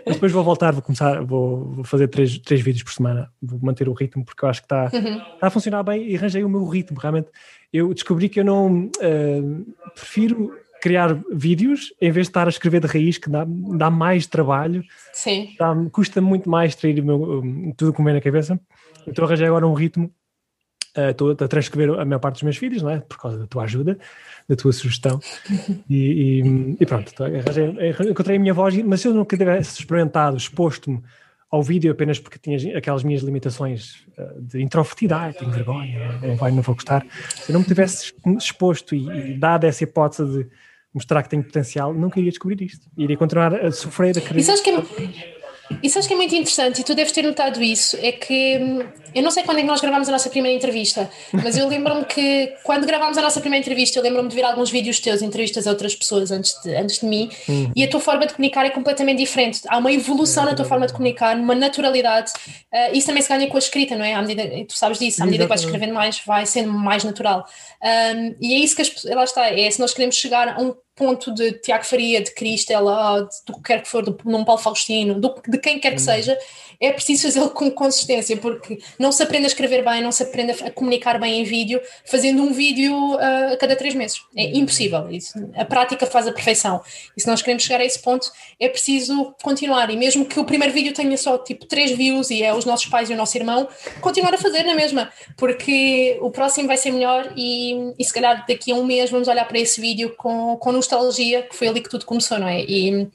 Mas 0.04 0.16
depois 0.16 0.32
vou 0.32 0.42
voltar, 0.42 0.72
vou 0.72 0.82
começar, 0.82 1.22
vou, 1.22 1.72
vou 1.72 1.84
fazer 1.84 2.08
três, 2.08 2.36
três 2.38 2.60
vídeos 2.60 2.82
por 2.82 2.92
semana, 2.92 3.30
vou 3.40 3.60
manter 3.62 3.88
o 3.88 3.92
ritmo 3.92 4.24
porque 4.24 4.44
eu 4.44 4.48
acho 4.48 4.60
que 4.60 4.66
está, 4.66 4.90
uhum. 4.92 5.16
está 5.34 5.46
a 5.46 5.50
funcionar 5.50 5.82
bem 5.82 6.10
e 6.10 6.16
arranjei 6.16 6.42
o 6.42 6.48
meu 6.48 6.64
ritmo. 6.66 6.98
Realmente, 6.98 7.28
eu 7.72 7.94
descobri 7.94 8.28
que 8.28 8.40
eu 8.40 8.44
não 8.44 8.86
uh, 8.86 9.66
prefiro 9.94 10.52
criar 10.82 11.16
vídeos 11.32 11.94
em 12.00 12.10
vez 12.10 12.26
de 12.26 12.30
estar 12.30 12.48
a 12.48 12.50
escrever 12.50 12.80
de 12.80 12.88
raiz, 12.88 13.16
que 13.16 13.30
dá, 13.30 13.46
dá 13.46 13.88
mais 13.88 14.26
trabalho, 14.26 14.82
Sim. 15.12 15.54
Dá, 15.56 15.72
custa 15.92 16.20
muito 16.20 16.50
mais 16.50 16.74
trair 16.74 16.98
o 16.98 17.04
meu, 17.04 17.72
tudo 17.76 17.92
que 17.92 18.00
me 18.00 18.06
vem 18.06 18.14
na 18.14 18.20
cabeça. 18.20 18.58
Então 19.06 19.24
arranjei 19.24 19.46
agora 19.46 19.64
um 19.64 19.74
ritmo. 19.74 20.12
Uh, 20.96 21.10
estou 21.10 21.30
a 21.30 21.48
transcrever 21.48 21.98
a 21.98 22.04
maior 22.04 22.18
parte 22.18 22.34
dos 22.34 22.42
meus 22.42 22.58
vídeos, 22.58 22.82
não 22.82 22.90
é? 22.90 22.98
Por 23.00 23.16
causa 23.16 23.38
da 23.38 23.46
tua 23.46 23.62
ajuda 23.62 23.96
da 24.48 24.56
tua 24.56 24.72
sugestão. 24.72 25.20
E, 25.88 26.40
e, 26.40 26.76
e 26.80 26.86
pronto, 26.86 27.12
então, 27.12 27.26
encontrei 28.10 28.36
a 28.36 28.40
minha 28.40 28.54
voz, 28.54 28.76
mas 28.82 29.00
se 29.00 29.08
eu 29.08 29.14
nunca 29.14 29.36
tivesse 29.36 29.80
experimentado, 29.80 30.36
exposto-me 30.36 31.02
ao 31.50 31.62
vídeo 31.62 31.92
apenas 31.92 32.18
porque 32.18 32.38
tinha 32.38 32.76
aquelas 32.76 33.04
minhas 33.04 33.22
limitações 33.22 34.06
uh, 34.18 34.40
de 34.40 34.62
introvertidade, 34.62 35.38
tenho 35.38 35.50
vergonha, 35.50 36.18
não, 36.22 36.34
vai, 36.36 36.50
não 36.50 36.62
vou 36.62 36.74
gostar, 36.74 37.06
se 37.28 37.50
eu 37.50 37.54
não 37.54 37.60
me 37.60 37.66
tivesse 37.66 38.14
exposto 38.38 38.94
e, 38.94 39.32
e 39.32 39.38
dado 39.38 39.64
essa 39.64 39.84
hipótese 39.84 40.44
de 40.44 40.48
mostrar 40.94 41.22
que 41.22 41.28
tenho 41.28 41.42
potencial, 41.42 41.94
nunca 41.94 42.18
iria 42.18 42.30
descobrir 42.30 42.60
isto. 42.62 42.86
Iria 42.96 43.16
continuar 43.16 43.54
a 43.54 43.70
sofrer, 43.72 44.16
a 44.18 44.20
querer. 44.20 44.40
Isso 44.40 44.52
acho 44.52 44.62
que 44.62 44.70
é, 44.70 45.31
isso 45.82 45.98
acho 45.98 46.08
que 46.08 46.14
é 46.14 46.16
muito 46.16 46.34
interessante 46.34 46.80
e 46.80 46.84
tu 46.84 46.94
deves 46.94 47.12
ter 47.12 47.22
notado 47.22 47.62
isso. 47.62 47.96
É 48.00 48.12
que 48.12 48.58
hum, 48.58 48.80
eu 49.14 49.22
não 49.22 49.30
sei 49.30 49.42
quando 49.42 49.58
é 49.58 49.60
que 49.60 49.66
nós 49.66 49.80
gravámos 49.80 50.08
a 50.08 50.12
nossa 50.12 50.30
primeira 50.30 50.56
entrevista, 50.56 51.10
mas 51.32 51.56
eu 51.56 51.68
lembro-me 51.68 52.04
que 52.04 52.54
quando 52.62 52.86
gravámos 52.86 53.18
a 53.18 53.22
nossa 53.22 53.40
primeira 53.40 53.62
entrevista, 53.62 53.98
eu 53.98 54.02
lembro-me 54.02 54.28
de 54.28 54.34
ver 54.34 54.44
alguns 54.44 54.70
vídeos 54.70 55.00
teus, 55.00 55.22
entrevistas 55.22 55.66
a 55.66 55.70
outras 55.70 55.94
pessoas 55.94 56.30
antes 56.30 56.54
de, 56.62 56.74
antes 56.74 56.98
de 57.00 57.06
mim, 57.06 57.30
uhum. 57.48 57.70
e 57.76 57.84
a 57.84 57.88
tua 57.88 58.00
forma 58.00 58.26
de 58.26 58.34
comunicar 58.34 58.64
é 58.64 58.70
completamente 58.70 59.18
diferente. 59.18 59.60
Há 59.68 59.78
uma 59.78 59.92
evolução 59.92 60.44
na 60.44 60.54
tua 60.54 60.64
forma 60.64 60.86
de 60.86 60.92
comunicar, 60.92 61.36
uma 61.36 61.54
naturalidade. 61.54 62.32
Uh, 62.72 62.96
isso 62.96 63.06
também 63.06 63.22
se 63.22 63.28
ganha 63.28 63.46
com 63.46 63.56
a 63.56 63.58
escrita, 63.58 63.96
não 63.96 64.04
é? 64.04 64.14
À 64.14 64.22
medida, 64.22 64.42
tu 64.66 64.76
sabes 64.76 64.98
disso, 64.98 65.22
à 65.22 65.26
medida 65.26 65.44
que 65.44 65.48
vais 65.48 65.60
escrevendo 65.60 65.94
mais, 65.94 66.20
vai 66.24 66.46
sendo 66.46 66.72
mais 66.72 67.04
natural. 67.04 67.46
Um, 67.82 68.34
e 68.40 68.54
é 68.54 68.58
isso 68.58 68.74
que 68.74 68.82
as, 68.82 69.04
lá 69.04 69.24
está, 69.24 69.48
é 69.48 69.70
se 69.70 69.80
nós 69.80 69.92
queremos 69.92 70.16
chegar 70.16 70.48
a 70.48 70.60
um 70.60 70.74
ponto 70.94 71.32
de 71.32 71.52
Tiago 71.52 71.84
Faria, 71.84 72.20
de 72.20 72.34
Cristela, 72.34 73.26
do 73.46 73.54
que 73.54 73.62
quer 73.62 73.82
que 73.82 73.88
for, 73.88 74.04
do 74.04 74.16
Num 74.24 74.44
Paulo 74.44 74.60
Faustino, 74.60 75.18
do, 75.18 75.34
de 75.48 75.58
quem 75.58 75.78
quer 75.78 75.90
que 75.90 75.96
hum. 75.96 76.04
seja, 76.04 76.38
é 76.78 76.92
preciso 76.92 77.22
fazê-lo 77.22 77.50
com 77.50 77.70
consistência, 77.70 78.36
porque 78.36 78.78
não 78.98 79.10
se 79.10 79.22
aprende 79.22 79.44
a 79.44 79.48
escrever 79.48 79.84
bem, 79.84 80.02
não 80.02 80.12
se 80.12 80.22
aprende 80.22 80.52
a 80.62 80.70
comunicar 80.70 81.18
bem 81.18 81.40
em 81.40 81.44
vídeo, 81.44 81.80
fazendo 82.04 82.42
um 82.42 82.52
vídeo 82.52 82.94
uh, 83.14 83.52
a 83.52 83.56
cada 83.56 83.74
três 83.74 83.94
meses. 83.94 84.20
É 84.36 84.44
hum. 84.44 84.50
impossível. 84.54 85.10
Isso, 85.10 85.32
a 85.56 85.64
prática 85.64 86.06
faz 86.06 86.26
a 86.26 86.32
perfeição. 86.32 86.82
E 87.16 87.20
se 87.20 87.26
nós 87.26 87.40
queremos 87.40 87.62
chegar 87.62 87.80
a 87.80 87.84
esse 87.84 88.00
ponto, 88.00 88.30
é 88.60 88.68
preciso 88.68 89.34
continuar. 89.42 89.90
E 89.90 89.96
mesmo 89.96 90.26
que 90.26 90.38
o 90.38 90.44
primeiro 90.44 90.74
vídeo 90.74 90.92
tenha 90.92 91.16
só 91.16 91.38
tipo 91.38 91.66
três 91.66 91.90
views 91.92 92.30
e 92.30 92.42
é 92.42 92.52
os 92.52 92.64
nossos 92.64 92.86
pais 92.86 93.08
e 93.08 93.14
o 93.14 93.16
nosso 93.16 93.36
irmão, 93.36 93.68
continuar 94.00 94.34
a 94.34 94.38
fazer 94.38 94.62
na 94.64 94.74
mesma, 94.74 95.10
porque 95.36 96.18
o 96.20 96.30
próximo 96.30 96.68
vai 96.68 96.76
ser 96.76 96.90
melhor 96.90 97.32
e, 97.36 97.94
e 97.98 98.04
se 98.04 98.12
calhar 98.12 98.44
daqui 98.46 98.72
a 98.72 98.74
um 98.74 98.84
mês 98.84 99.10
vamos 99.10 99.28
olhar 99.28 99.46
para 99.46 99.58
esse 99.58 99.80
vídeo 99.80 100.14
com, 100.16 100.56
com 100.56 100.82
nostalgia, 100.92 101.42
que 101.42 101.56
foi 101.56 101.68
ali 101.68 101.80
que 101.80 101.88
tudo 101.88 102.04
começou, 102.04 102.38
não 102.38 102.48
é? 102.48 102.60
E 102.60 103.10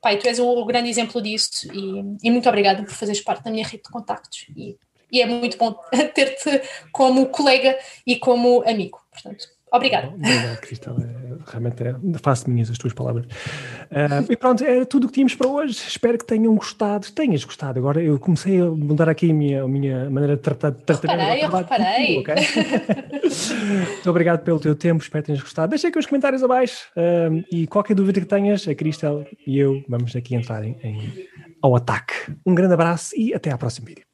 pai, 0.00 0.18
tu 0.18 0.26
és 0.26 0.38
o, 0.38 0.46
o 0.46 0.64
grande 0.64 0.88
exemplo 0.88 1.20
disso 1.20 1.70
e, 1.72 2.26
e, 2.26 2.30
muito 2.30 2.48
obrigada 2.48 2.82
por 2.82 2.94
fazeres 2.94 3.20
parte 3.20 3.44
da 3.44 3.50
minha 3.50 3.64
rede 3.64 3.82
de 3.82 3.90
contactos 3.90 4.46
e, 4.56 4.76
e 5.12 5.20
é 5.20 5.26
muito 5.26 5.58
bom 5.58 5.74
ter-te 6.14 6.62
como 6.90 7.26
colega 7.26 7.78
e 8.06 8.16
como 8.16 8.62
amigo, 8.66 8.98
portanto 9.12 9.46
Obrigada. 9.72 10.08
Obrigado, 10.08 10.60
Cristal. 10.60 10.96
É, 11.00 11.50
realmente 11.50 11.82
é, 11.82 11.94
faço 12.22 12.50
minhas 12.50 12.70
as 12.70 12.78
tuas 12.78 12.92
palavras. 12.92 13.26
Uh, 13.26 14.30
e 14.30 14.36
pronto, 14.36 14.64
era 14.64 14.84
tudo 14.84 15.04
o 15.04 15.06
que 15.08 15.14
tínhamos 15.14 15.34
para 15.34 15.48
hoje. 15.48 15.74
Espero 15.74 16.18
que 16.18 16.24
tenham 16.24 16.54
gostado. 16.54 17.10
Tenhas 17.12 17.44
gostado. 17.44 17.78
Agora 17.78 18.02
eu 18.02 18.18
comecei 18.18 18.60
a 18.60 18.66
mudar 18.66 19.08
aqui 19.08 19.30
a 19.30 19.34
minha, 19.34 19.62
a 19.62 19.68
minha 19.68 20.10
maneira 20.10 20.36
de 20.36 20.42
tratar. 20.42 20.70
De 20.70 20.82
tratar 20.82 21.16
reparei, 21.16 21.44
eu 21.44 21.50
reparei. 21.50 22.18
okay? 22.18 22.34
Muito 23.94 24.10
obrigado 24.10 24.42
pelo 24.42 24.58
teu 24.58 24.74
tempo. 24.74 25.02
Espero 25.02 25.22
que 25.22 25.26
tenhas 25.28 25.42
gostado. 25.42 25.70
Deixa 25.70 25.88
aqui 25.88 25.98
os 25.98 26.06
comentários 26.06 26.42
abaixo. 26.42 26.88
Uh, 26.96 27.44
e 27.52 27.66
qualquer 27.66 27.94
dúvida 27.94 28.20
que 28.20 28.26
tenhas, 28.26 28.66
a 28.66 28.74
Cristal 28.74 29.24
e 29.46 29.58
eu 29.58 29.82
vamos 29.88 30.14
aqui 30.16 30.34
entrar 30.34 30.64
em, 30.64 30.76
em, 30.82 31.26
ao 31.62 31.76
ataque. 31.76 32.14
Um 32.44 32.54
grande 32.54 32.74
abraço 32.74 33.14
e 33.16 33.32
até 33.32 33.50
à 33.50 33.58
próxima 33.58 33.86
vídeo. 33.86 34.09